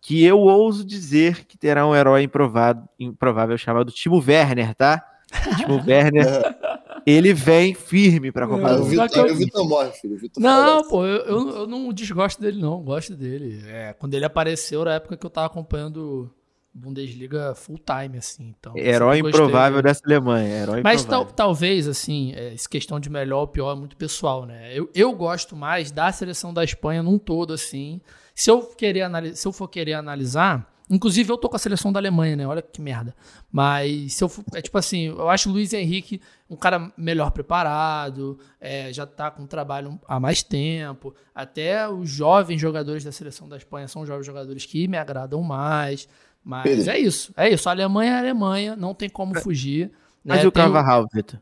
[0.00, 5.04] que eu ouso dizer que terá um herói improvável, improvável chamado Timo Werner, tá?
[5.58, 6.26] Timo Werner.
[7.06, 9.30] ele vem firme pra Copa do Mundo.
[9.30, 10.16] O Vitor morre, filho.
[10.16, 12.82] O Vitor não, pô, eu, eu, eu, não desgosto dele, não.
[12.82, 13.62] Gosto dele.
[13.68, 16.28] É, quando ele apareceu, na época que eu tava acompanhando
[16.74, 18.54] Bundesliga full time, assim.
[18.58, 20.62] Então, herói improvável dessa Alemanha.
[20.62, 24.44] Herói Mas tal, talvez, assim, é, essa questão de melhor ou pior é muito pessoal,
[24.44, 24.76] né?
[24.76, 28.00] Eu, eu gosto mais da seleção da Espanha num todo, assim.
[28.34, 31.98] Se eu, querer se eu for querer analisar, Inclusive, eu tô com a seleção da
[31.98, 32.46] Alemanha, né?
[32.46, 33.14] Olha que merda.
[33.50, 37.32] Mas se eu for, é tipo assim, eu acho o Luiz Henrique um cara melhor
[37.32, 41.12] preparado, é, já tá com trabalho há mais tempo.
[41.34, 46.08] Até os jovens jogadores da seleção da Espanha são jovens jogadores que me agradam mais.
[46.44, 46.90] Mas Pedro.
[46.90, 47.68] é isso, é isso.
[47.68, 49.90] A Alemanha é a Alemanha, não tem como fugir.
[50.24, 50.44] Mas né?
[50.44, 51.40] e o Carvajal, Vitor?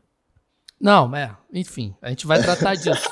[0.81, 3.09] Não, é, enfim, a gente vai tratar disso.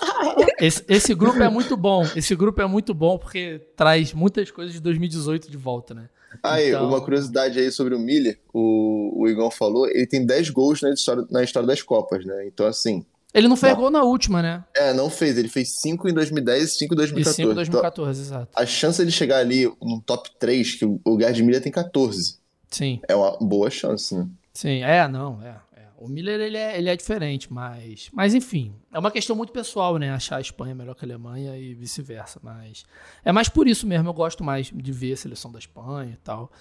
[0.59, 2.03] Esse, esse, grupo é muito bom.
[2.15, 6.09] Esse grupo é muito bom porque traz muitas coisas de 2018 de volta, né?
[6.41, 6.87] Aí, então...
[6.87, 10.91] uma curiosidade aí sobre o Miller, o, o Igor falou, ele tem 10 gols na
[10.91, 12.47] história, na história das Copas, né?
[12.47, 13.05] Então, assim.
[13.33, 14.63] Ele não fez gol na última, né?
[14.75, 15.37] É, não fez.
[15.37, 17.31] Ele fez 5 em 2010 e 5 em 2014.
[17.31, 18.51] E 5 em 2014, então, exato.
[18.55, 22.37] A chance de chegar ali no top 3, que o Gerd Miller tem 14.
[22.69, 22.99] Sim.
[23.07, 24.27] É uma boa chance, né?
[24.53, 25.55] Sim, é, não, é.
[26.03, 28.09] O Miller ele é, ele é diferente, mas.
[28.11, 30.11] Mas enfim, é uma questão muito pessoal, né?
[30.11, 32.41] Achar a Espanha melhor que a Alemanha e vice-versa.
[32.43, 32.85] Mas
[33.23, 34.09] é mais por isso mesmo.
[34.09, 36.51] Eu gosto mais de ver a seleção da Espanha e tal.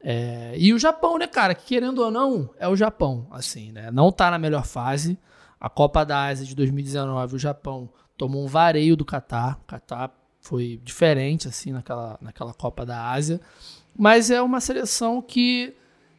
[0.00, 1.54] É, e o Japão, né, cara?
[1.54, 3.88] Que querendo ou não, é o Japão, assim, né?
[3.92, 5.16] Não tá na melhor fase.
[5.60, 9.60] A Copa da Ásia de 2019, o Japão tomou um vareio do Catar.
[9.62, 13.40] O Catar foi diferente, assim, naquela, naquela Copa da Ásia.
[13.96, 15.72] Mas é uma seleção que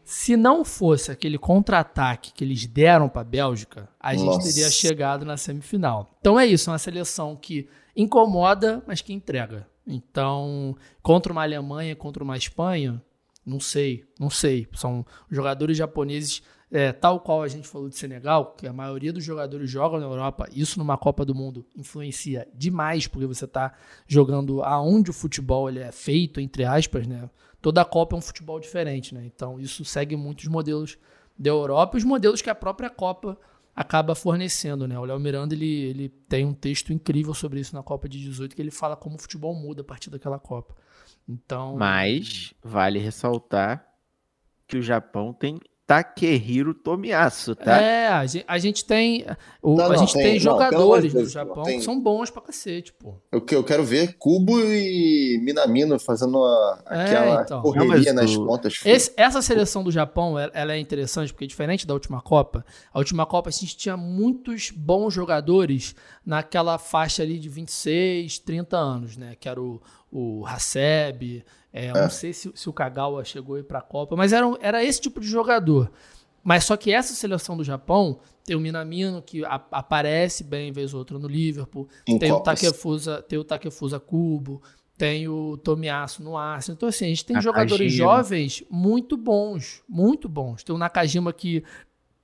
[0.09, 4.41] se não fosse aquele contra-ataque que eles deram para a Bélgica, a Nossa.
[4.41, 6.17] gente teria chegado na semifinal.
[6.19, 9.67] Então é isso, é uma seleção que incomoda, mas que entrega.
[9.85, 12.99] Então, contra uma Alemanha, contra uma Espanha,
[13.45, 14.67] não sei, não sei.
[14.73, 16.41] São jogadores japoneses,
[16.71, 20.05] é, tal qual a gente falou de Senegal, que a maioria dos jogadores jogam na
[20.05, 20.47] Europa.
[20.53, 23.73] Isso numa Copa do Mundo influencia demais, porque você está
[24.07, 27.29] jogando aonde o futebol ele é feito, entre aspas, né?
[27.61, 29.25] toda Copa é um futebol diferente, né?
[29.25, 30.97] Então isso segue muitos modelos
[31.37, 33.37] da Europa os modelos que a própria Copa
[33.75, 34.97] acaba fornecendo, né?
[34.99, 38.55] O Léo Miranda ele, ele tem um texto incrível sobre isso na Copa de 18
[38.55, 40.75] que ele fala como o futebol muda a partir daquela Copa.
[41.27, 43.87] Então, mas vale ressaltar
[44.67, 45.59] que o Japão tem
[45.89, 47.81] Takehiro Tomiyasu, tá?
[47.81, 49.25] É, a gente, a gente tem.
[49.59, 51.79] O, não, a gente tem, tem jogadores no Japão tem...
[51.79, 53.15] que são bons pra cacete, pô.
[53.31, 57.61] Eu, eu quero ver Kubo e Minamino fazendo uma, é, aquela então.
[57.63, 58.45] correria não, nas do...
[58.45, 58.81] pontas.
[58.85, 62.63] Esse, essa seleção do Japão ela é interessante, porque diferente da última Copa,
[62.93, 68.77] a última Copa a gente tinha muitos bons jogadores naquela faixa ali de 26, 30
[68.77, 69.35] anos, né?
[69.39, 71.93] Que era o, o Haseb, é, é.
[71.93, 74.99] Não sei se, se o Kagawa chegou aí para a Copa, mas era, era esse
[74.99, 75.91] tipo de jogador.
[76.43, 80.93] Mas só que essa seleção do Japão tem o Minamino, que a, aparece bem vez
[80.93, 81.87] ou outra no Liverpool,
[82.19, 84.61] tem o, Takefusa, tem o Takefusa Kubo,
[84.97, 86.75] tem o Tomiasso no Arsenal.
[86.75, 87.53] Então, assim, a gente tem Nakajima.
[87.53, 90.63] jogadores jovens muito bons, muito bons.
[90.63, 91.63] Tem o Nakajima que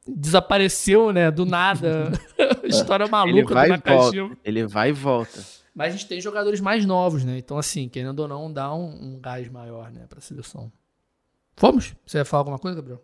[0.08, 2.12] desapareceu, né, do nada.
[2.64, 4.38] História maluca do Nakajima.
[4.44, 5.40] Ele vai e volta.
[5.76, 7.38] Mas a gente tem jogadores mais novos, né?
[7.38, 10.72] Então, assim, querendo ou não, dá um, um gás maior, né, pra seleção.
[11.58, 11.94] Fomos?
[12.06, 13.04] Você ia falar alguma coisa, Gabriel?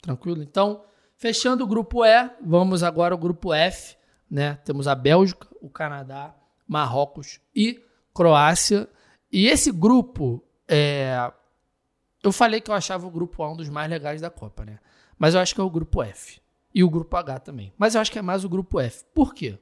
[0.00, 0.42] Tranquilo?
[0.42, 0.84] Então,
[1.16, 3.96] fechando o grupo E, vamos agora ao grupo F,
[4.30, 4.54] né?
[4.64, 6.36] Temos a Bélgica, o Canadá,
[6.68, 7.82] Marrocos e
[8.14, 8.88] Croácia.
[9.32, 11.32] E esse grupo, é...
[12.22, 14.78] eu falei que eu achava o grupo A um dos mais legais da Copa, né?
[15.18, 16.40] Mas eu acho que é o grupo F.
[16.72, 17.72] E o grupo H também.
[17.76, 19.04] Mas eu acho que é mais o grupo F.
[19.12, 19.58] Por quê?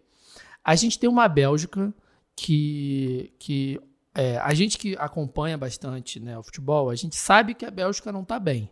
[0.65, 1.93] A gente tem uma Bélgica
[2.35, 3.81] que, que
[4.15, 8.11] é, a gente que acompanha bastante né, o futebol, a gente sabe que a Bélgica
[8.11, 8.71] não está bem.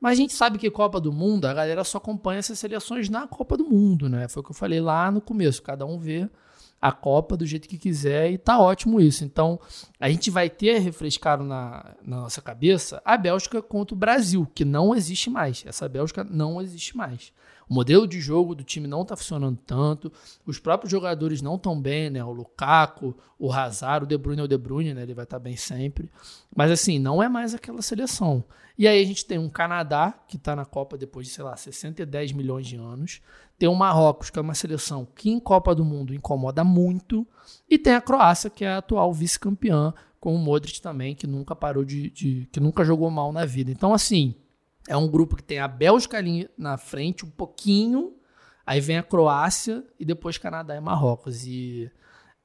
[0.00, 3.26] Mas a gente sabe que Copa do Mundo, a galera só acompanha essas seleções na
[3.26, 4.28] Copa do Mundo, né?
[4.28, 5.62] Foi o que eu falei lá no começo.
[5.62, 6.28] Cada um vê
[6.78, 9.24] a Copa do jeito que quiser e tá ótimo isso.
[9.24, 9.58] Então,
[9.98, 14.62] a gente vai ter refrescado na, na nossa cabeça a Bélgica contra o Brasil, que
[14.62, 15.64] não existe mais.
[15.66, 17.32] Essa Bélgica não existe mais.
[17.68, 20.12] O modelo de jogo do time não está funcionando tanto,
[20.44, 22.22] os próprios jogadores não estão bem, né?
[22.24, 25.02] O Lukaku, o Hazard, o De Bruyne é o De Bruyne, né?
[25.02, 26.10] Ele vai estar tá bem sempre.
[26.54, 28.44] Mas assim, não é mais aquela seleção.
[28.76, 31.56] E aí a gente tem um Canadá, que está na Copa depois de, sei lá,
[31.56, 33.20] 610 milhões de anos.
[33.56, 37.26] Tem o Marrocos, que é uma seleção que em Copa do Mundo incomoda muito.
[37.70, 41.54] E tem a Croácia, que é a atual vice-campeã, com o Modric também, que nunca
[41.54, 43.70] parou de, de, que nunca jogou mal na vida.
[43.70, 44.34] Então, assim,
[44.88, 48.14] é um grupo que tem a Bélgica ali na frente, um pouquinho,
[48.66, 51.46] aí vem a Croácia e depois Canadá e Marrocos.
[51.46, 51.90] E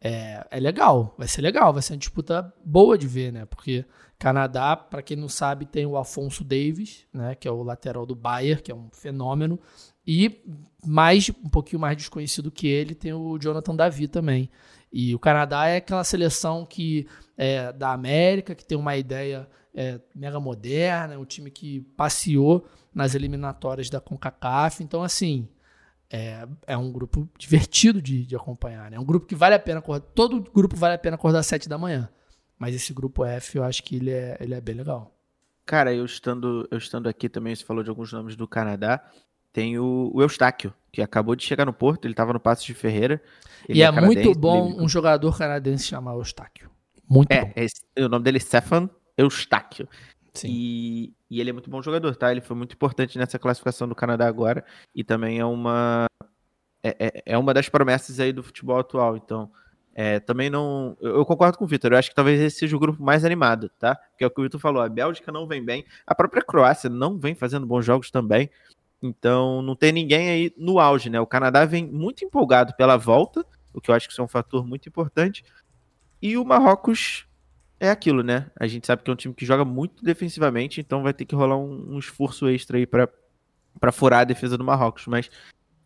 [0.02, 3.46] é, é legal, vai ser legal, vai ser uma disputa boa de ver, né?
[3.46, 3.86] Porque
[4.18, 7.36] Canadá, para quem não sabe, tem o Afonso Davis, né?
[7.36, 9.60] Que é o lateral do Bayern, que é um fenômeno.
[10.08, 10.42] E
[10.86, 14.50] mais um pouquinho mais desconhecido que ele, tem o Jonathan Davi também.
[14.92, 17.08] E o Canadá é aquela seleção que
[17.38, 19.48] é da América, que tem uma ideia
[19.80, 24.84] é, mega moderna, é um time que passeou nas eliminatórias da CONCACAF.
[24.84, 25.48] Então, assim,
[26.10, 28.92] é, é um grupo divertido de, de acompanhar.
[28.92, 28.98] Né?
[28.98, 30.06] É um grupo que vale a pena acordar.
[30.14, 32.10] Todo grupo vale a pena acordar às 7 da manhã.
[32.58, 35.16] Mas esse grupo F, eu acho que ele é, ele é bem legal.
[35.66, 39.02] Cara, eu estando, eu estando aqui também, você falou de alguns nomes do Canadá.
[39.54, 42.74] Tem o, o Eustáquio, que acabou de chegar no Porto, ele estava no Passo de
[42.74, 43.22] Ferreira.
[43.70, 44.82] E é, é muito bom ele...
[44.82, 46.70] um jogador canadense chamar Eustáquio.
[47.08, 47.54] Muito é, bom.
[47.56, 48.90] É, o nome dele é Stefan
[49.20, 49.88] Eustáquio.
[50.34, 50.48] Sim.
[50.50, 52.32] E, e ele é muito bom jogador, tá?
[52.32, 54.64] Ele foi muito importante nessa classificação do Canadá agora.
[54.96, 56.06] E também é uma.
[56.82, 59.18] É, é, é uma das promessas aí do futebol atual.
[59.18, 59.52] Então,
[59.94, 60.96] é, também não.
[61.02, 61.92] Eu, eu, concordo com o Vitor.
[61.92, 63.96] Eu acho que talvez esse seja o grupo mais animado, tá?
[63.96, 64.82] Porque é o que o Vitor falou.
[64.82, 65.86] A Bélgica não vem bem.
[66.08, 68.50] A própria Croácia não vem fazendo bons jogos também.
[69.02, 71.20] Então não tem ninguém aí no auge, né?
[71.20, 74.28] O Canadá vem muito empolgado pela volta, o que eu acho que isso é um
[74.28, 75.44] fator muito importante.
[76.22, 77.29] E o Marrocos
[77.80, 78.52] é aquilo, né?
[78.60, 81.36] A gente sabe que é um time que joga muito defensivamente, então vai ter que
[81.36, 85.08] rolar um, um esforço extra aí para furar a defesa do Marrocos.
[85.08, 85.30] Mas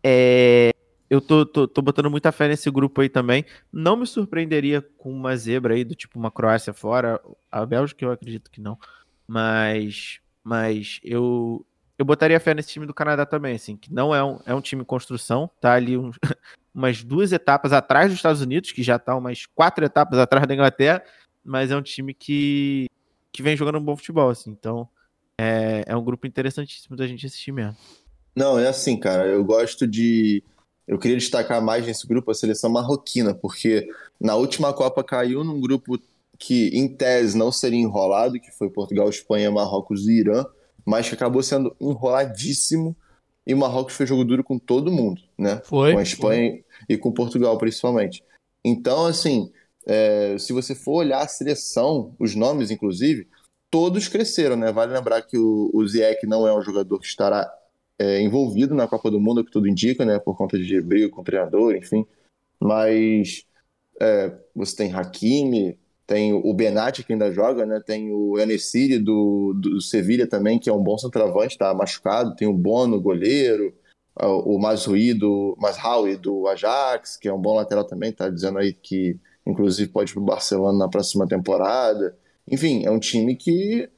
[0.03, 0.71] é,
[1.09, 3.45] eu tô, tô, tô, botando muita fé nesse grupo aí também.
[3.71, 7.21] Não me surpreenderia com uma zebra aí, do tipo uma Croácia fora.
[7.51, 8.77] A Bélgica eu acredito que não.
[9.27, 11.65] Mas, mas eu,
[11.97, 14.61] eu botaria fé nesse time do Canadá também, assim, que não é um, é um
[14.61, 16.11] time em construção, tá ali um,
[16.73, 20.53] umas duas etapas atrás dos Estados Unidos, que já tá umas quatro etapas atrás da
[20.53, 21.03] Inglaterra,
[21.43, 22.87] mas é um time que,
[23.31, 24.51] que vem jogando um bom futebol, assim.
[24.51, 24.87] Então,
[25.37, 27.75] é, é um grupo interessantíssimo da gente assistir mesmo.
[28.35, 29.25] Não, é assim, cara.
[29.25, 30.43] Eu gosto de
[30.87, 33.87] eu queria destacar mais nesse grupo a seleção marroquina, porque
[34.19, 35.97] na última Copa caiu num grupo
[36.37, 40.45] que, em tese, não seria enrolado, que foi Portugal, Espanha, Marrocos e Irã,
[40.85, 42.95] mas que acabou sendo enroladíssimo
[43.47, 45.61] e o Marrocos fez jogo duro com todo mundo, né?
[45.65, 45.93] Foi.
[45.93, 46.65] Com a Espanha foi.
[46.89, 48.23] e com Portugal, principalmente.
[48.63, 49.51] Então, assim,
[49.85, 53.27] é, se você for olhar a seleção, os nomes, inclusive,
[53.69, 54.71] todos cresceram, né?
[54.71, 57.51] Vale lembrar que o, o Ziyech não é um jogador que estará
[57.97, 60.19] é, envolvido na Copa do Mundo, é que tudo indica, né?
[60.19, 62.05] Por conta de briga com o treinador, enfim.
[62.59, 63.45] Mas
[63.99, 67.81] é, você tem Hakimi, tem o Benatti que ainda joga, né?
[67.85, 72.35] Tem o Enesiri do, do Sevilha também, que é um bom centroavante, tá machucado.
[72.35, 73.73] Tem o Bono, goleiro.
[74.15, 78.71] O Mazrui do, Mazraoui do Ajax, que é um bom lateral também, tá dizendo aí
[78.71, 82.15] que inclusive pode ir pro Barcelona na próxima temporada.
[82.49, 83.89] Enfim, é um time que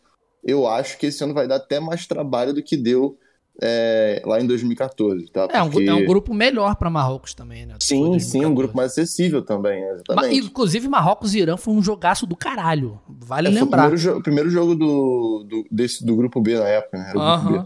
[0.44, 3.18] eu acho que esse ano vai dar até mais trabalho do que deu
[3.62, 5.48] é, lá em 2014, tá?
[5.50, 5.90] É, Porque...
[5.90, 7.76] um, é um grupo melhor para Marrocos também, né?
[7.80, 10.46] Sim, sim, um grupo mais acessível também, exatamente.
[10.46, 13.90] inclusive, Marrocos e Irã foi um jogaço do caralho, vale é, lembrar.
[13.90, 17.14] Foi o primeiro, primeiro jogo do, do, desse, do grupo B na época, né?
[17.16, 17.66] Uhum.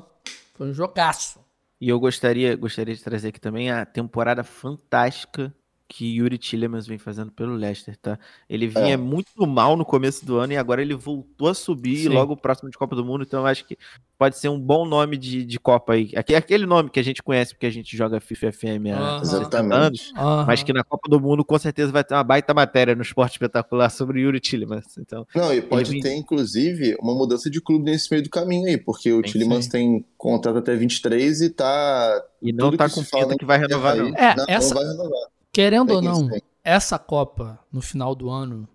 [0.54, 1.40] Foi um jogaço.
[1.82, 5.54] E eu gostaria, gostaria de trazer aqui também a temporada fantástica
[5.90, 8.18] que Yuri Tillemans vem fazendo pelo Leicester, tá?
[8.48, 8.98] Ele vinha é.
[8.98, 12.10] muito mal no começo do ano e agora ele voltou a subir Sim.
[12.10, 13.76] logo próximo de Copa do Mundo, então eu acho que
[14.16, 16.12] pode ser um bom nome de, de Copa aí.
[16.16, 18.64] Aquele nome que a gente conhece porque a gente joga FIFA FM
[18.96, 19.74] há uhum.
[19.74, 20.46] anos, uhum.
[20.46, 23.34] mas que na Copa do Mundo com certeza vai ter uma baita matéria no Esporte
[23.34, 24.96] Espetacular sobre Yuri Tillemans.
[25.00, 28.78] Então, Não, e pode ter inclusive uma mudança de clube nesse meio do caminho aí,
[28.78, 33.46] porque o Tillemans tem contrato até 23 e tá e não tá com pinta que
[33.46, 34.16] vai renovar não.
[34.16, 34.76] É, não, essa...
[34.76, 35.39] não vai renovar.
[35.52, 36.30] Querendo ou não,
[36.64, 38.68] essa Copa, no final do ano,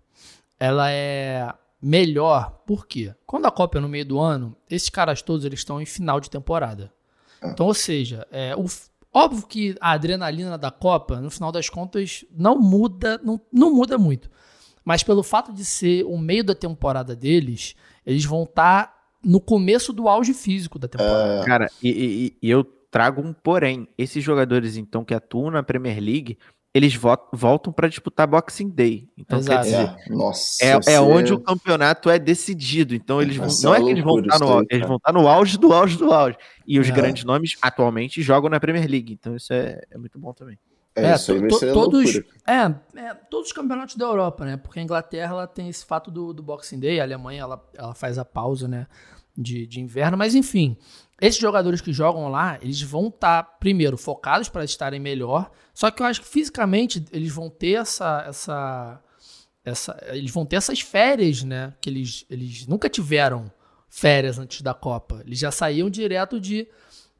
[0.59, 2.61] ela é melhor.
[2.65, 3.13] Por quê?
[3.25, 6.19] Quando a Copa é no meio do ano, esses caras todos eles estão em final
[6.19, 6.91] de temporada.
[7.41, 7.49] Ah.
[7.49, 8.65] Então, ou seja, é, o,
[9.13, 13.97] óbvio que a adrenalina da Copa, no final das contas, não muda, não, não muda
[13.97, 14.29] muito.
[14.83, 17.75] Mas pelo fato de ser o meio da temporada deles,
[18.05, 21.41] eles vão estar tá no começo do auge físico da temporada.
[21.41, 21.45] Uh...
[21.45, 22.63] Cara, e, e, e eu
[22.95, 23.89] trago um porém.
[23.97, 26.37] Esses jogadores, então, que atuam na Premier League,
[26.75, 29.07] eles voltam para disputar Boxing Day.
[29.17, 29.63] Então, Exato.
[29.63, 32.93] quer dizer, é, Nossa, é, é onde o campeonato é decidido.
[32.93, 35.25] Então, eles vão, não é que eles vão estar no auge, eles vão estar no
[35.25, 36.37] auge do auge do auge.
[36.67, 36.91] E os é.
[36.91, 39.13] grandes nomes atualmente jogam na Premier League.
[39.13, 40.59] Então, isso é, é muito bom também.
[40.93, 42.15] É, é isso aí to, todos,
[42.45, 44.57] é, é, todos os campeonatos da Europa, né?
[44.57, 47.93] Porque a Inglaterra ela tem esse fato do, do Boxing Day, a Alemanha ela, ela
[47.93, 48.85] faz a pausa, né?
[49.37, 50.77] De, de inverno, mas enfim,
[51.19, 55.49] esses jogadores que jogam lá, eles vão estar, tá, primeiro, focados para estarem melhor.
[55.73, 58.25] Só que eu acho que fisicamente eles vão ter essa.
[58.27, 59.01] essa,
[59.63, 61.73] essa eles vão ter essas férias, né?
[61.79, 63.49] Que eles, eles nunca tiveram
[63.87, 65.21] férias antes da Copa.
[65.25, 66.67] Eles já saíam direto de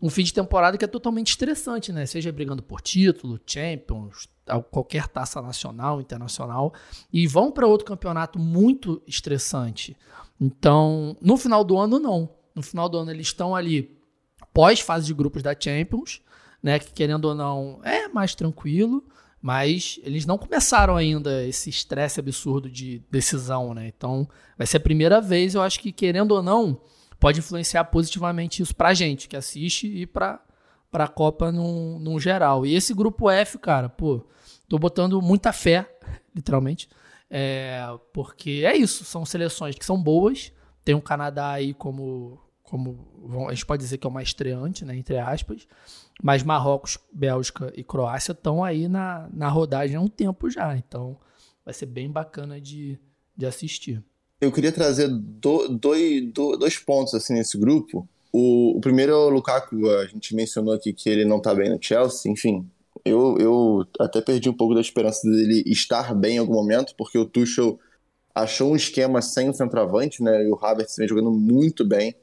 [0.02, 2.06] um fim de temporada que é totalmente estressante, né?
[2.06, 4.28] Seja brigando por título, Champions,
[4.70, 6.74] qualquer taça nacional, internacional,
[7.14, 9.96] e vão para outro campeonato muito estressante.
[10.40, 14.00] Então, no final do ano, não no final do ano eles estão ali
[14.54, 16.22] pós fase de grupos da Champions,
[16.64, 19.04] né, que querendo ou não é mais tranquilo,
[19.42, 23.88] mas eles não começaram ainda esse estresse absurdo de decisão, né?
[23.96, 24.28] Então,
[24.58, 26.82] vai ser a primeira vez, eu acho que querendo ou não,
[27.20, 30.44] pode influenciar positivamente isso pra gente que assiste e pra,
[30.90, 32.66] pra Copa num, num geral.
[32.66, 34.26] E esse grupo F, cara, pô,
[34.68, 35.96] tô botando muita fé,
[36.34, 36.90] literalmente,
[37.30, 40.52] é, porque é isso, são seleções que são boas,
[40.84, 44.96] tem o Canadá aí como, como a gente pode dizer que é uma estreante, né,
[44.96, 45.68] entre aspas,
[46.22, 51.18] mas Marrocos, Bélgica e Croácia estão aí na, na rodagem há um tempo já, então
[51.64, 53.00] vai ser bem bacana de,
[53.36, 54.04] de assistir.
[54.42, 58.08] Eu queria trazer do, dois, do, dois pontos assim nesse grupo.
[58.32, 61.70] O, o, primeiro é o Lukaku, a gente mencionou aqui que ele não tá bem
[61.70, 62.68] no Chelsea, enfim.
[63.04, 67.18] Eu, eu até perdi um pouco da esperança dele estar bem em algum momento, porque
[67.18, 67.80] o Tuchel
[68.34, 70.44] achou um esquema sem o centroavante, né?
[70.44, 72.14] E o Havertz vem jogando muito bem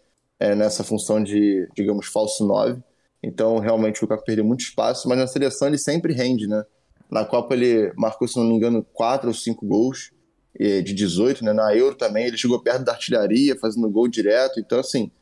[0.42, 2.82] é, nessa função de, digamos, falso 9.
[3.22, 6.64] Então, realmente, o Lukaku perdeu muito espaço, mas na seleção ele sempre rende, né?
[7.08, 10.10] Na Copa ele marcou, se não me engano, 4 ou 5 gols
[10.58, 11.52] de 18, né?
[11.52, 14.58] Na Euro também ele chegou perto da artilharia, fazendo gol direto.
[14.58, 15.12] Então, assim,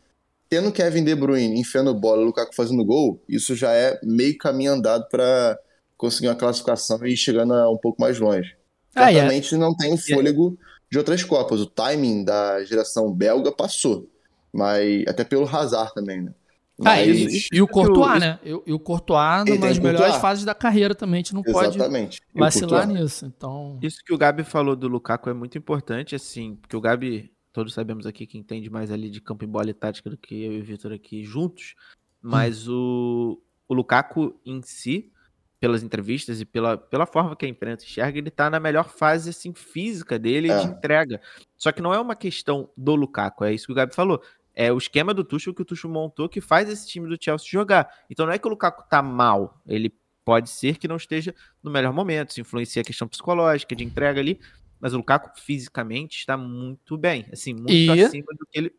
[0.48, 5.06] tendo Kevin De Bruyne enfiando bola, Lukaku fazendo gol, isso já é meio caminho andado
[5.10, 5.59] para
[5.98, 8.56] conseguir uma classificação e ir chegando um pouco mais longe.
[8.94, 9.66] Ah, Certamente yeah.
[9.66, 10.59] não tem o fôlego
[10.90, 11.60] de outras Copas.
[11.60, 14.09] O timing da geração belga passou,
[14.52, 16.35] mas até pelo Hazard também, né?
[16.81, 17.09] Ah, mas...
[17.09, 18.39] e, e, o Courtois, né?
[18.43, 21.16] E, e o Courtois numa das melhores fases da carreira também.
[21.16, 22.20] A gente não Exatamente.
[22.20, 23.27] pode vacilar nisso.
[23.27, 23.78] Então...
[23.82, 27.74] Isso que o Gabi falou do Lukaku é muito importante, assim, porque o Gabi, todos
[27.74, 30.52] sabemos aqui que entende mais ali de campo e bola e tática do que eu
[30.52, 31.74] e o Vitor aqui juntos,
[32.22, 32.74] mas hum.
[32.74, 35.12] o, o Lukaku em si,
[35.59, 39.28] pelas entrevistas e pela, pela forma que a imprensa enxerga, ele tá na melhor fase
[39.28, 40.59] assim, física dele é.
[40.59, 41.20] de entrega.
[41.59, 44.22] Só que não é uma questão do Lukaku, é isso que o Gabi falou
[44.55, 47.48] é o esquema do Tuchel que o Tuchel montou que faz esse time do Chelsea
[47.48, 47.89] jogar.
[48.09, 49.94] Então não é que o Lukaku tá mal, ele
[50.24, 54.20] pode ser que não esteja no melhor momento, isso influencia a questão psicológica, de entrega
[54.20, 54.39] ali,
[54.78, 58.74] mas o Lukaku fisicamente está muito bem, assim, muito e, acima do que ele...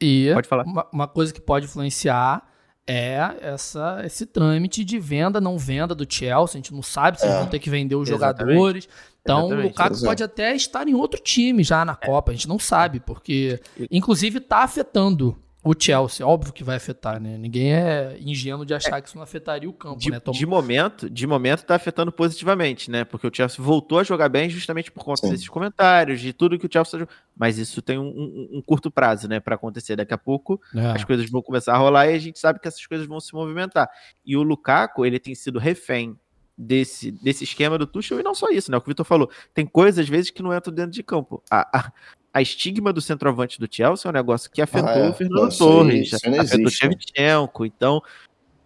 [0.00, 0.64] E pode falar.
[0.64, 2.46] Uma, uma coisa que pode influenciar
[2.86, 6.54] é essa, esse trâmite de venda, não venda do Chelsea.
[6.54, 7.28] A gente não sabe se é.
[7.28, 8.54] eles vão ter que vender os Exatamente.
[8.54, 8.88] jogadores.
[9.22, 9.64] Então, Exatamente.
[9.64, 12.30] o Lukaku pode até estar em outro time já na Copa.
[12.30, 13.58] A gente não sabe, porque,
[13.90, 17.38] inclusive, está afetando o Chelsea, óbvio que vai afetar, né?
[17.38, 20.20] Ninguém é ingênuo de achar é, que isso não afetaria o campo, de, né?
[20.20, 20.30] Tom...
[20.30, 23.02] De momento, de momento tá afetando positivamente, né?
[23.02, 25.30] Porque o Chelsea voltou a jogar bem justamente por conta Sim.
[25.30, 28.90] desses comentários, de tudo que o Chelsea tá mas isso tem um, um, um curto
[28.90, 29.96] prazo, né, para acontecer.
[29.96, 30.86] Daqui a pouco é.
[30.90, 33.32] as coisas vão começar a rolar e a gente sabe que essas coisas vão se
[33.32, 33.88] movimentar.
[34.24, 36.16] E o Lukaku, ele tem sido refém
[36.56, 38.76] desse, desse esquema do Tuchel, e não só isso, né?
[38.76, 41.42] O que o Vitor falou, tem coisas às vezes que não entram dentro de campo.
[41.50, 41.92] A, a,
[42.34, 45.08] a estigma do centroavante do Chelsea é um negócio que afetou ah, é.
[45.08, 48.02] o Fernando Nossa, Torres, isso afetou o Shevchenko, então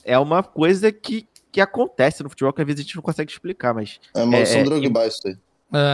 [0.02, 3.30] é uma coisa que, que acontece no futebol que às vezes a gente não consegue
[3.30, 4.00] explicar, mas...
[4.16, 5.36] É uma é, Drogba isso aí.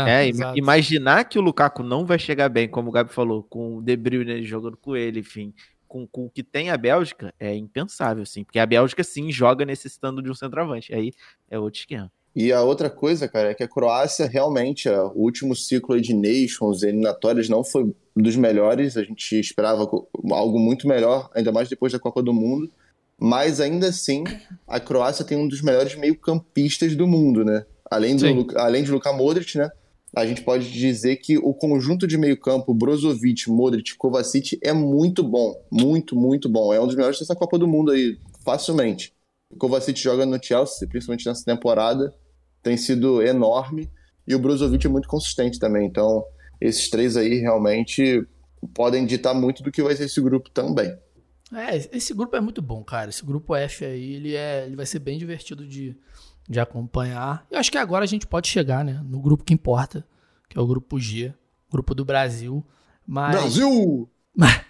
[0.06, 3.78] É, é imaginar que o Lukaku não vai chegar bem, como o Gabi falou, com
[3.78, 5.52] o De Bruyne jogando com ele, enfim,
[5.88, 9.64] com, com o que tem a Bélgica, é impensável, sim, porque a Bélgica sim joga
[9.64, 11.10] necessitando de um centroavante, aí
[11.50, 12.08] é outro esquema.
[12.34, 16.82] E a outra coisa, cara, é que a Croácia realmente, o último ciclo de Nations,
[16.82, 18.96] eliminatórias, não foi dos melhores.
[18.96, 19.88] A gente esperava
[20.32, 22.68] algo muito melhor, ainda mais depois da Copa do Mundo.
[23.16, 24.24] Mas ainda assim,
[24.66, 27.64] a Croácia tem um dos melhores meio-campistas do mundo, né?
[27.88, 29.70] Além, do, além de Luka Modric, né?
[30.16, 35.54] A gente pode dizer que o conjunto de meio-campo, Brozovic, Modric, Kovacic, é muito bom.
[35.70, 36.74] Muito, muito bom.
[36.74, 39.12] É um dos melhores dessa Copa do Mundo aí, facilmente.
[39.56, 42.12] Kovacic joga no Chelsea, principalmente nessa temporada
[42.64, 43.90] tem sido enorme
[44.26, 45.86] e o Brozovic é muito consistente também.
[45.86, 46.24] Então,
[46.60, 48.26] esses três aí realmente
[48.74, 50.96] podem ditar muito do que vai ser esse grupo também.
[51.52, 53.10] É, esse grupo é muito bom, cara.
[53.10, 55.94] Esse grupo F aí, ele, é, ele vai ser bem divertido de,
[56.48, 57.46] de acompanhar.
[57.50, 60.04] Eu acho que agora a gente pode chegar, né, no grupo que importa,
[60.48, 61.32] que é o grupo G,
[61.70, 62.64] grupo do Brasil.
[63.06, 63.36] Mas...
[63.36, 64.08] Brasil!
[64.34, 64.63] Mas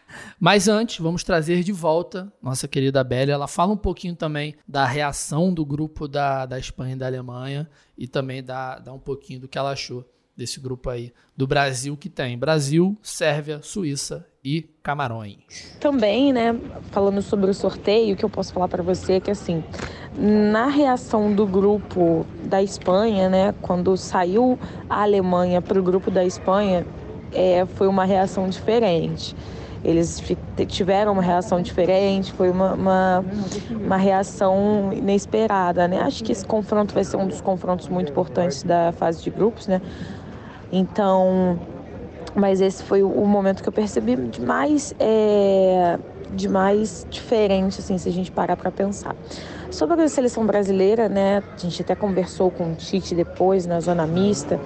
[0.69, 3.35] antes, vamos trazer de volta nossa querida Bélia.
[3.35, 7.69] Ela fala um pouquinho também da reação do grupo da, da Espanha e da Alemanha
[7.97, 10.05] e também dá, dá um pouquinho do que ela achou
[10.37, 15.77] desse grupo aí do Brasil que tem Brasil, Sérvia, Suíça e Camarões.
[15.81, 16.59] Também, né,
[16.91, 19.65] falando sobre o sorteio, o que eu posso falar para você é que assim,
[20.17, 24.59] na reação do grupo da Espanha, né, quando saiu
[24.89, 26.87] a Alemanha para o grupo da Espanha,
[27.33, 29.35] é, foi uma reação diferente.
[29.85, 30.23] Eles
[30.67, 33.25] tiveram uma reação diferente, foi uma, uma,
[33.71, 36.01] uma, reação inesperada, né?
[36.01, 39.69] Acho que esse confronto vai ser um dos confrontos muito importantes da fase de grupos,
[39.69, 39.83] né?
[40.73, 41.59] Então,
[42.35, 45.99] mas esse foi o momento que eu percebi de mais, é,
[46.33, 49.15] de mais diferente, assim, se a gente parar para pensar.
[49.71, 54.07] Sobre a seleção brasileira, né, a gente até conversou com o Tite depois na zona
[54.07, 54.61] mista,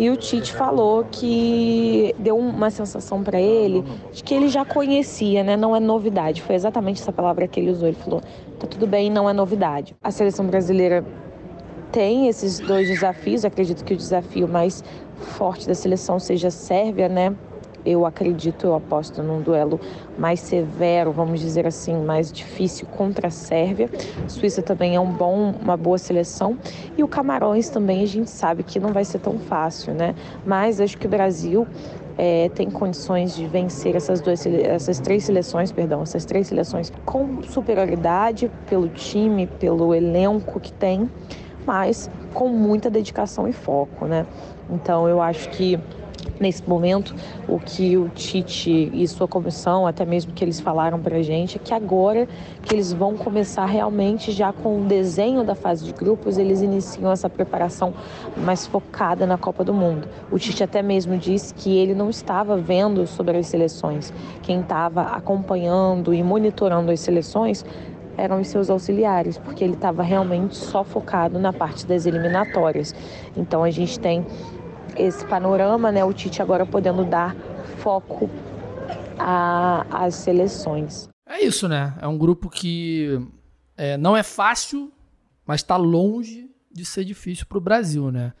[0.00, 5.44] e o Tite falou que deu uma sensação para ele de que ele já conhecia,
[5.44, 6.40] né, não é novidade.
[6.40, 7.86] Foi exatamente essa palavra que ele usou.
[7.86, 8.22] Ele falou:
[8.58, 9.94] "Tá tudo bem, não é novidade".
[10.02, 11.04] A seleção brasileira
[11.92, 14.82] tem esses dois desafios, acredito que o desafio mais
[15.16, 17.36] forte da seleção seja a Sérvia, né?
[17.84, 19.80] Eu acredito, eu aposto num duelo
[20.18, 23.90] mais severo, vamos dizer assim, mais difícil contra a Sérvia.
[24.24, 26.58] A Suíça também é um bom, uma boa seleção
[26.96, 30.14] e o Camarões também a gente sabe que não vai ser tão fácil, né?
[30.44, 31.66] Mas acho que o Brasil
[32.18, 37.42] é, tem condições de vencer essas duas, essas três seleções, perdão, essas três seleções com
[37.42, 41.08] superioridade pelo time, pelo elenco que tem,
[41.66, 44.26] mas com muita dedicação e foco, né?
[44.68, 45.78] Então eu acho que
[46.40, 47.14] nesse momento,
[47.46, 51.58] o que o Tite e sua comissão, até mesmo que eles falaram para a gente,
[51.58, 52.26] é que agora
[52.62, 57.12] que eles vão começar realmente já com o desenho da fase de grupos, eles iniciam
[57.12, 57.92] essa preparação
[58.36, 60.08] mais focada na Copa do Mundo.
[60.32, 64.12] O Tite até mesmo disse que ele não estava vendo sobre as seleções,
[64.42, 67.64] quem estava acompanhando e monitorando as seleções
[68.16, 72.94] eram os seus auxiliares, porque ele estava realmente só focado na parte das eliminatórias.
[73.36, 74.26] Então a gente tem
[75.00, 76.04] esse panorama, né?
[76.04, 77.34] O Tite agora podendo dar
[77.78, 78.28] foco
[79.18, 81.08] às seleções.
[81.28, 81.94] É isso, né?
[82.00, 83.20] É um grupo que
[83.76, 84.92] é, não é fácil,
[85.46, 88.32] mas está longe de ser difícil para o Brasil, né?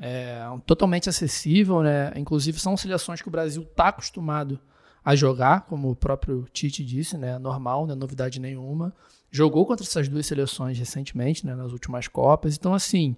[0.00, 2.12] É totalmente acessível, né?
[2.14, 4.60] Inclusive são seleções que o Brasil está acostumado
[5.04, 7.38] a jogar, como o próprio Tite disse, né?
[7.38, 8.94] Normal, não é novidade nenhuma.
[9.30, 11.54] Jogou contra essas duas seleções recentemente, né?
[11.54, 12.56] Nas últimas Copas.
[12.56, 13.16] Então, assim,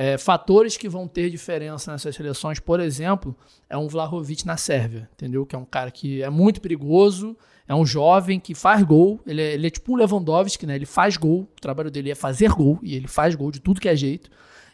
[0.00, 3.36] é, fatores que vão ter diferença nessas seleções, por exemplo,
[3.68, 5.44] é um Vlahovic na Sérvia, entendeu?
[5.44, 7.36] Que é um cara que é muito perigoso,
[7.68, 10.74] é um jovem que faz gol, ele é, ele é tipo um Lewandowski, né?
[10.74, 13.78] Ele faz gol, o trabalho dele é fazer gol, e ele faz gol de tudo
[13.78, 14.30] que é jeito.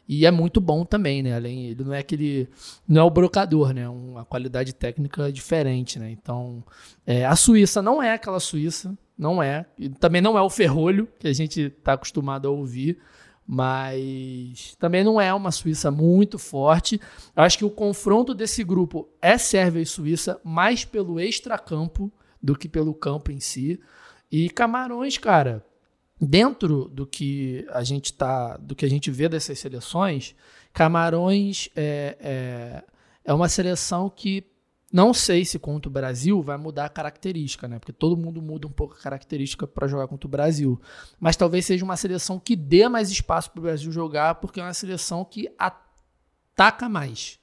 [0.09, 1.35] E é muito bom também, né?
[1.35, 2.49] Além, ele não é aquele.
[2.87, 3.89] Não é o brocador, né?
[3.89, 6.09] Uma qualidade técnica diferente, né?
[6.09, 6.63] Então,
[7.05, 9.67] é, a Suíça não é aquela Suíça, não é.
[9.77, 12.97] E também não é o ferrolho que a gente está acostumado a ouvir
[13.47, 17.01] mas também não é uma Suíça muito forte.
[17.35, 22.13] Acho que o confronto desse grupo é Sérvia e Suíça mais pelo extracampo
[22.43, 23.81] do que pelo campo em si.
[24.31, 25.65] E Camarões, cara,
[26.21, 30.35] dentro do que a gente tá, do que a gente vê dessas seleções,
[30.73, 32.85] Camarões é, é,
[33.25, 34.45] é uma seleção que
[34.93, 37.79] não sei se contra o Brasil vai mudar a característica, né?
[37.79, 40.81] Porque todo mundo muda um pouco a característica para jogar contra o Brasil.
[41.19, 44.63] Mas talvez seja uma seleção que dê mais espaço para o Brasil jogar, porque é
[44.63, 47.41] uma seleção que ataca mais.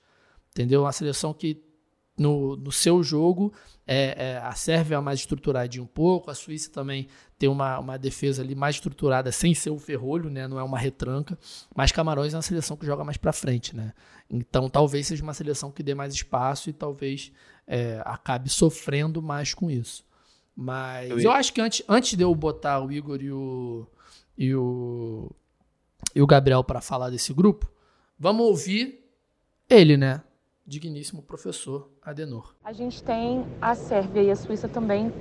[0.52, 0.84] Entendeu?
[0.84, 1.62] Uma seleção que
[2.18, 3.52] no, no seu jogo
[3.86, 7.08] é, é, a Sérvia é mais estruturadinha um pouco, a Suíça também
[7.44, 10.48] tem uma, uma defesa ali mais estruturada, sem ser o ferrolho, né?
[10.48, 11.38] Não é uma retranca.
[11.76, 13.92] Mas Camarões é uma seleção que joga mais para frente, né?
[14.30, 17.34] Então talvez seja uma seleção que dê mais espaço e talvez
[17.68, 20.06] é, acabe sofrendo mais com isso.
[20.56, 23.86] Mas eu, eu acho que antes, antes de eu botar o Igor e o,
[24.38, 25.30] e o,
[26.16, 27.70] e o Gabriel para falar desse grupo,
[28.18, 29.04] vamos ouvir
[29.70, 30.24] ele, né?
[30.66, 32.56] Digníssimo professor Adenor.
[32.64, 35.12] A gente tem a Sérvia e a Suíça também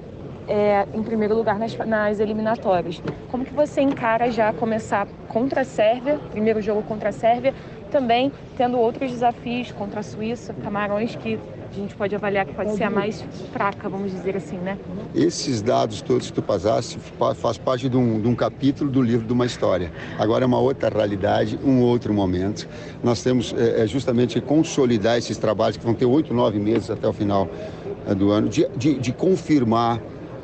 [0.48, 3.02] é, em primeiro lugar nas, nas, eliminatórias.
[3.30, 7.54] Como que você encara já começar contra a Sérvia, primeiro jogo contra a Sérvia,
[7.90, 11.38] também tendo outros desafios contra a Suíça, Camarões, que
[11.70, 14.76] a gente pode avaliar que pode ser a mais fraca, vamos dizer assim, né?
[15.14, 16.98] Esses dados todos que tu passaste
[17.34, 19.90] faz parte de um, de um capítulo do livro de uma história.
[20.18, 22.68] Agora é uma outra realidade, um outro momento.
[23.02, 27.12] Nós temos é, justamente consolidar esses trabalhos que vão ter oito, nove meses até o
[27.12, 27.48] final
[28.06, 29.98] é, do ano, de, de, de confirmar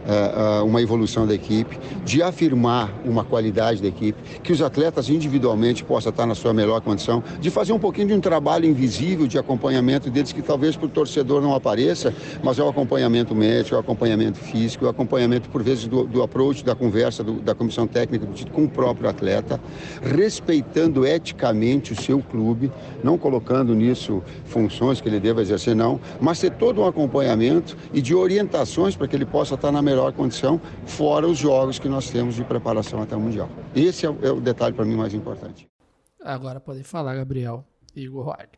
[0.08, 5.84] uh, uma evolução da equipe, de afirmar uma qualidade da equipe, que os atletas individualmente
[5.84, 9.38] possam estar na sua melhor condição, de fazer um pouquinho de um trabalho invisível de
[9.38, 13.78] acompanhamento deles, que talvez para o torcedor não apareça, mas é o acompanhamento médico, é
[13.78, 17.54] o acompanhamento físico, é o acompanhamento, por vezes, do, do approach, da conversa do, da
[17.54, 19.60] comissão técnica com o próprio atleta,
[20.02, 22.72] respeitando eticamente o seu clube,
[23.02, 28.00] não colocando nisso funções que ele deva exercer, não, mas ter todo um acompanhamento e
[28.00, 31.88] de orientações para que ele possa estar na melhor melhor condição, fora os jogos que
[31.88, 33.48] nós temos de preparação até o Mundial.
[33.74, 35.68] Esse é o, é o detalhe para mim mais importante.
[36.22, 37.64] Agora podem falar, Gabriel
[37.96, 38.48] e Igor Roard.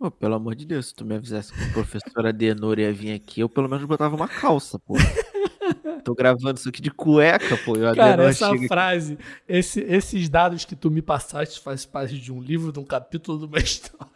[0.00, 3.12] Oh, pelo amor de Deus, se tu me avisasse que o professor Adenor ia vir
[3.12, 4.94] aqui, eu pelo menos botava uma calça, pô.
[6.02, 7.76] Tô gravando isso aqui de cueca, pô.
[7.76, 12.40] Eu Cara, essa frase, esse, esses dados que tu me passaste faz parte de um
[12.40, 14.08] livro, de um capítulo de uma história.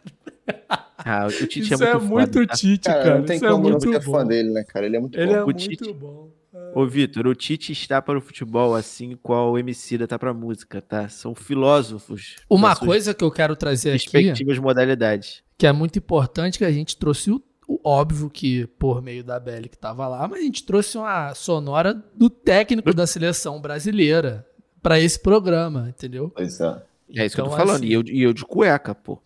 [0.97, 2.53] Ah, o Tite Isso é muito, é muito foda, tá?
[2.55, 3.03] Tite, cara.
[3.03, 3.17] cara.
[3.19, 4.11] Não tem Isso como é não muito ser bom.
[4.11, 4.85] fã dele, né, cara?
[4.87, 5.35] Ele é muito Ele bom.
[5.35, 6.29] é O muito Tite- bom.
[6.73, 10.81] Ô, Vitor, o Tite está para o futebol assim qual o Emicida tá pra música,
[10.81, 11.07] tá?
[11.09, 12.35] São filósofos.
[12.49, 15.41] Uma coisa que eu quero trazer aqui, respectivas modalidades.
[15.57, 19.39] que é muito importante, que a gente trouxe o, o óbvio que por meio da
[19.39, 24.45] Belly que tava lá, mas a gente trouxe uma sonora do técnico da seleção brasileira
[24.81, 26.31] para esse programa, entendeu?
[26.35, 26.83] Pois é.
[27.15, 27.75] É isso que eu tô Então, falando.
[27.77, 29.21] assim- E, eu, e eu de cueca, pô.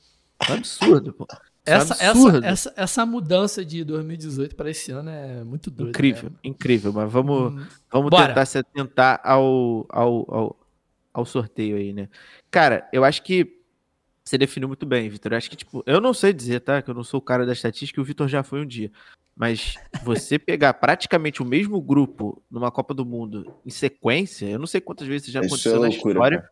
[0.48, 1.28] É um absurdo, pô.
[1.70, 5.90] Essa, é um essa, essa, essa mudança de 2018 para esse ano é muito doida.
[5.90, 6.36] Incrível, né?
[6.44, 6.94] incrível.
[6.94, 8.28] Mas vamos, Hum, vamos Bora.
[8.28, 10.60] tentar se atentar ao, ao, ao,
[11.14, 12.10] ao sorteio aí, né?
[12.52, 13.58] Cara, eu acho que
[14.24, 15.32] você definiu muito bem, Vitor.
[15.34, 16.82] Eu acho que, tipo, eu não sei dizer, tá?
[16.82, 18.92] Que eu não sou o cara da estatística e o Vitor já foi um dia.
[19.36, 24.68] Mas você pegar praticamente o mesmo grupo numa Copa do Mundo em sequência, eu não
[24.68, 26.38] sei quantas vezes já Isso aconteceu é na loucura, história.
[26.42, 26.52] cara.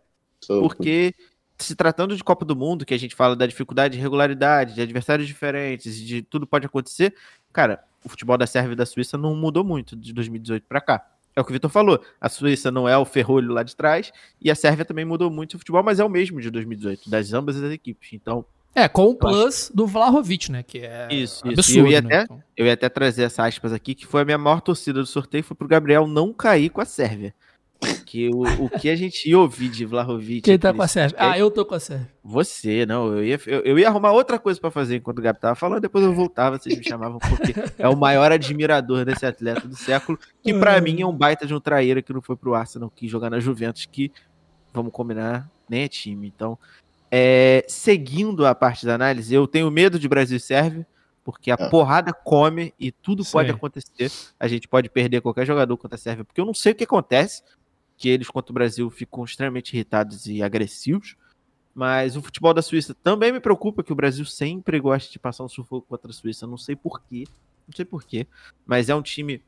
[0.49, 1.13] É loucura.
[1.57, 4.81] Se tratando de Copa do Mundo, que a gente fala da dificuldade de regularidade, de
[4.81, 7.15] adversários diferentes, de tudo pode acontecer,
[7.51, 11.05] cara, o futebol da Sérvia e da Suíça não mudou muito de 2018 pra cá.
[11.35, 11.99] É o que o Vitor falou.
[12.21, 14.11] A Suíça não é o ferrolho lá de trás
[14.41, 17.33] e a Sérvia também mudou muito o futebol, mas é o mesmo de 2018, das
[17.33, 18.09] ambas as equipes.
[18.13, 20.61] Então, É, com o plus do Vlahovic, né?
[20.61, 21.59] Que é Isso, isso.
[21.59, 22.07] absurdo, E eu ia né?
[22.15, 24.99] até- Então, eu ia até trazer essa aspas aqui, que foi a minha maior torcida
[24.99, 27.33] do sorteio, foi pro Gabriel não cair com a Sérvia.
[28.07, 30.39] Que o, o que a gente ia ouvir de Vlahovic...
[30.41, 31.17] Quem tá com a Sérvia?
[31.19, 32.07] Ah, eu tô com a Sérvia.
[32.23, 35.39] Você, não, eu ia, eu, eu ia arrumar outra coisa pra fazer enquanto o Gabi
[35.41, 39.67] tava falando, depois eu voltava, vocês me chamavam, porque é o maior admirador desse atleta
[39.67, 42.55] do século, que pra mim é um baita de um traíra que não foi pro
[42.55, 44.09] Arsenal, que jogar na Juventus, que,
[44.73, 46.27] vamos combinar, nem é time.
[46.33, 46.57] Então,
[47.11, 50.87] é, seguindo a parte da análise, eu tenho medo de Brasil e Sérvia,
[51.25, 51.69] porque a É.
[51.69, 53.55] porrada come e tudo pode Sim.
[53.55, 54.09] acontecer.
[54.39, 56.85] A gente pode perder qualquer jogador contra a Sérvia, porque eu não sei o que
[56.85, 57.43] acontece,
[57.97, 61.15] que eles contra o Brasil ficam extremamente irritados e agressivos.
[61.73, 65.43] Mas o futebol da Suíça também me preocupa, que o Brasil sempre gosta de passar
[65.43, 66.47] um sufoco contra a Suíça.
[66.47, 67.25] Não sei porquê.
[67.67, 68.25] Não sei porquê.
[68.65, 69.43] Mas é um time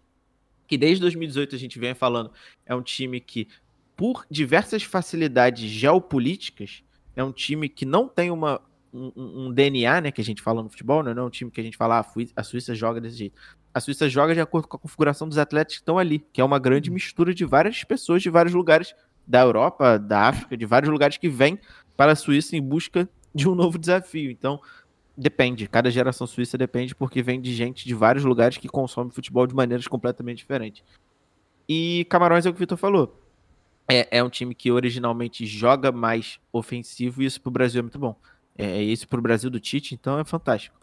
[0.67, 2.31] que desde 2018 a gente vem falando.
[2.65, 3.47] É um time que,
[3.95, 6.84] por diversas facilidades geopolíticas,
[7.15, 8.61] é um time que não tem uma,
[8.93, 9.11] um,
[9.47, 10.11] um- DNA, né?
[10.11, 11.13] Que a gente fala no futebol, né?
[11.13, 12.05] Não é um time que a gente fala, ah,
[12.35, 13.39] a Suíça joga desse jeito.
[13.74, 16.44] A Suíça joga de acordo com a configuração dos atletas que estão ali, que é
[16.44, 18.96] uma grande mistura de várias pessoas de vários lugares
[19.28, 21.60] da Europa, da África, de vários lugares que vêm
[21.96, 24.32] para a Suíça em busca de um novo desafio.
[24.32, 24.60] Então,
[25.16, 25.68] depende.
[25.68, 29.54] Cada geração suíça depende porque vem de gente de vários lugares que consome futebol de
[29.54, 30.84] maneiras completamente diferentes.
[31.68, 33.22] E Camarões é o que o Vitor falou.
[33.88, 38.00] É, é um time que originalmente joga mais ofensivo e isso pro Brasil é muito
[38.00, 38.16] bom.
[38.58, 40.80] É isso pro Brasil do Tite, então é fantástico.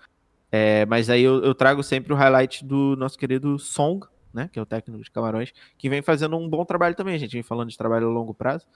[0.51, 4.49] É, mas aí eu, eu trago sempre o highlight do nosso querido Song, né?
[4.53, 7.15] Que é o técnico de Camarões, que vem fazendo um bom trabalho também.
[7.15, 8.67] A gente vem falando de trabalho a longo prazo.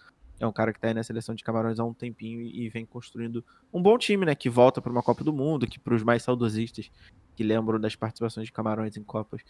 [0.40, 2.68] É um cara que tá aí na seleção de Camarões há um tempinho e, e
[2.70, 4.34] vem construindo um bom time, né?
[4.34, 6.90] Que volta para uma Copa do Mundo, que para os mais saudosistas
[7.36, 9.42] que lembram das participações de Camarões em Copas,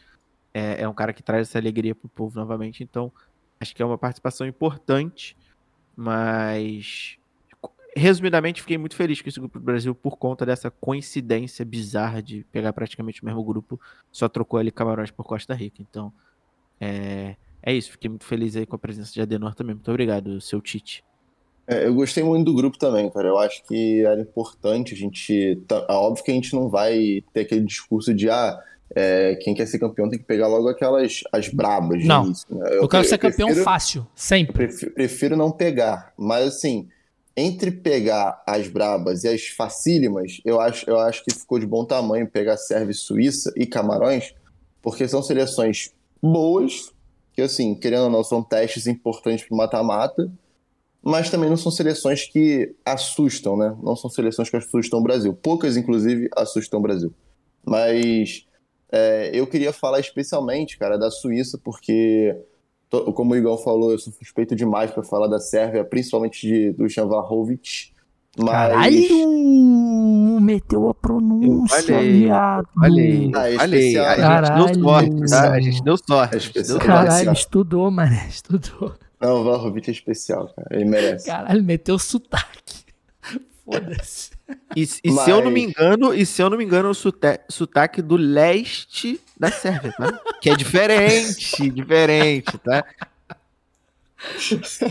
[0.52, 2.82] é, é um cara que traz essa alegria pro povo novamente.
[2.82, 3.12] Então,
[3.60, 5.36] acho que é uma participação importante,
[5.94, 7.19] mas
[7.96, 12.44] resumidamente fiquei muito feliz com esse grupo do Brasil por conta dessa coincidência bizarra de
[12.52, 13.80] pegar praticamente o mesmo grupo,
[14.12, 15.82] só trocou ali Camarões por Costa Rica.
[15.82, 16.12] Então,
[16.80, 17.90] é, é isso.
[17.92, 19.74] Fiquei muito feliz aí com a presença de Adenor também.
[19.74, 21.02] Muito obrigado, seu Tite.
[21.66, 23.28] É, eu gostei muito do grupo também, cara.
[23.28, 25.60] Eu acho que era importante a gente.
[25.68, 28.58] tá- é óbvio que a gente não vai ter aquele discurso de ah,
[28.94, 32.00] é, quem quer ser campeão tem que pegar logo aquelas as brabas.
[32.00, 32.26] de Não.
[32.26, 32.70] início, né?
[32.72, 34.52] Eu, quero ser campeão prefiro- fácil, sempre.
[34.52, 36.88] Prefiro, prefiro não pegar, mas assim,
[37.36, 41.84] entre pegar as brabas e as facílimas, eu acho, eu acho que ficou de bom
[41.84, 44.34] tamanho pegar Sérvia e Suíça e Camarões,
[44.82, 45.92] porque são seleções
[46.22, 46.92] boas,
[47.32, 50.30] que assim, querendo ou não, são testes importantes para mata-mata,
[51.02, 53.74] mas também não são seleções que assustam, né?
[53.82, 55.32] Não são seleções que assustam o Brasil.
[55.32, 57.14] Poucas, inclusive, assustam o Brasil.
[57.64, 58.46] Mas
[58.92, 62.36] é, eu queria falar especialmente, cara, da Suíça, porque
[62.90, 66.84] como o Igor falou, eu sou suspeito demais para falar da Sérvia, principalmente de, do
[66.84, 67.92] Dusan Vlahovic.
[68.38, 68.50] Mas.
[68.50, 70.40] Caralho!
[70.40, 72.68] Meteu a pronúncia, falei, viado.
[72.74, 73.80] Falei, Ah, é falei.
[73.88, 74.06] especial.
[74.06, 74.64] A gente Caralho.
[74.74, 75.52] deu sorte, tá?
[75.52, 76.36] A gente deu sorte.
[76.36, 76.78] É gente especial.
[76.78, 78.94] Caralho, estudou, mané, estudou.
[79.20, 80.68] Não, o Vlahovic é especial, cara.
[80.70, 81.26] Ele merece.
[81.26, 82.79] Caralho, meteu sotaque.
[83.72, 84.30] Foda-se.
[84.74, 86.94] E, e se eu não me Mas- engano, e se eu não me engano, o
[86.94, 90.20] sotaque do leste da Sérvia, tá?
[90.40, 92.84] Que é diferente, diferente, tá?
[94.38, 94.84] Deixa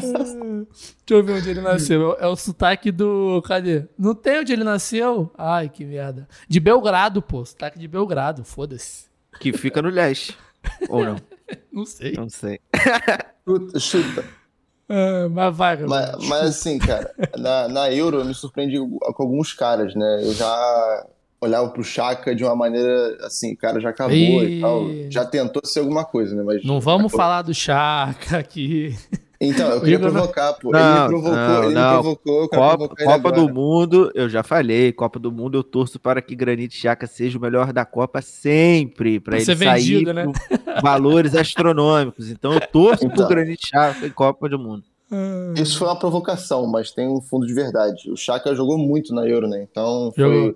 [1.10, 2.16] eu ver onde ele nasceu.
[2.20, 3.42] É o sotaque do.
[3.46, 3.86] Cadê?
[3.98, 5.32] Não tem onde ele nasceu?
[5.38, 6.28] Ai, que merda.
[6.48, 7.46] De Belgrado, pô.
[7.46, 9.06] Sotaque de Belgrado, foda-se.
[9.40, 10.36] Que fica no leste.
[10.90, 11.16] Ou não?
[11.72, 12.14] Não sei.
[12.14, 12.60] Não sei.
[13.48, 14.24] Chuta, chuta.
[14.90, 15.78] Ah, mas vai.
[15.78, 20.22] Mas, mas assim, cara, na, na Euro eu me surpreendi com alguns caras, né?
[20.24, 21.06] Eu já
[21.42, 24.58] olhava pro Chaka de uma maneira assim, o cara já acabou Ih.
[24.58, 24.86] e tal.
[25.10, 26.44] Já tentou ser alguma coisa, né?
[26.44, 27.18] Mas Não vamos acabou.
[27.18, 28.96] falar do Chaka aqui.
[29.42, 30.72] Então, eu queria provocar, pô.
[30.72, 31.88] Não, ele me provocou, não, ele não.
[31.88, 33.50] me provocou, Copa, Copa do.
[33.54, 37.42] Mundo, eu já falei, Copa do Mundo eu torço para que Granite Xhaka seja o
[37.42, 40.26] melhor da Copa sempre, para Pra ele ser sair vendido, né?
[40.26, 40.34] com
[40.82, 42.30] valores astronômicos.
[42.30, 43.16] Então eu torço Então.
[43.16, 44.84] pro Granite Xhaka em Copa do Mundo.
[45.56, 48.12] Isso foi uma provocação, mas tem um fundo de verdade.
[48.12, 49.66] O Chaka jogou muito na Euro, né?
[49.72, 50.42] Então Jogou.
[50.44, 50.56] foi,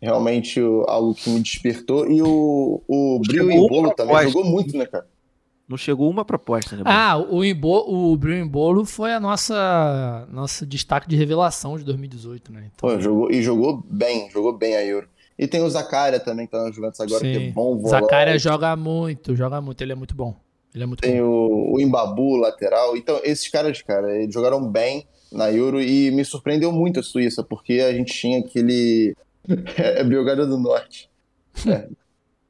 [0.00, 2.08] realmente algo que me despertou.
[2.08, 5.04] E o, o Brio Embolo também jogou muito, né, cara?
[5.68, 6.82] Não chegou uma proposta, né?
[6.86, 12.50] Ah, o, Imbo, o Brio Embolo foi a nossa nosso destaque de revelação de 2018,
[12.50, 12.70] né?
[12.74, 12.88] Então...
[12.88, 15.06] Pô, jogou, e jogou bem, jogou bem a Euro.
[15.38, 17.32] E tem o Zakaria também, que tá na Juventus agora, Sim.
[17.32, 17.90] que é bom volante.
[17.90, 20.34] Zakaria joga muito, joga muito, ele é muito bom.
[20.74, 21.26] Ele é muito tem bom.
[21.26, 22.96] o, o Imbabu, lateral.
[22.96, 27.44] Então, esses caras, cara, eles jogaram bem na Euro e me surpreendeu muito a Suíça,
[27.44, 29.14] porque a gente tinha aquele.
[29.76, 31.10] é Biogada do Norte.
[31.66, 31.88] É.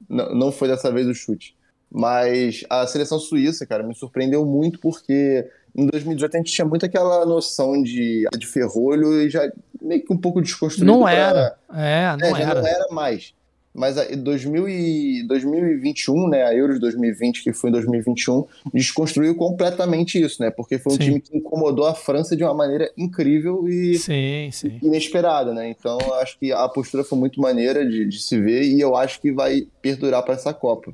[0.08, 1.57] não, não foi dessa vez o chute.
[1.90, 6.84] Mas a seleção suíça, cara, me surpreendeu muito porque em 2018 a gente tinha muito
[6.84, 9.50] aquela noção de, de ferrolho e já
[9.80, 10.86] meio que um pouco desconstruído.
[10.86, 11.56] Não era.
[11.66, 11.80] Pra...
[11.80, 12.60] É, não é, era.
[12.60, 13.32] não era mais.
[13.78, 18.44] Mas em 2021, né, a Euro de 2020, que foi em 2021,
[18.74, 20.50] desconstruiu completamente isso, né?
[20.50, 21.02] Porque foi um sim.
[21.02, 24.80] time que incomodou a França de uma maneira incrível e sim, sim.
[24.82, 25.70] inesperada, né?
[25.70, 29.20] Então acho que a postura foi muito maneira de, de se ver e eu acho
[29.20, 30.92] que vai perdurar para essa Copa.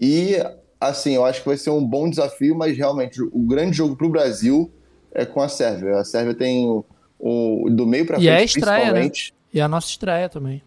[0.00, 0.36] E,
[0.80, 4.06] assim, eu acho que vai ser um bom desafio, mas realmente o grande jogo para
[4.06, 4.70] o Brasil
[5.12, 5.98] é com a Sérvia.
[5.98, 6.84] A Sérvia tem o,
[7.18, 9.10] o do meio para frente, e é a estreia, Né?
[9.52, 10.62] E a nossa estreia também.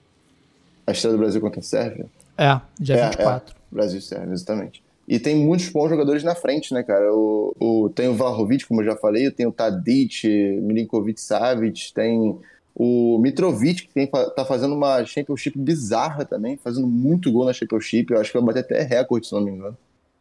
[0.86, 2.06] A estreia do Brasil contra a Sérvia?
[2.38, 3.56] É, dia é, 24.
[3.56, 3.76] É.
[3.76, 4.84] Brasil e Sérvia, exatamente.
[5.08, 7.14] E tem muitos bons jogadores na frente, né, cara?
[7.14, 10.28] O, o, tem o Vlahovic, como eu já falei, tem o Tadic,
[10.62, 12.38] Milinkovic Savic, tem
[12.76, 18.12] o Mitrovic, que tem, tá fazendo uma Championship bizarra também, fazendo muito gol na Championship.
[18.12, 19.78] Eu acho que vai bater até recorde, se não me engano,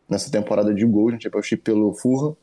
[0.09, 2.37] nessa temporada de gols na Championship pelo Furra.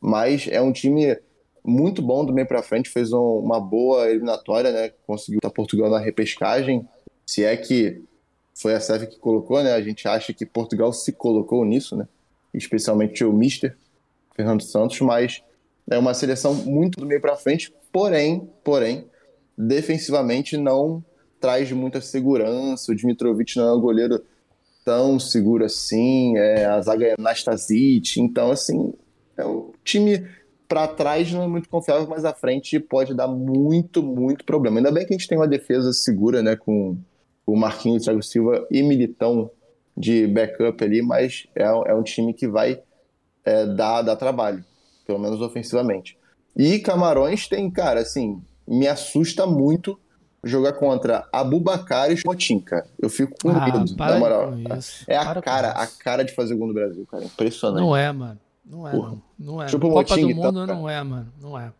[0.00, 1.16] Mas é um time
[1.64, 4.90] muito bom do meio para frente, fez um, uma boa eliminatória, né?
[5.06, 6.88] Conseguiu estar Portugal na repescagem.
[7.24, 8.02] Se é que
[8.54, 9.72] foi a Sérvia que colocou, né?
[9.72, 12.08] A gente acha que Portugal se colocou nisso, né?
[12.52, 13.76] Especialmente o Mister
[14.34, 15.42] Fernando Santos, mas
[15.88, 19.06] é uma seleção muito do meio para frente, porém, porém,
[19.56, 21.04] defensivamente não
[21.40, 22.92] traz muita segurança.
[22.92, 24.22] O Dmitrovic não é um goleiro
[24.84, 26.36] tão seguro assim.
[26.36, 28.20] É, a zaga é Nastasic.
[28.20, 28.94] Então, assim,
[29.36, 30.26] é um time
[30.72, 34.78] para trás não é muito confiável, mas à frente pode dar muito, muito problema.
[34.78, 36.96] Ainda bem que a gente tem uma defesa segura, né, com
[37.44, 39.50] o Marquinhos, Thiago Silva e Militão
[39.94, 42.80] de backup ali, mas é, é um time que vai
[43.44, 44.64] é, dar, dar trabalho,
[45.06, 46.16] pelo menos ofensivamente.
[46.56, 49.98] E Camarões tem, cara, assim, me assusta muito
[50.44, 52.16] jogar contra Abubacar e
[52.60, 52.86] cara.
[53.00, 54.54] Eu fico com ah, medo, na moral.
[55.06, 57.24] É a cara, a cara de fazer gol no Brasil, cara.
[57.24, 57.80] Impressionante.
[57.80, 58.40] Não é, mano.
[58.64, 59.22] Não é, não.
[59.38, 59.66] Não é.
[59.66, 61.32] Tipo Copa Moting, do Mundo tá, não é, mano.
[61.40, 61.72] Não é.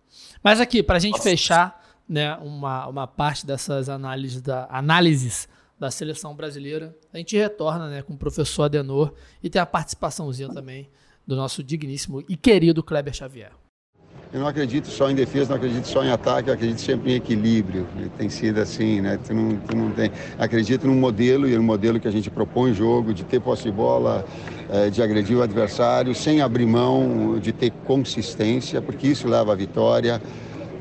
[0.42, 1.24] Mas aqui, pra gente Nossa.
[1.24, 5.48] fechar, né, uma, uma parte dessas análises da, análises
[5.78, 10.48] da seleção brasileira, a gente retorna, né, com o professor Adenor e tem a participaçãozinha
[10.48, 10.88] também
[11.26, 13.52] do nosso digníssimo e querido Kleber Xavier.
[14.32, 17.16] Eu não acredito só em defesa, não acredito só em ataque, eu acredito sempre em
[17.16, 17.86] equilíbrio.
[18.16, 19.18] Tem sido assim, né?
[19.26, 20.10] Tu não, tu não tem...
[20.38, 23.70] Acredito num modelo, e no modelo que a gente propõe jogo, de ter posse de
[23.70, 24.24] bola,
[24.70, 29.54] eh, de agredir o adversário, sem abrir mão, de ter consistência, porque isso leva à
[29.54, 30.18] vitória.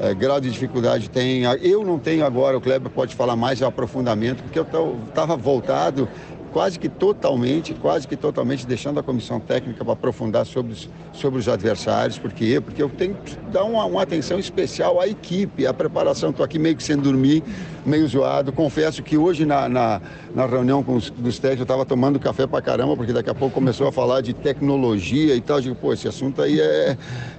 [0.02, 1.44] É, grau de dificuldade tem.
[1.62, 5.38] Eu não tenho agora, o Kleber pode falar mais, é o aprofundamento, porque eu estava
[5.38, 6.10] voltado
[6.52, 11.40] quase que totalmente, quase que totalmente deixando a comissão técnica para aprofundar sobre os, sobre
[11.40, 12.18] os adversários.
[12.18, 12.60] Por quê?
[12.60, 16.32] Porque eu tenho que dar uma, uma atenção especial à equipe, à preparação.
[16.32, 17.44] Estou aqui meio que sem dormir,
[17.86, 18.52] meio zoado.
[18.52, 20.02] Confesso que hoje na, na,
[20.34, 23.36] na reunião com os dos técnicos eu estava tomando café para caramba, porque daqui a
[23.36, 25.58] pouco começou a falar de tecnologia e tal.
[25.58, 26.98] Eu digo, pô, esse assunto aí é,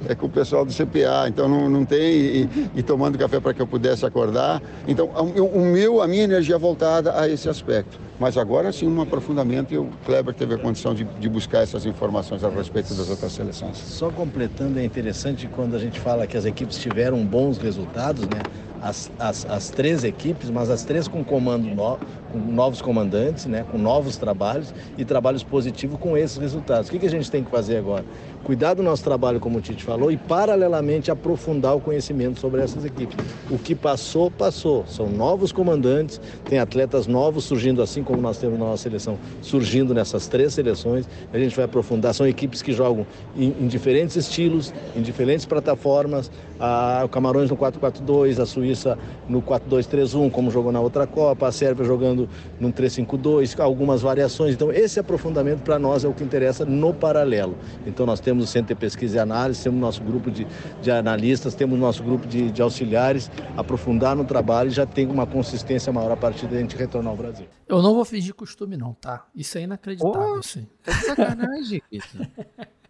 [0.08, 2.02] é com o pessoal do CPA, então não, não tem.
[2.02, 4.62] E, e tomando café para que eu pudesse acordar.
[4.86, 7.98] Então, o, o meu, a minha energia voltada a esse aspecto.
[8.22, 11.84] Mas agora sim, um aprofundamento e o Kleber teve a condição de, de, buscar essas
[11.86, 13.76] informações a respeito das outras seleções.
[13.76, 18.40] Só completando, é interessante quando a gente fala que as equipes tiveram bons resultados, né?
[18.82, 22.00] As, as, as três equipes, mas as três com comando no,
[22.32, 23.64] com novos comandantes, né?
[23.70, 26.88] com novos trabalhos e trabalhos positivos com esses resultados.
[26.88, 28.04] O que, que a gente tem que fazer agora?
[28.42, 32.84] cuidar do nosso trabalho, como o Tite falou, e paralelamente aprofundar o conhecimento sobre essas
[32.84, 33.16] equipes.
[33.50, 34.84] O que passou, passou.
[34.86, 39.94] São novos comandantes, tem atletas novos surgindo, assim como nós temos na nossa seleção, surgindo
[39.94, 41.08] nessas três seleções.
[41.32, 42.14] A gente vai aprofundar.
[42.14, 43.06] São equipes que jogam
[43.36, 46.30] em, em diferentes estilos, em diferentes plataformas.
[46.58, 48.98] A, o Camarões no 4-4-2, a Suíça
[49.28, 52.21] no 4-2-3-1, como jogou na outra Copa, a Sérvia jogando
[52.58, 54.54] no 3-5-2, algumas variações.
[54.54, 57.56] Então, esse aprofundamento para nós é o que interessa no paralelo.
[57.86, 60.46] Então, nós temos o Centro de Pesquisa e Análise, temos nosso grupo de,
[60.80, 65.26] de analistas, temos nosso grupo de, de auxiliares, aprofundar no trabalho e já tem uma
[65.26, 67.46] consistência maior a partir da gente retornar ao Brasil.
[67.68, 69.26] Eu não vou fingir costume não, tá?
[69.34, 70.66] Isso é inacreditável, oh, sim.
[70.82, 71.82] Tá de sacanagem,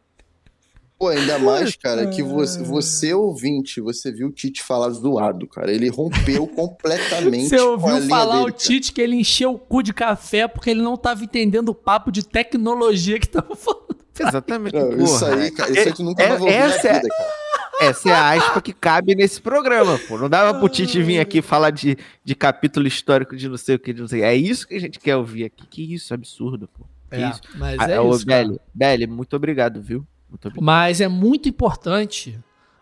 [1.02, 5.72] Pô, ainda mais, cara, que você, você ouvinte, você viu o Tite falar zoado, cara.
[5.72, 7.48] Ele rompeu completamente.
[7.48, 10.80] Você ouviu falar dele, o Tite que ele encheu o cu de café porque ele
[10.80, 13.96] não tava entendendo o papo de tecnologia que tava falando.
[14.16, 14.74] Exatamente.
[14.76, 15.34] Não, isso porra.
[15.34, 17.42] aí, cara, isso aí tu nunca É- vai ouvir essa na é- vida, cara.
[17.80, 20.16] Essa é a aspa que cabe nesse programa, pô.
[20.16, 23.78] Não dava pro Tite vir aqui falar de, de capítulo histórico de não sei o
[23.80, 24.22] que, de não sei.
[24.22, 25.66] É isso que a gente quer ouvir aqui.
[25.66, 26.84] Que isso, absurdo, pô.
[27.10, 27.40] Que É, isso.
[27.56, 28.24] mas Ah, é ô, isso.
[28.24, 30.06] Belly, Belly, muito obrigado, viu?
[30.62, 32.38] Mas é muito importante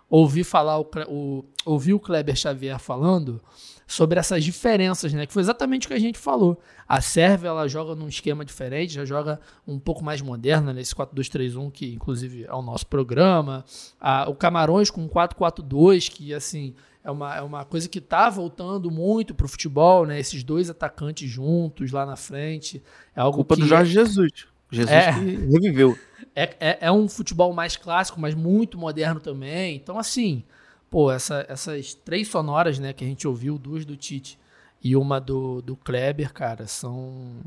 [0.08, 3.40] ouvir falar o, o- ouvir o Kleber Xavier falando
[3.86, 5.26] sobre essas diferenças, né?
[5.26, 6.60] Que foi exatamente o que a gente falou.
[6.88, 11.70] A Sérvia ela joga num esquema diferente, já joga um pouco mais moderna nesse 4-2-3-1
[11.72, 13.64] que inclusive é o nosso programa.
[14.00, 18.90] A- o Camarões com 4-4-2 que assim é uma, é uma coisa que tá voltando
[18.90, 20.18] muito pro futebol, né?
[20.20, 22.82] Esses dois atacantes juntos lá na frente.
[23.16, 24.46] É algo Culpa que do Jorge Jesus.
[24.70, 25.12] Jesus É.
[25.12, 25.98] que reviveu.
[26.34, 29.76] é, é, é um futebol mais clássico, mas muito moderno também.
[29.76, 30.44] Então, assim,
[30.88, 34.38] pô, essa- essas três sonoras, né, que a gente ouviu, duas do Tite
[34.82, 37.40] e uma do, do Kleber, cara, são.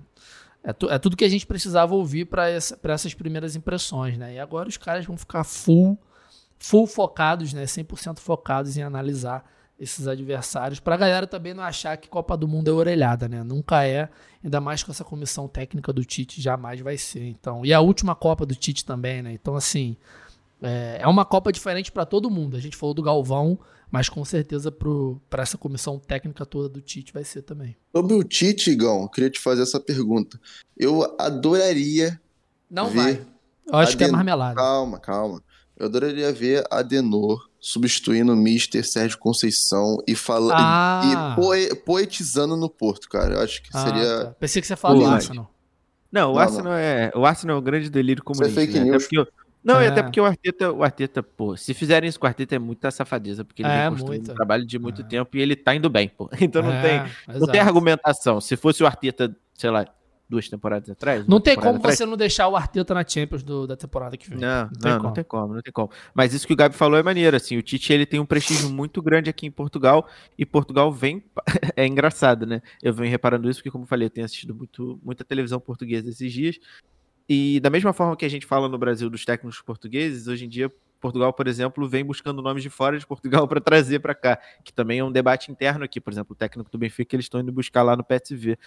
[0.63, 4.17] É, tu- é tudo que a gente precisava ouvir para essa, pra essas primeiras impressões,
[4.17, 4.35] né?
[4.35, 5.97] E agora os caras vão ficar full,
[6.57, 7.65] full focados, né?
[7.65, 9.43] 100% focados em analisar
[9.84, 13.43] esses adversários, pra galera também não achar que Copa do Mundo é orelhada, né?
[13.43, 14.10] Nunca é,
[14.43, 17.26] ainda mais com essa comissão técnica do Tite, jamais vai ser.
[17.26, 19.34] Então, e a última Copa do Tite também, né?
[19.34, 19.95] Então, assim,
[20.61, 22.57] é, é uma Copa diferente pra todo mundo.
[22.57, 23.60] A gente falou do Galvão,
[23.91, 27.76] mas com certeza para essa comissão técnica toda do Tite vai ser também.
[27.95, 30.39] Sobre o Tite, Igão, eu queria te fazer essa pergunta.
[30.77, 32.19] Eu adoraria.
[32.69, 33.27] Não Ver vai.
[33.68, 34.55] Eu acho que é marmelada.
[34.55, 35.43] Calma, calma.
[35.77, 40.52] Eu adoraria ver Adenor substituindo o Mister Sérgio Conceição e falando.
[40.60, 41.31] Ah.
[41.34, 43.35] E poe- poetizando no Porto, cara.
[43.35, 44.26] Eu acho que Ah, seria.
[44.26, 44.31] tá.
[44.38, 45.49] Pensei que você falava do Arsenal.
[46.11, 47.10] Não, o Não, Arsenal é.
[47.15, 48.81] O Arsenal é um grande delírio Isso é fake né?
[48.81, 49.03] Até news.
[49.03, 49.27] porque eu-
[49.64, 49.88] não, e É.
[49.88, 52.91] até porque o Arteta, o Arteta, pô, se fizerem isso com o Arteta é muita
[52.91, 55.06] safadeza, porque ele É, vem um trabalho de muito É.
[55.06, 56.30] tempo e ele tá indo bem, pô.
[56.41, 58.41] Então não É, tem, não tem argumentação.
[58.41, 59.88] Se fosse o Arteta, sei lá,
[60.29, 61.27] duas temporadas atrás.
[61.27, 64.29] Não tem como atrás, você não deixar o Arteta na Champions do- da temporada que
[64.29, 64.39] vem.
[64.39, 65.03] Não, Não tem não, como.
[65.07, 65.91] não tem como, não tem como.
[66.13, 68.69] Mas isso que o Gabi falou é maneiro, assim, o Tite ele tem um prestígio
[68.69, 71.23] muito grande aqui em Portugal e Portugal vem,
[71.75, 72.61] é engraçado, né?
[72.81, 76.09] Eu venho reparando isso porque, como eu falei, eu tenho assistido muito, muita televisão portuguesa
[76.09, 76.59] esses dias
[77.27, 80.49] e da mesma forma que a gente fala no Brasil dos técnicos portugueses, hoje em
[80.49, 84.39] dia Portugal, por exemplo, vem buscando nomes de fora de Portugal para trazer para cá,
[84.63, 85.99] que também é um debate interno aqui.
[85.99, 88.57] Por exemplo, o técnico do Benfica eles estão indo buscar lá no PSV.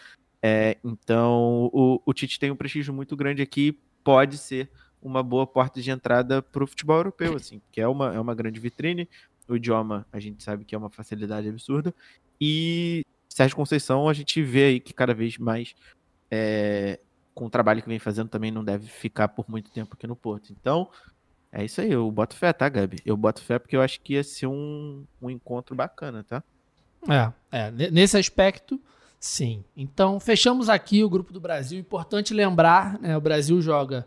[0.43, 4.71] É, então, o, o Tite tem um prestígio muito grande aqui, pode ser
[5.03, 8.35] uma boa porta de entrada para o futebol europeu, assim, que é uma, é uma
[8.35, 9.09] grande vitrine.
[9.49, 11.95] O idioma a gente sabe que é uma facilidade absurda.
[12.41, 15.75] E Sérgio Conceição a gente vê aí que cada vez mais,
[16.31, 16.99] é,
[17.35, 20.17] com o trabalho que vem fazendo, também não deve ficar por muito tempo aqui no
[20.17, 20.53] Porto.
[20.53, 20.91] Então,
[21.53, 22.99] é isso aí, eu boto fé, tá, Gabi?
[23.05, 26.43] Eu boto fé porque eu acho que ia ser um, um encontro bacana, tá?
[27.09, 28.81] É, é, ne- nesse aspecto,
[29.27, 29.65] sim.
[29.77, 31.79] Então, fechamos aqui o grupo do Brasil.
[31.79, 34.07] Importante lembrar, né, o Brasil joga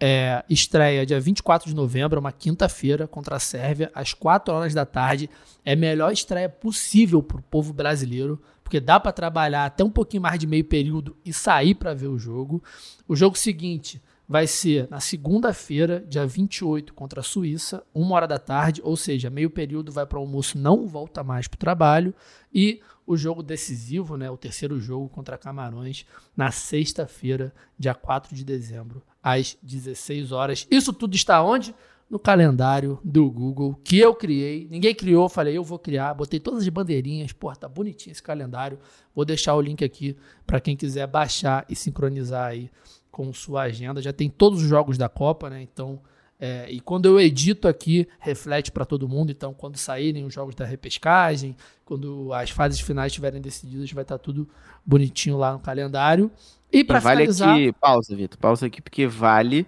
[0.00, 4.84] é, estreia dia 24 de novembro, uma quinta-feira, contra a Sérvia, às 4 horas da
[4.84, 5.30] tarde.
[5.64, 9.90] É a melhor estreia possível para o povo brasileiro, porque dá para trabalhar até um
[9.90, 12.62] pouquinho mais de meio período e sair para ver o jogo.
[13.06, 18.38] O jogo seguinte vai ser na segunda-feira, dia 28, contra a Suíça, uma hora da
[18.38, 22.12] tarde, ou seja, meio período vai para o almoço, não volta mais para o trabalho.
[22.52, 26.04] E o jogo decisivo, né, o terceiro jogo contra Camarões,
[26.36, 30.66] na sexta-feira, dia 4 de dezembro, às 16 horas.
[30.70, 31.74] Isso tudo está onde?
[32.08, 34.68] No calendário do Google, que eu criei.
[34.70, 36.14] Ninguém criou, falei, eu vou criar.
[36.14, 38.78] Botei todas as bandeirinhas, pô, tá bonitinho esse calendário.
[39.14, 40.16] Vou deixar o link aqui
[40.46, 42.70] para quem quiser baixar e sincronizar aí
[43.10, 44.00] com sua agenda.
[44.00, 45.62] Já tem todos os jogos da Copa, né?
[45.62, 46.00] Então,
[46.38, 49.30] é, e quando eu edito aqui, reflete para todo mundo.
[49.30, 54.18] Então, quando saírem os jogos da repescagem, quando as fases finais estiverem decididas, vai estar
[54.18, 54.48] tudo
[54.84, 56.30] bonitinho lá no calendário.
[56.72, 59.66] E para vale finalizar, aqui, pausa, Vitor, pausa aqui, porque vale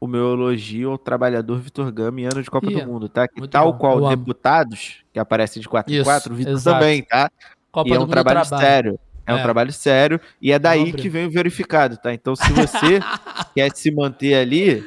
[0.00, 3.26] o meu elogio ao trabalhador Vitor Gama em ano de Copa do Mundo, tá?
[3.28, 6.78] Que tal bom, qual deputados que aparecem de 4 em Isso, 4, o Vitor exato.
[6.78, 7.30] também, tá?
[7.70, 8.62] Copa e é um Mundo trabalho trabalho.
[8.66, 9.00] sério.
[9.26, 9.42] É, um É.
[9.42, 11.02] trabalho sério e é daí Nobre.
[11.02, 12.14] que vem o verificado, tá?
[12.14, 13.00] Então, se você
[13.54, 14.82] quer se manter ali,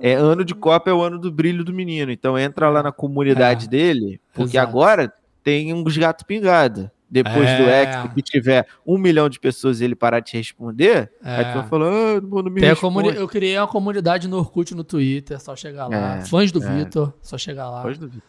[0.00, 2.10] é ano de Copa é o ano do brilho do menino.
[2.12, 3.68] Então, entra lá na comunidade É.
[3.68, 4.68] dele, porque Exato.
[4.68, 5.12] agora
[5.42, 6.86] tem uns gatos pingados.
[7.10, 7.82] Depois do É.
[7.84, 11.48] Expo, que tiver um milhão de pessoas e ele parar de te responder, aí tu
[11.50, 11.54] É.
[11.54, 15.40] vai falar, ah, não, me Tem comuni- eu criei uma comunidade no Orkut no Twitter,
[15.40, 16.16] só chegar lá.
[16.16, 16.66] É, Fãs do é.
[16.78, 17.82] Vitor, só chegar lá.
[17.82, 18.22] Pode duvidar.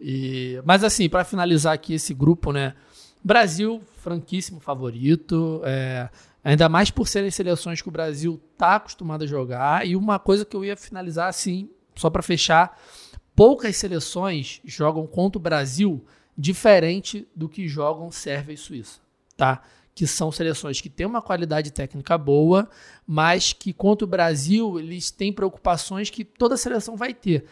[0.00, 2.74] E, mas assim, para finalizar aqui esse grupo, né?
[3.22, 5.60] Brasil, franquíssimo favorito.
[5.64, 6.08] é,
[6.44, 9.86] ainda mais por serem seleções que o Brasil tá acostumado a jogar.
[9.86, 12.78] E uma coisa que eu ia finalizar assim, só para fechar,
[13.34, 16.04] poucas seleções jogam contra o Brasil
[16.36, 19.00] diferente do que jogam Sérvia e Suíça,
[19.36, 19.62] tá?
[19.94, 22.68] Que são seleções que têm uma qualidade técnica boa,
[23.06, 27.46] mas que contra o Brasil eles têm preocupações que toda seleção vai ter.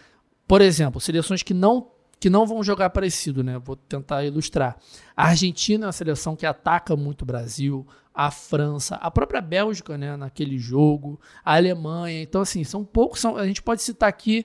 [0.46, 1.88] Por exemplo, seleções que não
[2.18, 3.58] que não vão jogar parecido, né?
[3.58, 4.76] Vou tentar ilustrar.
[5.16, 9.96] A Argentina é uma seleção que ataca muito o Brasil, a França, a própria Bélgica,
[9.96, 12.22] né, naquele jogo, a Alemanha.
[12.22, 13.20] Então, assim, são poucos.
[13.20, 14.44] São, a gente pode citar aqui.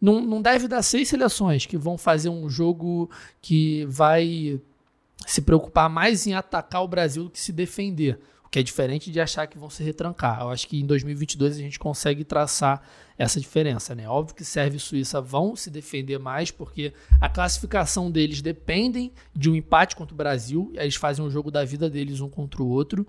[0.00, 3.10] Não, não deve dar seis seleções que vão fazer um jogo
[3.40, 4.60] que vai
[5.26, 8.18] se preocupar mais em atacar o Brasil do que se defender.
[8.46, 10.40] O que é diferente de achar que vão se retrancar.
[10.40, 12.82] Eu acho que em 2022 a gente consegue traçar
[13.18, 14.08] essa diferença, né?
[14.08, 19.50] Óbvio que Sérvia e Suíça vão se defender mais porque a classificação deles dependem de
[19.50, 22.68] um empate contra o Brasil, eles fazem um jogo da vida deles um contra o
[22.68, 23.06] outro.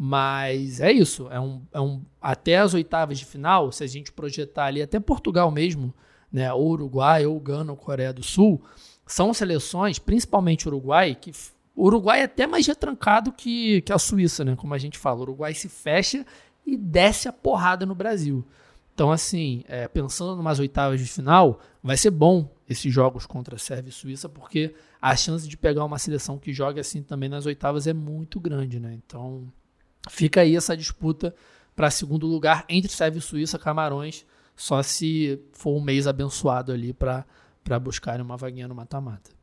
[0.00, 4.12] Mas é isso, é um, é um até as oitavas de final, se a gente
[4.12, 5.92] projetar ali até Portugal mesmo,
[6.32, 8.62] né, ou Uruguai, ou Gana, ou Coreia do Sul,
[9.04, 11.32] são seleções, principalmente Uruguai, que
[11.78, 14.56] o Uruguai é até mais retrancado que, que a Suíça, né?
[14.56, 16.26] Como a gente fala, o Uruguai se fecha
[16.66, 18.44] e desce a porrada no Brasil.
[18.92, 23.58] Então, assim, é, pensando umas oitavas de final, vai ser bom esses jogos contra a
[23.58, 27.46] Sérvia e Suíça, porque a chance de pegar uma seleção que joga assim também nas
[27.46, 28.98] oitavas é muito grande, né?
[29.06, 29.46] Então,
[30.10, 31.32] fica aí essa disputa
[31.76, 34.26] para segundo lugar entre Sérvia e Suíça, Camarões,
[34.56, 37.24] só se for um mês abençoado ali para
[37.80, 39.37] buscarem uma vaguinha no mata-mata.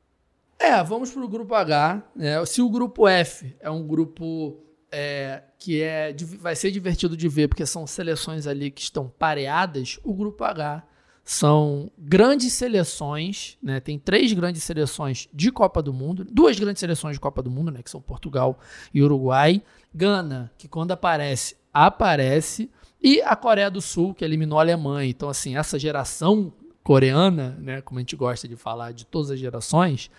[0.60, 2.04] É, vamos para o grupo H.
[2.16, 2.46] Né?
[2.46, 4.58] Se o grupo F é um grupo
[4.92, 10.00] é, que é, vai ser divertido de ver, porque são seleções ali que estão pareadas,
[10.04, 10.84] o grupo H
[11.26, 13.80] são grandes seleções, né?
[13.80, 17.72] Tem três grandes seleções de Copa do Mundo, duas grandes seleções de Copa do Mundo,
[17.72, 17.82] né?
[17.82, 18.60] Que são Portugal
[18.94, 19.64] e Uruguai.
[19.92, 22.70] Gana, que quando aparece, aparece.
[23.02, 25.10] E a Coreia do Sul, que eliminou a Alemanha.
[25.10, 26.54] Então, assim, essa geração
[26.84, 27.82] coreana, né?
[27.82, 30.12] Como a gente gosta de falar de todas as gerações,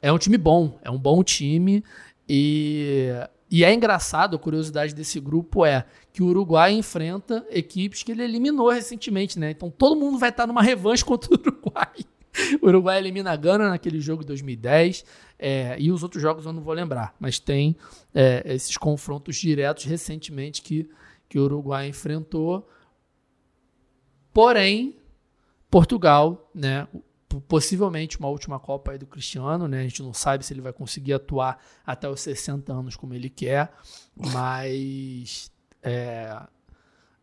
[0.00, 1.82] é um time bom, é um bom time.
[2.28, 3.08] E,
[3.50, 8.22] e é engraçado, a curiosidade desse grupo é que o Uruguai enfrenta equipes que ele
[8.22, 9.50] eliminou recentemente, né?
[9.50, 11.94] Então todo mundo vai estar numa revanche contra o Uruguai.
[12.60, 15.04] O Uruguai elimina a Gana naquele jogo de 2010.
[15.38, 17.76] É, e os outros jogos eu não vou lembrar, mas tem
[18.14, 20.88] é, esses confrontos diretos recentemente que,
[21.28, 22.68] que o Uruguai enfrentou.
[24.32, 24.96] Porém,
[25.70, 26.86] Portugal, né,
[27.48, 29.80] possivelmente uma última Copa aí do Cristiano, né?
[29.80, 33.28] A gente não sabe se ele vai conseguir atuar até os 60 anos como ele
[33.28, 33.72] quer,
[34.16, 35.50] mas
[35.82, 36.36] é,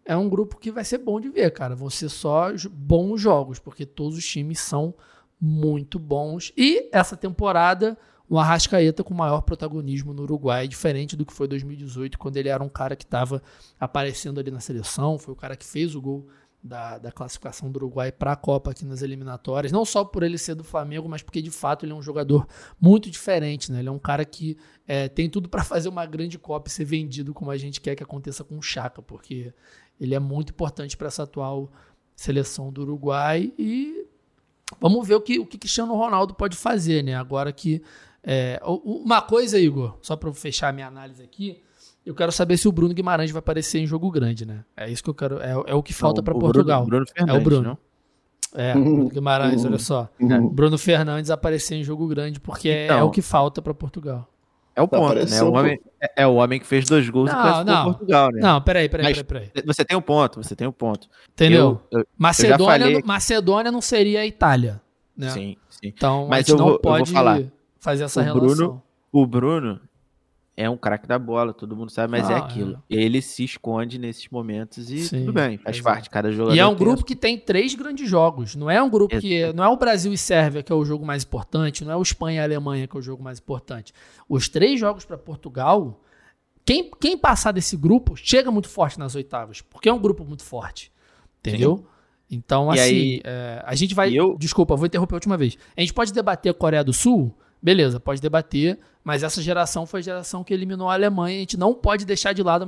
[0.06, 1.76] é um grupo que vai ser bom de ver, cara.
[1.76, 4.94] Vão ser só bons jogos, porque todos os times são
[5.40, 6.52] muito bons.
[6.56, 7.98] E essa temporada,
[8.30, 12.64] o Arrascaeta com maior protagonismo no Uruguai, diferente do que foi 2018, quando ele era
[12.64, 13.42] um cara que estava
[13.80, 16.28] aparecendo ali na seleção, foi o cara que fez o gol
[16.64, 20.38] da, da classificação do Uruguai para a Copa aqui nas eliminatórias, não só por ele
[20.38, 22.48] ser do Flamengo, mas porque de fato ele é um jogador
[22.80, 23.80] muito diferente, né?
[23.80, 24.58] Ele é um cara que
[24.88, 27.96] é, tem tudo para fazer uma grande Copa e ser vendido como a gente quer
[27.96, 29.54] que aconteça com o Chaka, porque
[30.00, 31.70] ele é muito importante para essa atual
[32.16, 34.08] seleção do Uruguai e
[34.80, 37.16] vamos ver o que o que Cristiano Ronaldo pode fazer, né?
[37.16, 37.84] Agora que
[38.24, 41.62] é, uma coisa, Igor, só para fechar minha análise aqui,
[42.06, 44.64] eu quero saber se o Bruno Guimarães vai aparecer em jogo grande, né?
[44.76, 45.40] É isso que eu quero.
[45.42, 46.86] É, é o que falta para Portugal.
[46.86, 47.64] Bruno, Bruno Fernandes, é o Bruno.
[47.70, 47.78] Não?
[48.56, 50.10] É, Bruno Guimarães, olha só.
[50.52, 52.98] Bruno Fernandes aparecer em jogo grande porque é- Então.
[53.00, 54.28] é o que falta para Portugal.
[54.76, 55.16] É o Tá ponto, né?
[55.22, 57.84] parecendo, O homem, é, é o homem que fez dois gols e Não, classificou não.
[57.86, 58.40] Portugal, né?
[58.42, 59.66] Não, peraí, peraí, Mas- peraí, peraí.
[59.68, 61.08] Você tem um ponto, você tem um ponto.
[61.32, 61.80] Entendeu?
[61.92, 63.08] Eu, eu- Macedônia, aqui.
[63.08, 64.82] Macedônia não seria a Itália,
[65.16, 65.30] né?
[65.30, 65.80] Sim, sim.
[65.84, 67.42] Então Mas a gente eu não vou- eu vou pode falar.
[67.80, 68.48] fazer essa O relação.
[68.56, 69.80] Bruno- O Bruno
[70.56, 72.84] é um craque da bola, todo mundo sabe, mas é Ah, aquilo.
[72.90, 75.94] Ele se esconde nesses momentos e Sim, tudo bem, faz exato.
[75.96, 76.10] parte.
[76.10, 78.56] Cada jogador E é um grupo que tem três grandes jogos.
[78.56, 79.34] Não é um grupo que.
[79.34, 79.58] Exato.
[79.58, 81.84] Não é o Brasil e Sérvia que é o jogo mais importante.
[81.84, 83.92] Não é o Espanha e Alemanha que é o jogo mais importante.
[84.30, 86.00] Os três jogos para Portugal.
[86.66, 89.60] Quem, quem passar desse grupo chega muito forte nas oitavas.
[89.62, 90.92] Porque é um grupo muito forte.
[91.40, 91.86] Entendeu?
[92.32, 94.14] Então, E assim, aí- é, a gente vai.
[94.14, 95.58] Eu- Desculpa, vou interromper a última vez.
[95.76, 97.36] A gente pode debater a Coreia do Sul?
[97.64, 101.38] Beleza, pode debater, mas essa geração foi a geração que eliminou a Alemanha.
[101.38, 102.68] A gente não pode deixar de lado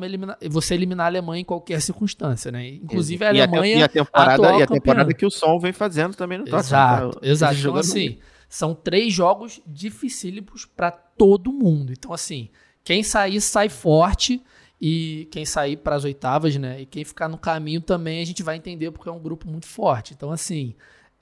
[0.49, 2.65] você eliminar a Alemanha em qualquer circunstância, né?
[2.69, 3.75] Inclusive a e Alemanha.
[3.75, 6.59] te- e a temporada, e a temporada que o Sol vem fazendo também no Tottenham.
[6.61, 7.27] Exato, tá?
[7.27, 7.57] exato.
[7.59, 8.17] Então, assim,
[8.47, 11.91] são três jogos dificílimos para todo mundo.
[11.91, 12.49] Então, assim,
[12.83, 14.41] quem sair, sai forte.
[14.79, 16.81] E quem sair para as oitavas, né?
[16.81, 19.65] E quem ficar no caminho também, a gente vai entender porque é um grupo muito
[19.65, 20.13] forte.
[20.13, 20.75] Então, assim,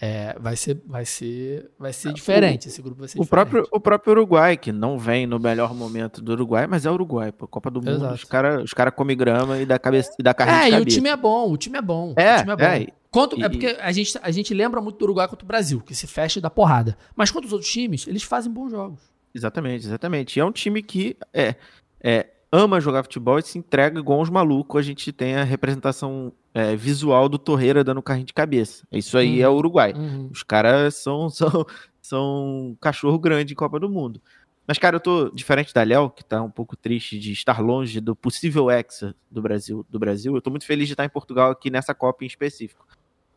[0.05, 2.67] é, vai ser, vai ser, vai ser diferente.
[2.67, 3.29] Esse grupo vai ser O diferente.
[3.49, 7.31] próprio, o próprio Uruguai, que não vem no melhor momento do Uruguai, mas é Uruguai,
[7.31, 7.47] pô.
[7.47, 8.13] Copa do Mundo, Exato.
[8.15, 10.85] os caras os cara comem grama e dá, cabeça, e dá carrinho É, e o
[10.85, 12.13] time é bom, o time é bom.
[12.17, 12.63] É, o time é bom.
[12.63, 15.47] é, Contra, E- é porque a gente, a gente lembra muito do Uruguai contra o
[15.47, 16.97] Brasil, que se fecha e dá porrada.
[17.15, 18.99] Mas contra os outros times, eles fazem bons jogos.
[19.33, 20.35] Exatamente, exatamente.
[20.37, 21.55] E é um time que é,
[22.03, 24.79] é, ama jogar futebol e se entrega igual uns malucos.
[24.79, 28.87] A gente tem a representação é, visual do Torreira dando carrinho de cabeça.
[28.91, 29.91] Isso aí é o Uruguai.
[29.93, 30.29] Uhum.
[30.31, 31.65] Os caras são, são,
[31.99, 34.21] são cachorro grande em Copa do Mundo.
[34.67, 37.99] Mas, cara, eu tô diferente da Léo, que tá um pouco triste de estar longe
[37.99, 40.35] do possível Hexa do Brasil, do Brasil.
[40.35, 42.85] Eu tô muito feliz de estar em Portugal aqui nessa Copa em específico.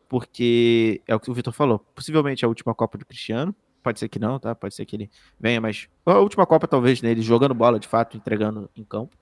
[0.07, 1.79] Porque é o que o Vitor falou.
[1.95, 3.53] Possivelmente é a última Copa do Cristiano.
[3.87, 4.53] Pode ser que não, tá?
[4.53, 5.09] Pode ser que ele
[5.39, 7.09] venha, mas a última Copa, talvez, né?
[7.11, 9.15] Ele jogando bola de fato, entregando em campo.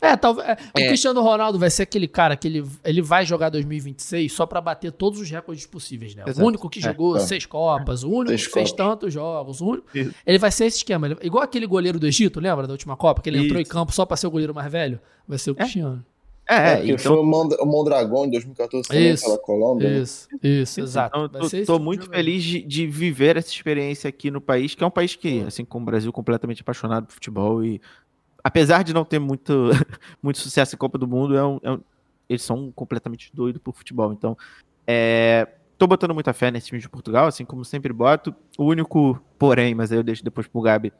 [0.00, 0.46] É, talvez.
[0.46, 0.88] é, o É.
[0.88, 4.92] Cristiano Ronaldo vai ser aquele cara que ele, ele vai jogar 2026 só pra bater
[4.92, 6.24] todos os recordes possíveis, né?
[6.26, 6.46] O Exato.
[6.46, 7.20] único que É, jogou é.
[7.20, 8.86] seis Copas, o único Seis que fez Copas.
[8.86, 9.86] tantos jogos, o único.
[9.96, 10.14] Isso.
[10.26, 11.06] Ele vai ser esse esquema.
[11.06, 13.22] ele- igual aquele goleiro do Egito, lembra da última Copa?
[13.22, 13.70] Que ele entrou em Isso.
[13.72, 15.00] campo só pra ser o goleiro mais velho?
[15.26, 16.04] Vai ser o Cristiano.
[16.06, 16.13] É,
[16.48, 19.88] É, é porque então, foi o, Mond o Mondragão em 2014 também Isso, pela Colômbia.
[19.90, 19.98] né?
[19.98, 21.18] Isso, isso, exato.
[21.26, 24.86] Então, tô, tô muito feliz de, de viver essa experiência aqui no país, que é
[24.86, 27.80] um país que, assim como o Brasil, completamente apaixonado por futebol e
[28.42, 29.70] apesar de não ter muito,
[30.22, 31.80] muito sucesso em Copa do Mundo, é um- é um-
[32.28, 34.12] eles são completamente doidos por futebol.
[34.12, 34.36] Então,
[34.86, 35.48] é,
[35.78, 38.34] tô botando muita fé nesse time de Portugal, assim como sempre boto.
[38.58, 40.92] O único, porém, mas aí eu deixo depois pro Gabi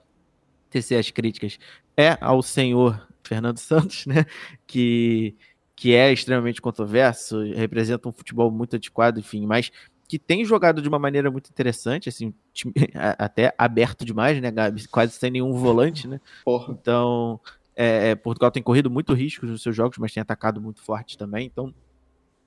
[0.71, 1.59] tecer as críticas,
[1.97, 4.27] é ao senhor Fernando Santos, né?
[4.67, 5.37] Que,
[5.75, 9.71] que é extremamente controverso, representa um futebol muito antiquado, enfim, mas
[10.09, 12.33] que tem jogado de uma maneira muito interessante, assim,
[13.19, 14.87] até aberto demais, né, Gabi?
[14.89, 16.21] Quase sem nenhum volante, né?
[16.45, 16.73] Porra.
[16.73, 17.41] Então,
[17.75, 21.19] é, é, Portugal tem corrido muito riscos nos seus jogos, mas tem atacado muito forte
[21.19, 21.47] também.
[21.47, 21.75] Então,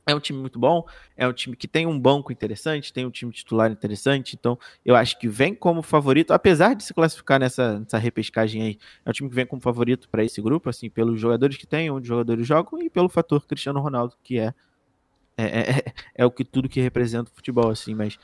[0.08, 0.86] é um time muito bom.
[1.16, 4.36] É um time que tem um banco interessante, tem um time titular interessante.
[4.40, 8.80] Então, eu acho que vem como favorito, apesar de se classificar nessa, nessa repescagem aí.
[9.06, 11.92] É um time que vem como favorito para esse grupo, assim, pelos jogadores que tem,
[11.92, 14.54] onde os jogadores jogam e pelo fator Cristiano Ronaldo, que é
[15.38, 15.84] é, é,
[16.16, 17.94] é o que tudo que representa o futebol, assim.
[17.94, 18.18] Mas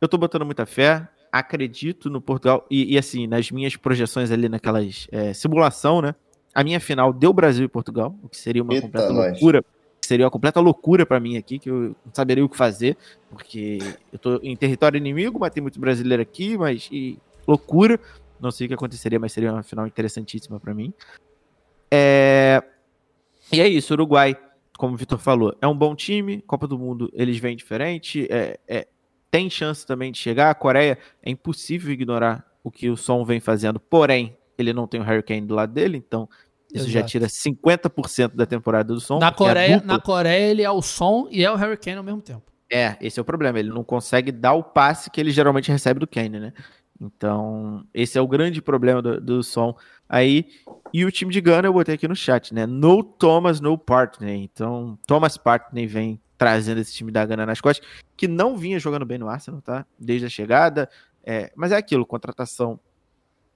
[0.00, 4.48] eu tô botando muita fé acredito no Portugal e, e, assim, nas minhas projeções ali
[4.48, 6.14] naquelas é, simulação, né?
[6.54, 9.32] A minha final deu Brasil e Portugal, o que seria uma Eita, completa nós.
[9.32, 9.64] loucura.
[10.06, 12.96] Que Seria uma completa loucura pra mim aqui, que eu não saberia o que fazer,
[13.28, 13.78] porque
[14.12, 16.88] eu tô em território inimigo, mas tem muito brasileiro aqui, mas
[17.46, 17.98] loucura.
[18.40, 20.92] Não sei o que aconteceria, mas seria uma final interessantíssima pra mim.
[21.90, 22.62] É,
[23.50, 24.36] E é isso, Uruguai,
[24.76, 28.58] como o Vitor falou, é um bom time, Copa do Mundo eles vêm diferente, é,
[28.68, 28.86] é,
[29.30, 30.50] tem chance também de chegar.
[30.50, 35.00] A Coreia é impossível ignorar o que o Son vem fazendo, porém, ele não tem
[35.00, 36.28] o Harry Kane do lado dele, então
[36.72, 37.10] isso já Exato.
[37.12, 39.18] tira 50% da temporada do Son.
[39.18, 42.04] Na Coreia, dupla- na Coreia, ele é o som e é o Harry Kane ao
[42.04, 42.42] mesmo tempo.
[42.70, 43.58] É, esse é o problema.
[43.58, 46.52] Ele não consegue dar o passe que ele geralmente recebe do Kane, né?
[47.00, 49.76] Então, esse é o grande problema do, do som.
[50.08, 50.46] Aí,
[50.92, 52.66] e o time de Gana eu botei aqui no chat, né?
[52.66, 54.42] No Thomas, no Partney.
[54.42, 57.86] Então, Thomas Partney vem trazendo esse time da Gana nas costas,
[58.16, 59.86] que não vinha jogando bem no Arsenal, tá?
[59.98, 60.88] Desde a chegada.
[61.24, 62.78] É, mas é aquilo, contratação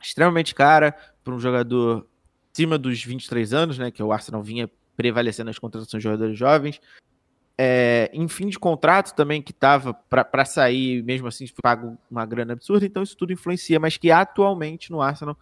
[0.03, 2.07] extremamente cara para um jogador
[2.53, 3.91] acima dos 23 anos, né?
[3.91, 6.81] Que o Arsenal vinha prevalecendo nas contratações de jogadores jovens
[7.63, 12.55] é, em fim de contrato também que tava para sair, mesmo assim pago uma grana
[12.55, 15.37] absurda, então isso tudo influencia, mas que atualmente no Arsenal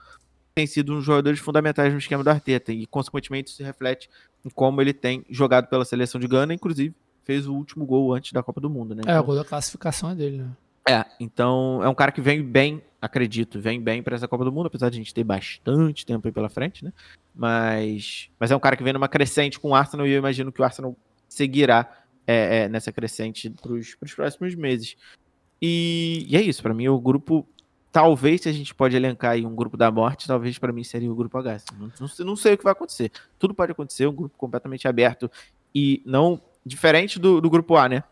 [0.53, 4.11] tem sido um dos jogadores fundamentais no esquema do Arteta e consequentemente isso se reflete
[4.45, 8.33] em como ele tem jogado pela seleção de Gana, inclusive fez o último gol antes
[8.33, 9.03] da Copa do Mundo, né?
[9.07, 10.51] É, o Então, gol da classificação é dele, né?
[10.89, 14.53] É, então é um cara que vem bem, acredito, vem bem para essa Copa do
[14.53, 16.93] Mundo, apesar de a gente ter bastante tempo aí pela frente, né?
[17.35, 20.51] Mas, mas é um cara que vem numa crescente com o Arsenal e eu imagino
[20.51, 20.97] que o Arsenal
[21.29, 24.97] seguirá é, é, nessa crescente para os próximos meses.
[25.61, 27.47] E, e é isso, para mim o grupo,
[27.93, 31.11] talvez se a gente pode elencar aí um grupo da morte, talvez para mim seria
[31.11, 31.53] o grupo H.
[31.53, 31.67] assim.
[31.79, 33.11] Não, não, não sei o que vai acontecer.
[33.39, 35.31] Tudo pode acontecer, um grupo completamente aberto
[35.75, 38.05] e não diferente do, do grupo A, né?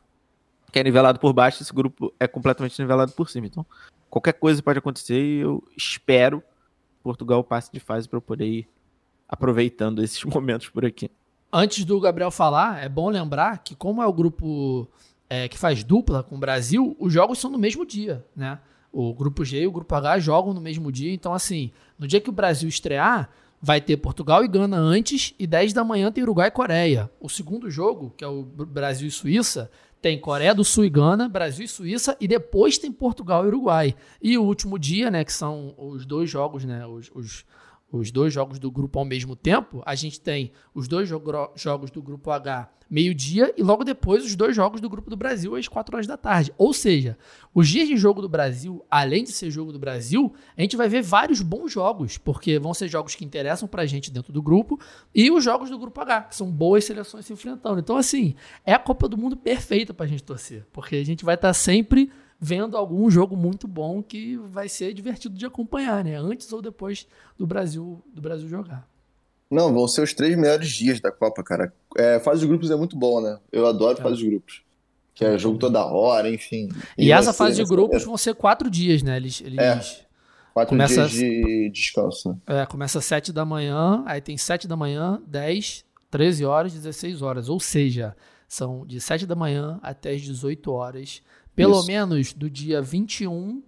[0.73, 3.47] Que é nivelado por baixo, esse grupo é completamente nivelado por cima.
[3.47, 3.65] Então,
[4.11, 8.47] qualquer coisa pode acontecer e eu espero que Portugal passe de fase para eu poder
[8.47, 8.69] ir
[9.29, 11.11] aproveitando esses momentos por aqui.
[11.53, 14.89] Antes do Gabriel falar, é bom lembrar que como é o grupo
[15.31, 18.59] é, que faz dupla com o Brasil, os jogos são no mesmo dia, né?
[18.93, 22.21] O grupo G e o grupo H jogam no mesmo dia, então assim, no dia
[22.21, 23.29] que o Brasil estrear,
[23.61, 27.11] vai ter Portugal e Gana antes e 10 da manhã tem Uruguai e Coreia.
[27.21, 29.71] O segundo jogo, que é o Br- Brasil e Suíça,
[30.07, 33.97] tem Coreia do Sul e Gana, Brasil e Suíça e depois tem Portugal e Uruguai.
[34.23, 37.45] E o último dia, né, que são os dois jogos, né, os, os,
[37.97, 41.21] os dois jogos do grupo ao mesmo tempo, a gente tem os dois jo
[41.57, 45.57] jogos do grupo H meio-dia e logo depois os dois jogos do grupo do Brasil
[45.57, 46.53] às 4 horas da tarde.
[46.57, 47.19] Ou seja,
[47.55, 50.89] os dias de jogo do Brasil, além de ser jogo do Brasil, a gente vai
[50.89, 54.79] ver vários bons jogos, porque vão ser jogos que interessam pra gente dentro do grupo
[55.15, 57.81] e os jogos do grupo H, que são boas seleções se enfrentando.
[57.81, 61.35] Então, assim, é a Copa do Mundo perfeita pra gente torcer, porque a gente vai
[61.35, 62.11] estar tá sempre
[62.41, 66.17] vendo algum jogo muito bom que vai ser divertido de acompanhar, né?
[66.17, 67.07] Antes ou depois
[67.39, 68.87] do Brasil, do Brasil jogar.
[69.51, 71.73] Não, vão ser os três melhores dias da Copa, cara.
[71.97, 73.39] É, fase de grupos é muito bom, né?
[73.53, 74.03] Eu adoro é.
[74.03, 74.63] fase de grupos.
[75.15, 76.69] Que é jogo toda hora, enfim.
[76.99, 79.17] E, e essa fase de grupos vão ser quatro dias, né?
[79.17, 79.59] Eles, eles...
[79.59, 80.07] É.
[80.53, 81.07] Quatro começa...
[81.07, 82.63] dias de descanso, né?
[82.63, 87.23] É, começa às sete da manhã, aí tem sete da manhã, dez, treze horas, dezesseis
[87.23, 87.49] horas.
[87.49, 88.17] Ou seja,
[88.49, 91.23] são de sete da manhã até as 18 horas
[91.57, 91.87] pelo Isso.
[91.87, 93.63] menos do dia 21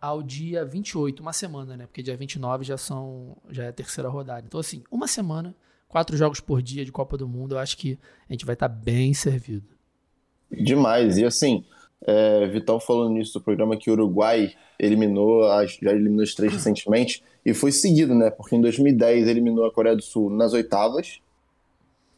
[0.00, 1.86] ao dia 28, uma semana, né?
[1.86, 4.44] Porque dia 29 já são já é a terceira rodada.
[4.46, 5.54] Então assim, uma semana,
[5.88, 7.98] quatro jogos por dia de Copa do Mundo, eu acho que
[8.28, 9.66] a gente vai estar tá bem servido.
[10.50, 11.18] Demais.
[11.18, 11.64] E assim,
[12.06, 15.42] é, Vitão falando nisso do programa que o Uruguai eliminou,
[15.80, 18.30] já eliminou os três recentemente, e foi seguido, né?
[18.30, 21.20] Porque em 2010 eliminou a Coreia do Sul nas oitavas.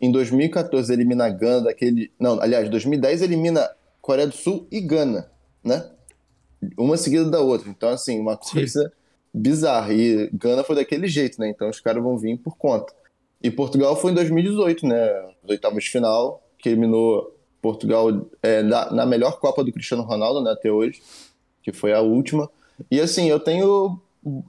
[0.00, 2.10] Em 2014 elimina a Gana daquele.
[2.20, 3.70] Não, aliás, 2010 elimina
[4.04, 5.30] Coreia do Sul e Gana,
[5.64, 5.90] né?
[6.76, 7.70] Uma seguida da outra.
[7.70, 8.90] Então, assim, uma coisa Sim.
[9.32, 9.94] bizarra.
[9.94, 11.48] E Gana foi daquele jeito, né?
[11.48, 12.92] Então os caras vão vir por conta.
[13.42, 15.10] E Portugal foi em 2018, né?
[15.42, 20.42] Os oitavos de final, que eliminou Portugal é, na, na, melhor Copa do Cristiano Ronaldo,
[20.42, 20.50] né?
[20.50, 21.02] Até hoje,
[21.62, 22.50] que foi a última.
[22.90, 23.98] E assim, eu tenho.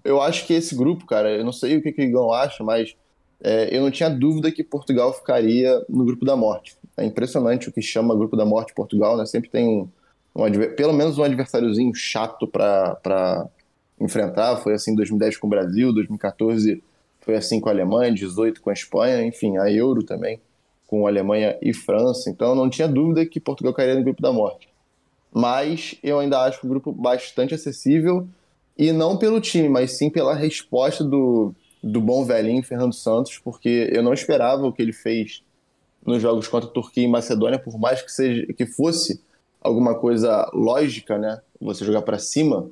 [0.03, 2.61] Eu acho que esse grupo, cara, eu não sei o que, que o Igão acha,
[2.61, 2.93] mas
[3.41, 6.75] é, eu não tinha dúvida que Portugal ficaria no grupo da morte.
[6.97, 9.25] É impressionante o que chama Grupo da Morte Portugal, né?
[9.25, 9.87] Sempre tem um,
[10.35, 13.47] um pelo menos um adversáriozinho chato para
[13.99, 14.57] enfrentar.
[14.57, 16.81] Foi assim em 2010 com o Brasil, 2014
[17.21, 20.39] foi assim com a Alemanha, 18 com a Espanha, enfim, a Euro também
[20.85, 22.29] com a Alemanha e França.
[22.29, 24.69] Então não tinha dúvida que Portugal cairia no Grupo da Morte.
[25.33, 28.27] Mas eu ainda acho o grupo bastante acessível
[28.77, 31.53] e não pelo time, mas sim pela resposta do,
[31.83, 35.43] do bom velhinho Fernando Santos, porque eu não esperava o que ele fez
[36.05, 39.21] nos jogos contra Turquia e Macedônia, por mais que seja que fosse
[39.59, 41.41] alguma coisa lógica, né?
[41.59, 42.69] Você jogar para cima,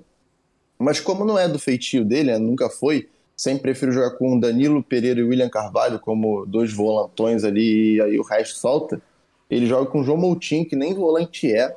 [0.78, 4.84] mas como não é do feitio dele, né, nunca foi, sempre prefiro jogar com Danilo
[4.84, 9.02] Pereira e William Carvalho como dois volantões ali e aí o resto solta.
[9.50, 11.76] Ele joga com João Moutinho, que nem volante é,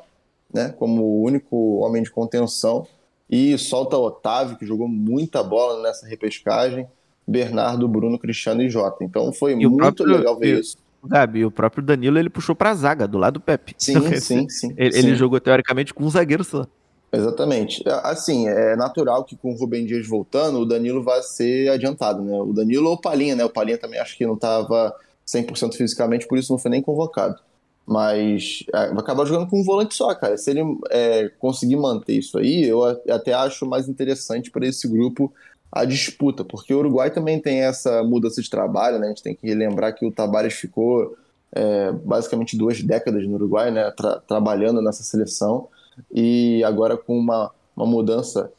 [0.53, 0.75] né?
[0.79, 2.87] Como o único homem de contenção.
[3.29, 6.87] E solta Otávio, que jogou muita bola nessa repescagem.
[7.27, 9.03] Bernardo, Bruno, Cristiano e Jota.
[9.03, 10.79] Então foi e muito próprio, legal ver isso.
[11.07, 13.75] Gabi, o próprio Danilo ele puxou pra zaga, do lado do Pepe.
[13.79, 14.75] Sim, sim, sim.
[14.77, 14.99] Ele, sim.
[14.99, 16.67] ele jogou teoricamente com um zagueiro só.
[17.13, 17.83] Exatamente.
[18.03, 22.37] Assim, é natural que com o Rubem Dias voltando, o Danilo vai ser adiantado, né?
[22.39, 23.45] O Danilo ou o Palinha, né?
[23.45, 24.95] O Palinha também acho que não estava
[25.27, 27.41] 100% fisicamente, por isso não foi nem convocado.
[27.87, 30.37] Mas é, vai acabar jogando com um volante só, cara.
[30.37, 35.33] Se ele é, conseguir manter isso aí, eu até acho mais interessante para esse grupo
[35.71, 39.07] a disputa, porque o Uruguai também tem essa mudança de trabalho, né?
[39.07, 41.17] A gente tem que lembrar que o Tabares ficou
[41.53, 43.91] é, basicamente duas décadas no Uruguai, né?
[43.91, 45.69] Tra trabalhando nessa seleção
[46.13, 48.51] e agora com uma, uma mudança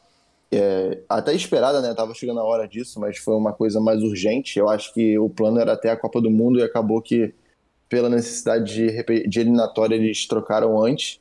[0.50, 1.94] é, até esperada, né?
[1.94, 4.58] Tava chegando a hora disso, mas foi uma coisa mais urgente.
[4.58, 7.34] Eu acho que o plano era até a Copa do Mundo e acabou que
[7.88, 11.20] pela necessidade de, de eliminatória eles trocaram antes.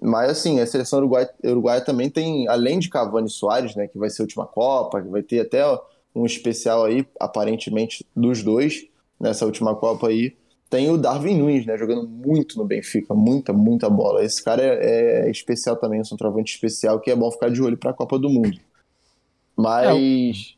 [0.00, 3.98] Mas assim, a seleção uruguaia, uruguaia também tem, além de Cavani e Soares, né, que
[3.98, 5.62] vai ser a última Copa, que vai ter até
[6.14, 8.86] um especial aí, aparentemente, dos dois,
[9.18, 10.36] nessa última Copa aí,
[10.68, 14.24] tem o Darwin Nunes, né, jogando muito no Benfica, muita, muita bola.
[14.24, 17.78] Esse cara é, é especial também, um centroavante especial, que é bom ficar de olho
[17.78, 18.58] para a Copa do Mundo.
[19.56, 20.52] Mas...
[20.52, 20.56] É.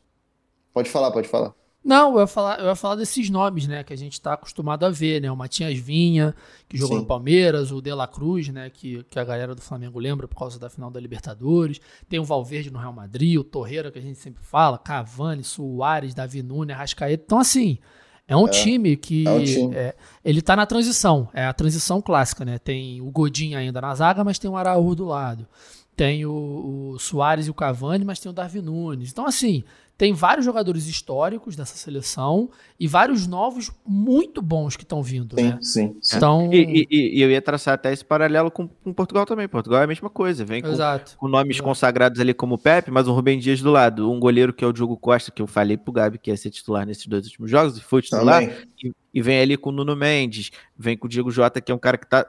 [0.73, 1.53] Pode falar, pode falar.
[1.83, 4.85] Não, eu ia, falar, eu ia falar desses nomes, né, que a gente está acostumado
[4.85, 5.31] a ver, né?
[5.31, 6.35] O Matias Vinha,
[6.67, 7.03] que jogou Sim.
[7.03, 10.37] no Palmeiras, o De La Cruz, né, que, que a galera do Flamengo lembra por
[10.37, 11.79] causa da final da Libertadores.
[12.09, 16.13] Tem o Valverde no Real Madrid, o Torreira, que a gente sempre fala, Cavani, Soares,
[16.13, 17.23] Davi Nunes, Arrascaeta.
[17.25, 17.79] Então, assim,
[18.27, 19.75] é um é, time que é um time.
[19.75, 22.59] É, ele tá na transição, é a transição clássica, né?
[22.59, 25.47] Tem o Godinho ainda na zaga, mas tem o Araújo do lado.
[25.95, 29.11] Tem o, o Soares e o Cavani, mas tem o Darwin Nunes.
[29.11, 29.63] Então, assim,
[29.99, 32.49] tem vários jogadores históricos dessa seleção
[32.79, 35.57] e vários novos muito bons que estão vindo, sim, né?
[35.61, 36.15] Sim, sim.
[36.15, 36.49] Então...
[36.53, 39.45] E, e, e, eu ia traçar até esse paralelo com, com, Portugal também.
[39.49, 40.45] Portugal é a mesma coisa.
[40.45, 40.69] Vem com,
[41.17, 41.63] com nomes Exato.
[41.67, 44.09] consagrados ali como o Pepe, mas um Rubem Dias do lado.
[44.09, 46.49] Um goleiro que é o Diogo Costa, que eu falei pro Gabi que ia ser
[46.49, 48.41] titular nesses dois últimos jogos, e foi titular.
[48.81, 51.75] E, e, vem ali com o Nuno Mendes, vem com o Diego Jota, que é
[51.75, 52.25] um cara que tá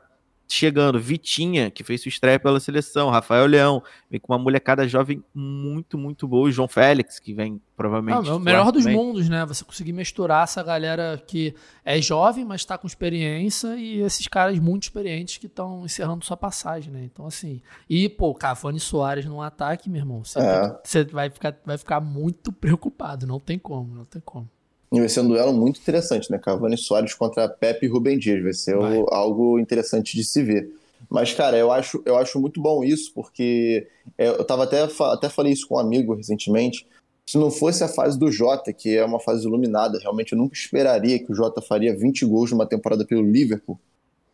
[0.54, 5.22] chegando Vitinha, que fez sua estreia pela seleção, Rafael Leão, vem com uma molecada jovem
[5.34, 8.26] muito, muito boa, e João Félix, que vem provavelmente.
[8.26, 9.46] Não, é o melhor dos mundos, né?
[9.46, 11.54] Você conseguir misturar essa galera que
[11.84, 16.36] é jovem, mas está com experiência, e esses caras muito experientes que estão encerrando sua
[16.36, 17.04] passagem, né?
[17.04, 17.62] Então, assim.
[17.88, 20.80] E, pô, Cavani Soares no ataque, meu irmão, você, é.
[20.82, 24.48] você vai, ficar, vai ficar muito preocupado, não tem como, não tem como.
[24.92, 26.38] E vai ser um duelo muito interessante, né?
[26.38, 28.42] Cavani Soares contra Pepe e Rubem Dias.
[28.42, 29.02] Vai ser vai.
[29.10, 30.68] Algo interessante de se ver.
[31.08, 33.86] Mas, cara, eu acho, eu acho muito bom isso, porque
[34.18, 36.86] é, eu tava até, até falei isso com um amigo recentemente.
[37.24, 40.54] Se não fosse a fase do Jota, que é uma fase iluminada, realmente eu nunca
[40.54, 43.78] esperaria que o Jota faria 20 gols numa temporada pelo Liverpool.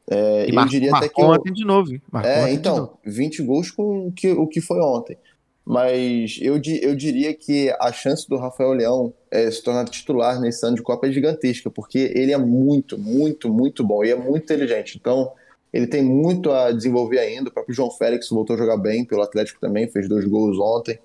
[0.08, 1.20] É, eu diria até que.
[1.20, 1.90] Ontem de novo.
[2.10, 5.18] Marcou é, então, 20 gols com o que, o que foi ontem
[5.66, 10.64] mas eu, eu diria que a chance do Rafael Leão é, se tornar titular nesse
[10.64, 14.44] ano de Copa é gigantesca, porque ele é muito, muito, muito bom e é muito
[14.44, 14.96] inteligente.
[14.96, 15.32] Então,
[15.72, 17.50] ele tem muito a desenvolver ainda.
[17.50, 21.00] O próprio João Félix voltou a jogar bem pelo Atlético também, fez dois gols ontem.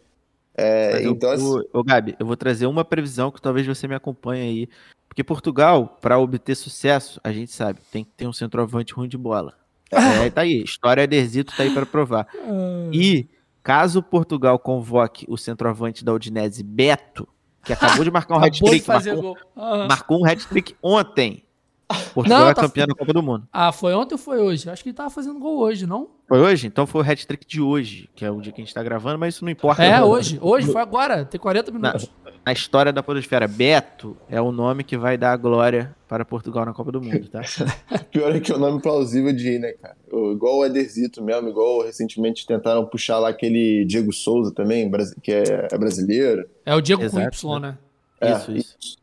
[0.55, 1.63] É, então, assim...
[1.73, 4.69] ô, Gabi, eu vou trazer uma previsão que talvez você me acompanhe aí.
[5.07, 9.17] Porque Portugal, para obter sucesso, a gente sabe, tem que ter um centroavante ruim de
[9.17, 9.55] bola.
[9.91, 12.27] É, tá aí, história Derzito tá aí para provar.
[12.93, 13.27] E
[13.63, 17.27] Caso Portugal convoque o centroavante da Udinese, Beto,
[17.63, 19.87] que acabou de marcar um hat-trick, marcou, uhum.
[19.87, 21.43] marcou, um hat-trick ontem.
[21.93, 22.61] Portugal não, é tá...
[22.61, 23.47] campeão da Copa do Mundo.
[23.51, 24.69] Ah, foi ontem ou foi hoje?
[24.69, 26.09] Acho que ele tava fazendo gol hoje, não?
[26.27, 26.67] Foi hoje?
[26.67, 29.19] Então foi o hat-trick de hoje, que é o dia que a gente tá gravando,
[29.19, 29.83] mas isso não importa.
[29.83, 30.39] É, hoje.
[30.41, 31.25] Hoje, foi agora.
[31.25, 32.09] Tem 40 minutos.
[32.23, 36.23] Na, na história da Podosfera, Beto é o nome que vai dar a glória para
[36.23, 37.41] Portugal na Copa do Mundo, tá?
[38.11, 39.95] Pior é que é o nome plausível de ir, né, cara?
[40.07, 44.89] Igual o Ederzito mesmo, igual recentemente tentaram puxar lá aquele Diego Souza também,
[45.21, 46.47] que é, é brasileiro.
[46.65, 47.77] É o Diego Exato, com Y, né?
[48.21, 49.00] É, isso, isso.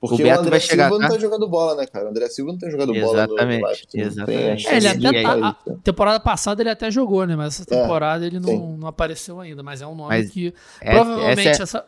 [0.00, 1.08] Porque o, Beto o André vai chegar, Silva tá?
[1.08, 2.06] não tá jogando bola, né, cara?
[2.06, 4.68] O André Silva não tem jogado exatamente, bola no, Exatamente.
[4.68, 7.34] É, ele até tá, a temporada passada ele até jogou, né?
[7.34, 9.62] Mas essa é, temporada é, ele não, não apareceu ainda.
[9.62, 11.64] Mas é um nome mas que essa, provavelmente essa, é...
[11.64, 11.86] essa...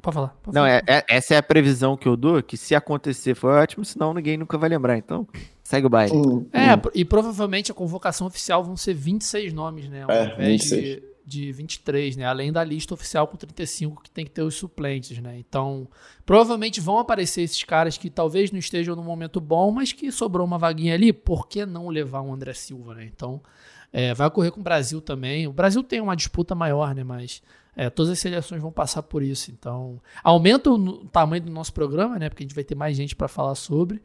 [0.00, 0.36] Pode falar.
[0.42, 0.76] Pode não, falar.
[0.76, 4.14] É, é, essa é a previsão que eu dou, que se acontecer foi ótimo, senão
[4.14, 4.96] ninguém nunca vai lembrar.
[4.96, 5.26] Então,
[5.64, 6.14] segue o baile.
[6.14, 6.90] Hum, é, hum.
[6.94, 10.04] e provavelmente a convocação oficial vão ser 26 nomes, né?
[10.04, 10.82] Ao é, invés 26.
[10.82, 12.24] de de 23, né?
[12.24, 15.38] Além da lista oficial com 35 que tem que ter os suplentes, né?
[15.38, 15.86] Então,
[16.24, 20.46] provavelmente vão aparecer esses caras que talvez não estejam no momento bom, mas que sobrou
[20.46, 21.12] uma vaguinha ali.
[21.12, 23.04] Por que não levar o André Silva, né?
[23.04, 23.42] Então,
[23.92, 25.46] é, vai ocorrer com o Brasil também.
[25.46, 27.04] O Brasil tem uma disputa maior, né?
[27.04, 27.42] Mas
[27.76, 29.50] é, todas as seleções vão passar por isso.
[29.50, 32.28] Então, aumenta o tamanho do nosso programa, né?
[32.30, 34.02] Porque a gente vai ter mais gente para falar sobre.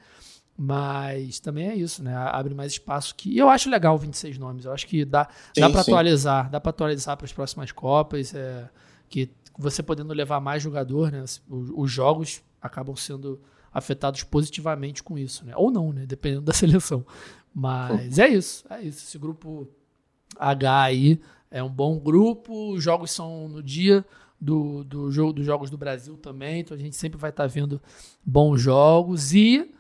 [0.56, 2.16] Mas também é isso, né?
[2.16, 3.32] Abre mais espaço que.
[3.32, 4.66] E eu acho legal 26 nomes.
[4.66, 8.34] Eu acho que dá, dá para atualizar, dá para atualizar para as próximas Copas.
[8.36, 8.70] É,
[9.10, 11.24] que você podendo levar mais jogador, né?
[11.24, 15.54] Os, os, jogos acabam sendo afetados positivamente com isso, né?
[15.56, 16.06] Ou não, né?
[16.06, 17.06] Dependendo da seleção.
[17.54, 19.06] Mas é isso, é isso.
[19.06, 19.68] Esse grupo
[20.38, 21.20] H aí
[21.50, 22.74] é um bom grupo.
[22.74, 24.06] Os jogos são no dia
[24.40, 26.62] do, do jogo dos jogos do Brasil também.
[26.62, 27.82] Então a gente sempre vai estar tá vendo
[28.24, 29.72] bons jogos e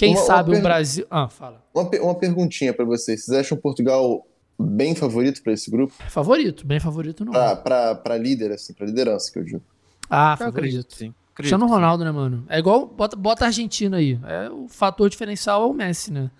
[0.00, 1.06] quem uma, sabe uma o Brasil.
[1.10, 1.62] Ah, fala.
[1.74, 3.22] Uma, uma perguntinha para vocês.
[3.22, 4.26] Vocês acham Portugal
[4.58, 5.92] bem favorito para esse grupo?
[6.08, 7.32] Favorito, bem favorito não.
[7.32, 9.62] Para líder, assim, para liderança que eu digo.
[10.08, 11.14] Ah, eu acredito, sim.
[11.34, 12.44] Cristiano Ronaldo, né, mano?
[12.48, 14.18] É igual, bota, bota a Argentina aí.
[14.26, 16.30] É, o fator diferencial é o Messi, né?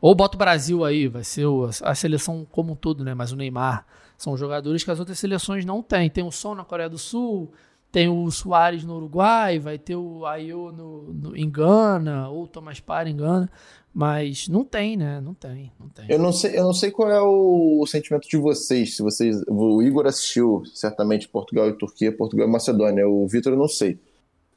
[0.00, 3.14] Ou bota o Brasil aí, vai ser o, a seleção como um todo, né?
[3.14, 3.86] Mas o Neymar.
[4.18, 6.10] São jogadores que as outras seleções não têm.
[6.10, 7.52] Tem o Som na Coreia do Sul,
[7.94, 12.48] tem o Soares no Uruguai, vai ter o Ayo no, no, em Gana, ou o
[12.48, 13.48] Thomas Parra em Gana,
[13.94, 15.20] mas não tem, né?
[15.20, 16.04] Não tem, não tem.
[16.08, 18.96] Eu não sei, eu não sei qual é o, o sentimento de vocês.
[18.96, 23.06] Se vocês, o Igor assistiu certamente Portugal e Turquia, Portugal e Macedônia.
[23.08, 23.96] O Vitor eu não sei,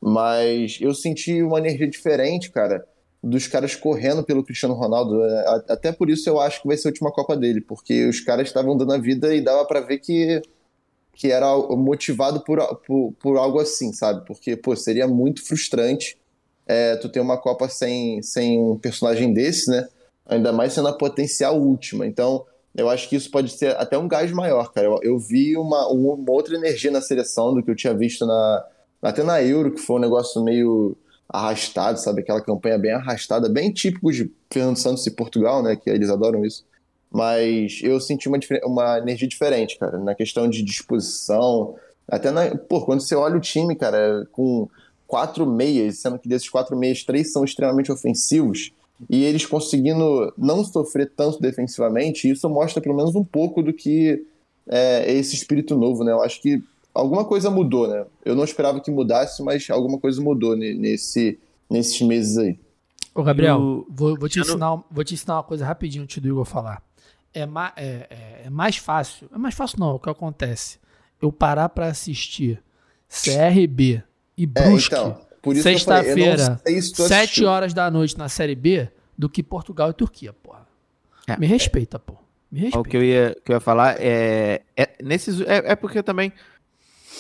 [0.02, 2.84] mas eu senti uma energia diferente, cara,
[3.22, 5.24] dos caras correndo pelo Cristiano Ronaldo.
[5.24, 8.20] É, até por isso eu acho que vai ser a última Copa dele, porque os
[8.20, 10.42] caras estavam dando a vida e dava para ver que
[11.18, 14.24] que era motivado por, por, por, algo assim, sabe?
[14.28, 16.16] Porque, pô, seria muito frustrante
[16.68, 19.88] é, tu ter uma Copa sem, sem um personagem desse, né?
[20.28, 22.06] Ainda mais sendo a potencial última.
[22.06, 22.46] Então,
[22.76, 24.86] eu acho que isso pode ser até um gás maior, cara.
[24.86, 28.66] Eu, eu vi uma, uma outra energia na seleção do que eu tinha visto na,
[29.02, 30.96] até na Euro, que foi um negócio meio
[31.28, 32.22] arrastado, sabe?
[32.22, 35.76] Aquela campanha bem arrastada, bem típico de Fernando Santos e Portugal, né?
[35.76, 36.64] Que eles adoram isso.
[37.12, 41.76] Mas eu senti uma, uma energia diferente, cara, na questão de disposição.
[42.08, 42.56] Até na.
[42.56, 44.70] Pô, quando você olha o time, cara, com
[45.08, 48.72] quatro meias, sendo que desses quatro meias, três são extremamente ofensivos,
[49.10, 54.26] e eles conseguindo não sofrer tanto defensivamente, isso mostra pelo menos um pouco do que
[54.68, 56.12] é esse espírito novo, né?
[56.12, 56.62] Eu acho que
[56.94, 58.06] alguma coisa mudou, né?
[58.26, 61.40] Eu não esperava que mudasse, mas alguma coisa mudou nesse,
[61.70, 62.60] nesses meses aí.
[63.16, 66.28] Ô, Gabriel, o vou, vou te ensinar, vou te ensinar uma coisa rapidinho antes do
[66.28, 66.84] Igor falar.
[67.34, 69.30] É, ma- é- é- é mais fácil.
[69.34, 70.80] É mais fácil não, o que acontece?
[71.22, 72.62] Eu parar pra assistir
[73.08, 74.02] CRB
[74.38, 77.48] e É, Brusque, então, por isso que eu falei, eu sexta-feira, se tu 7 assistiu.
[77.50, 80.66] horas da noite na Série B, do que Portugal e Turquia, porra.
[81.28, 81.38] É.
[81.38, 82.16] Me respeita, pô.
[82.52, 82.90] Me Ó, O respeita.
[82.90, 86.32] que eu ia, que eu ia falar é, é nesses é, é porque também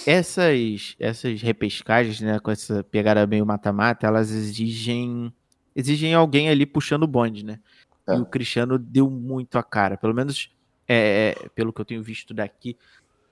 [0.05, 5.33] essas essas repescagens, né, com essa pegada meio mata-mata, elas exigem
[5.75, 7.59] exigem alguém ali puxando o bonde, né?
[8.07, 8.15] É.
[8.15, 10.49] E o Cristiano deu muito a cara, pelo menos
[10.87, 12.77] é, é, pelo que eu tenho visto daqui.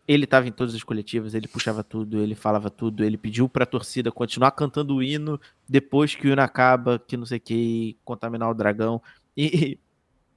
[0.08, 3.66] Ele estava em todas as coletivas, ele puxava tudo, ele falava tudo, ele pediu pra
[3.66, 7.98] torcida continuar cantando o hino depois que o hino acaba, que não sei o que,
[8.06, 9.02] contaminar o dragão.
[9.36, 9.80] E,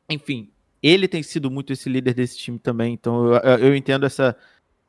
[0.08, 0.48] enfim,
[0.82, 4.34] ele tem sido muito esse líder desse time também, então eu, eu- eu entendo essa,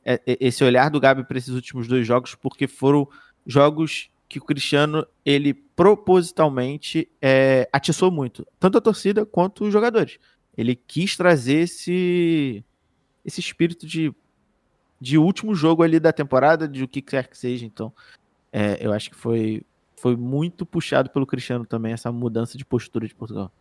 [0.05, 3.07] é- é- esse olhar do Gabi para esses últimos dois jogos, porque foram
[3.45, 10.19] jogos que o Cristiano, ele propositalmente é, atiçou muito, tanto a torcida quanto os jogadores.
[10.55, 12.63] Ele quis trazer esse,
[13.25, 14.13] esse espírito de,
[15.01, 17.91] de último jogo ali da temporada, de o que quer que seja, então
[18.53, 19.63] é, eu acho que foi,
[19.95, 23.51] foi muito puxado pelo Cristiano também, essa mudança de postura de Portugal.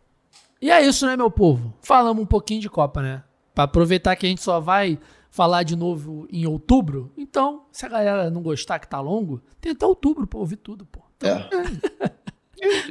[0.60, 1.72] E é isso, né, meu povo?
[1.80, 3.24] Falamos um pouquinho de Copa, né?
[3.54, 4.98] Pra aproveitar que a gente só vai
[5.38, 7.12] falar de novo em outubro.
[7.16, 10.84] Então, se a galera não gostar que tá longo, tem até outubro pra ouvir tudo,
[10.84, 11.00] pô.
[11.22, 11.48] É.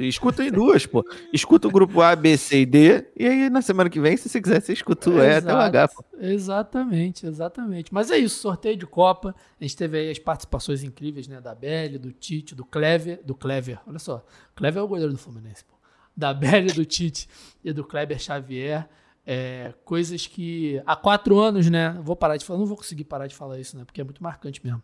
[0.00, 1.04] Escuta em duas, pô.
[1.30, 3.06] Escuta o grupo A, B, C e D.
[3.14, 5.58] E aí na semana que vem, se você quiser, você escuta o E até o
[5.58, 6.02] H, pô.
[6.18, 7.92] Exatamente, exatamente.
[7.92, 9.34] Mas é isso, sorteio de Copa.
[9.60, 11.42] A gente teve aí as participações incríveis, né?
[11.42, 13.20] Da Belly, do Tite, do Clever.
[13.22, 14.24] Do Clever, olha só.
[14.56, 15.74] Clever é o goleiro do Fluminense, pô.
[16.16, 17.28] Da Belly, do Tite
[17.62, 18.88] e do Kleber Xavier.
[19.30, 22.00] É, coisas que há quatro anos, né?
[22.02, 23.84] Vou parar de falar, não vou conseguir parar de falar isso, né?
[23.84, 24.82] Porque é muito marcante mesmo.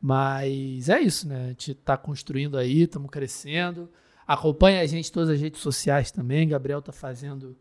[0.00, 1.44] Mas é isso, né?
[1.44, 3.90] A gente tá construindo aí, estamos crescendo.
[4.26, 6.48] Acompanha a gente todas as redes sociais também.
[6.48, 7.54] Gabriel tá fazendo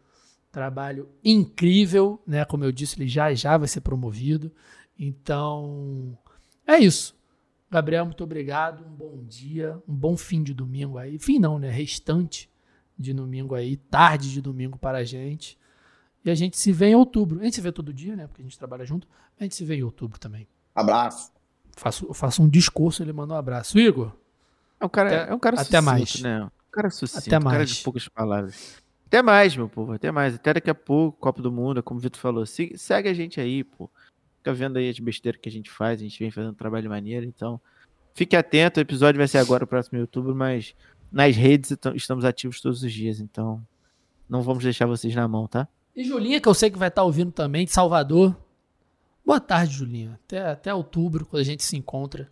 [0.50, 2.46] trabalho incrível, né?
[2.46, 4.54] Como eu disse, ele já já vai ser promovido.
[4.98, 6.18] Então,
[6.66, 7.14] é isso.
[7.70, 8.86] Gabriel, muito obrigado.
[8.86, 11.20] Um bom dia, um bom fim de domingo aí.
[11.20, 11.70] Fim não, né?
[11.70, 12.50] Restante
[12.98, 15.60] de domingo aí, tarde de domingo para a gente.
[16.24, 17.40] E a gente se vê em outubro.
[17.40, 18.28] A gente se vê todo dia, né?
[18.28, 19.08] Porque a gente trabalha junto.
[19.40, 20.48] A gente se vê em outubro também.
[20.76, 21.32] Abraço.
[21.76, 23.80] Faço, eu faço um discurso, ele manda um abraço.
[23.80, 24.12] Igor,
[24.80, 26.22] É um cara, Até- é um cara até sucinto, mais.
[26.22, 26.44] né?
[26.44, 27.70] Um cara sucinto, Até um cara mais.
[27.70, 28.82] de poucas palavras.
[29.08, 30.36] Até mais, meu povo, até mais.
[30.36, 32.46] Até daqui a pouco, Copa do Mundo, como o Vitor falou.
[32.46, 33.90] Se- segue a gente aí, pô.
[34.38, 36.90] Fica vendo aí as besteiras que a gente faz, a gente vem fazendo um trabalho
[36.90, 37.60] maneiro, então
[38.14, 40.74] fique atento, o episódio vai ser agora, o próximo YouTube, mas
[41.12, 43.62] nas redes então, estamos ativos todos os dias, então
[44.28, 45.68] não vamos deixar vocês na mão, tá?
[45.96, 48.36] E Julinha, que eu sei que vai estar ouvindo também, de Salvador.
[49.26, 50.20] Boa tarde, Julinha.
[50.24, 52.30] Até, até outubro, quando a gente se encontra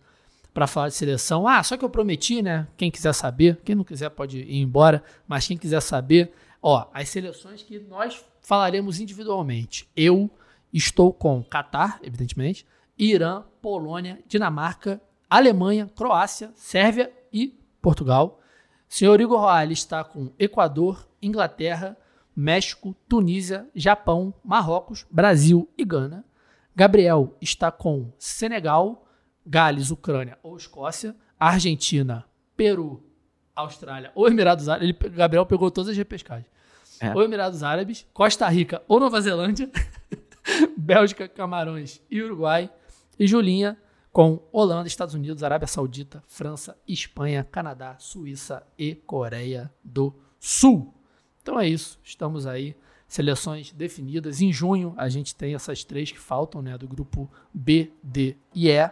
[0.52, 1.46] para falar de seleção.
[1.46, 2.66] Ah, só que eu prometi, né?
[2.76, 6.32] Quem quiser saber, quem não quiser pode ir embora, mas quem quiser saber,
[6.62, 9.88] ó, as seleções que nós falaremos individualmente.
[9.94, 10.30] Eu
[10.72, 12.66] estou com Catar, evidentemente,
[12.98, 18.40] Irã, Polônia, Dinamarca, Alemanha, Croácia, Sérvia e Portugal.
[18.88, 21.96] Senhor Igor Roale está com Equador, Inglaterra,
[22.40, 26.24] México, Tunísia, Japão, Marrocos, Brasil e Gana.
[26.74, 29.06] Gabriel está com Senegal,
[29.44, 32.24] Gales, Ucrânia ou Escócia, Argentina,
[32.56, 33.04] Peru,
[33.54, 34.88] Austrália ou Emirados Árabes.
[34.88, 36.46] Ele, Gabriel pegou todas as repescagens.
[36.98, 37.14] É.
[37.14, 39.70] Ou Emirados Árabes, Costa Rica ou Nova Zelândia,
[40.78, 42.70] Bélgica, Camarões e Uruguai.
[43.18, 43.76] E Julinha
[44.10, 50.94] com Holanda, Estados Unidos, Arábia Saudita, França, Espanha, Canadá, Suíça e Coreia do Sul.
[51.42, 52.76] Então é isso, estamos aí.
[53.06, 54.40] Seleções definidas.
[54.40, 56.78] Em junho a gente tem essas três que faltam, né?
[56.78, 58.90] Do grupo B, D e E.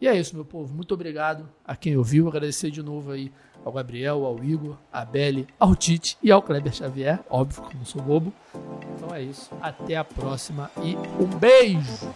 [0.00, 0.72] E é isso, meu povo.
[0.74, 2.28] Muito obrigado a quem ouviu.
[2.28, 3.32] Agradecer de novo aí
[3.64, 7.20] ao Gabriel, ao Igor, à Belle, ao Tite e ao Kleber Xavier.
[7.28, 8.32] Óbvio que eu não sou bobo.
[8.94, 9.50] Então é isso.
[9.60, 12.10] Até a próxima e um beijo!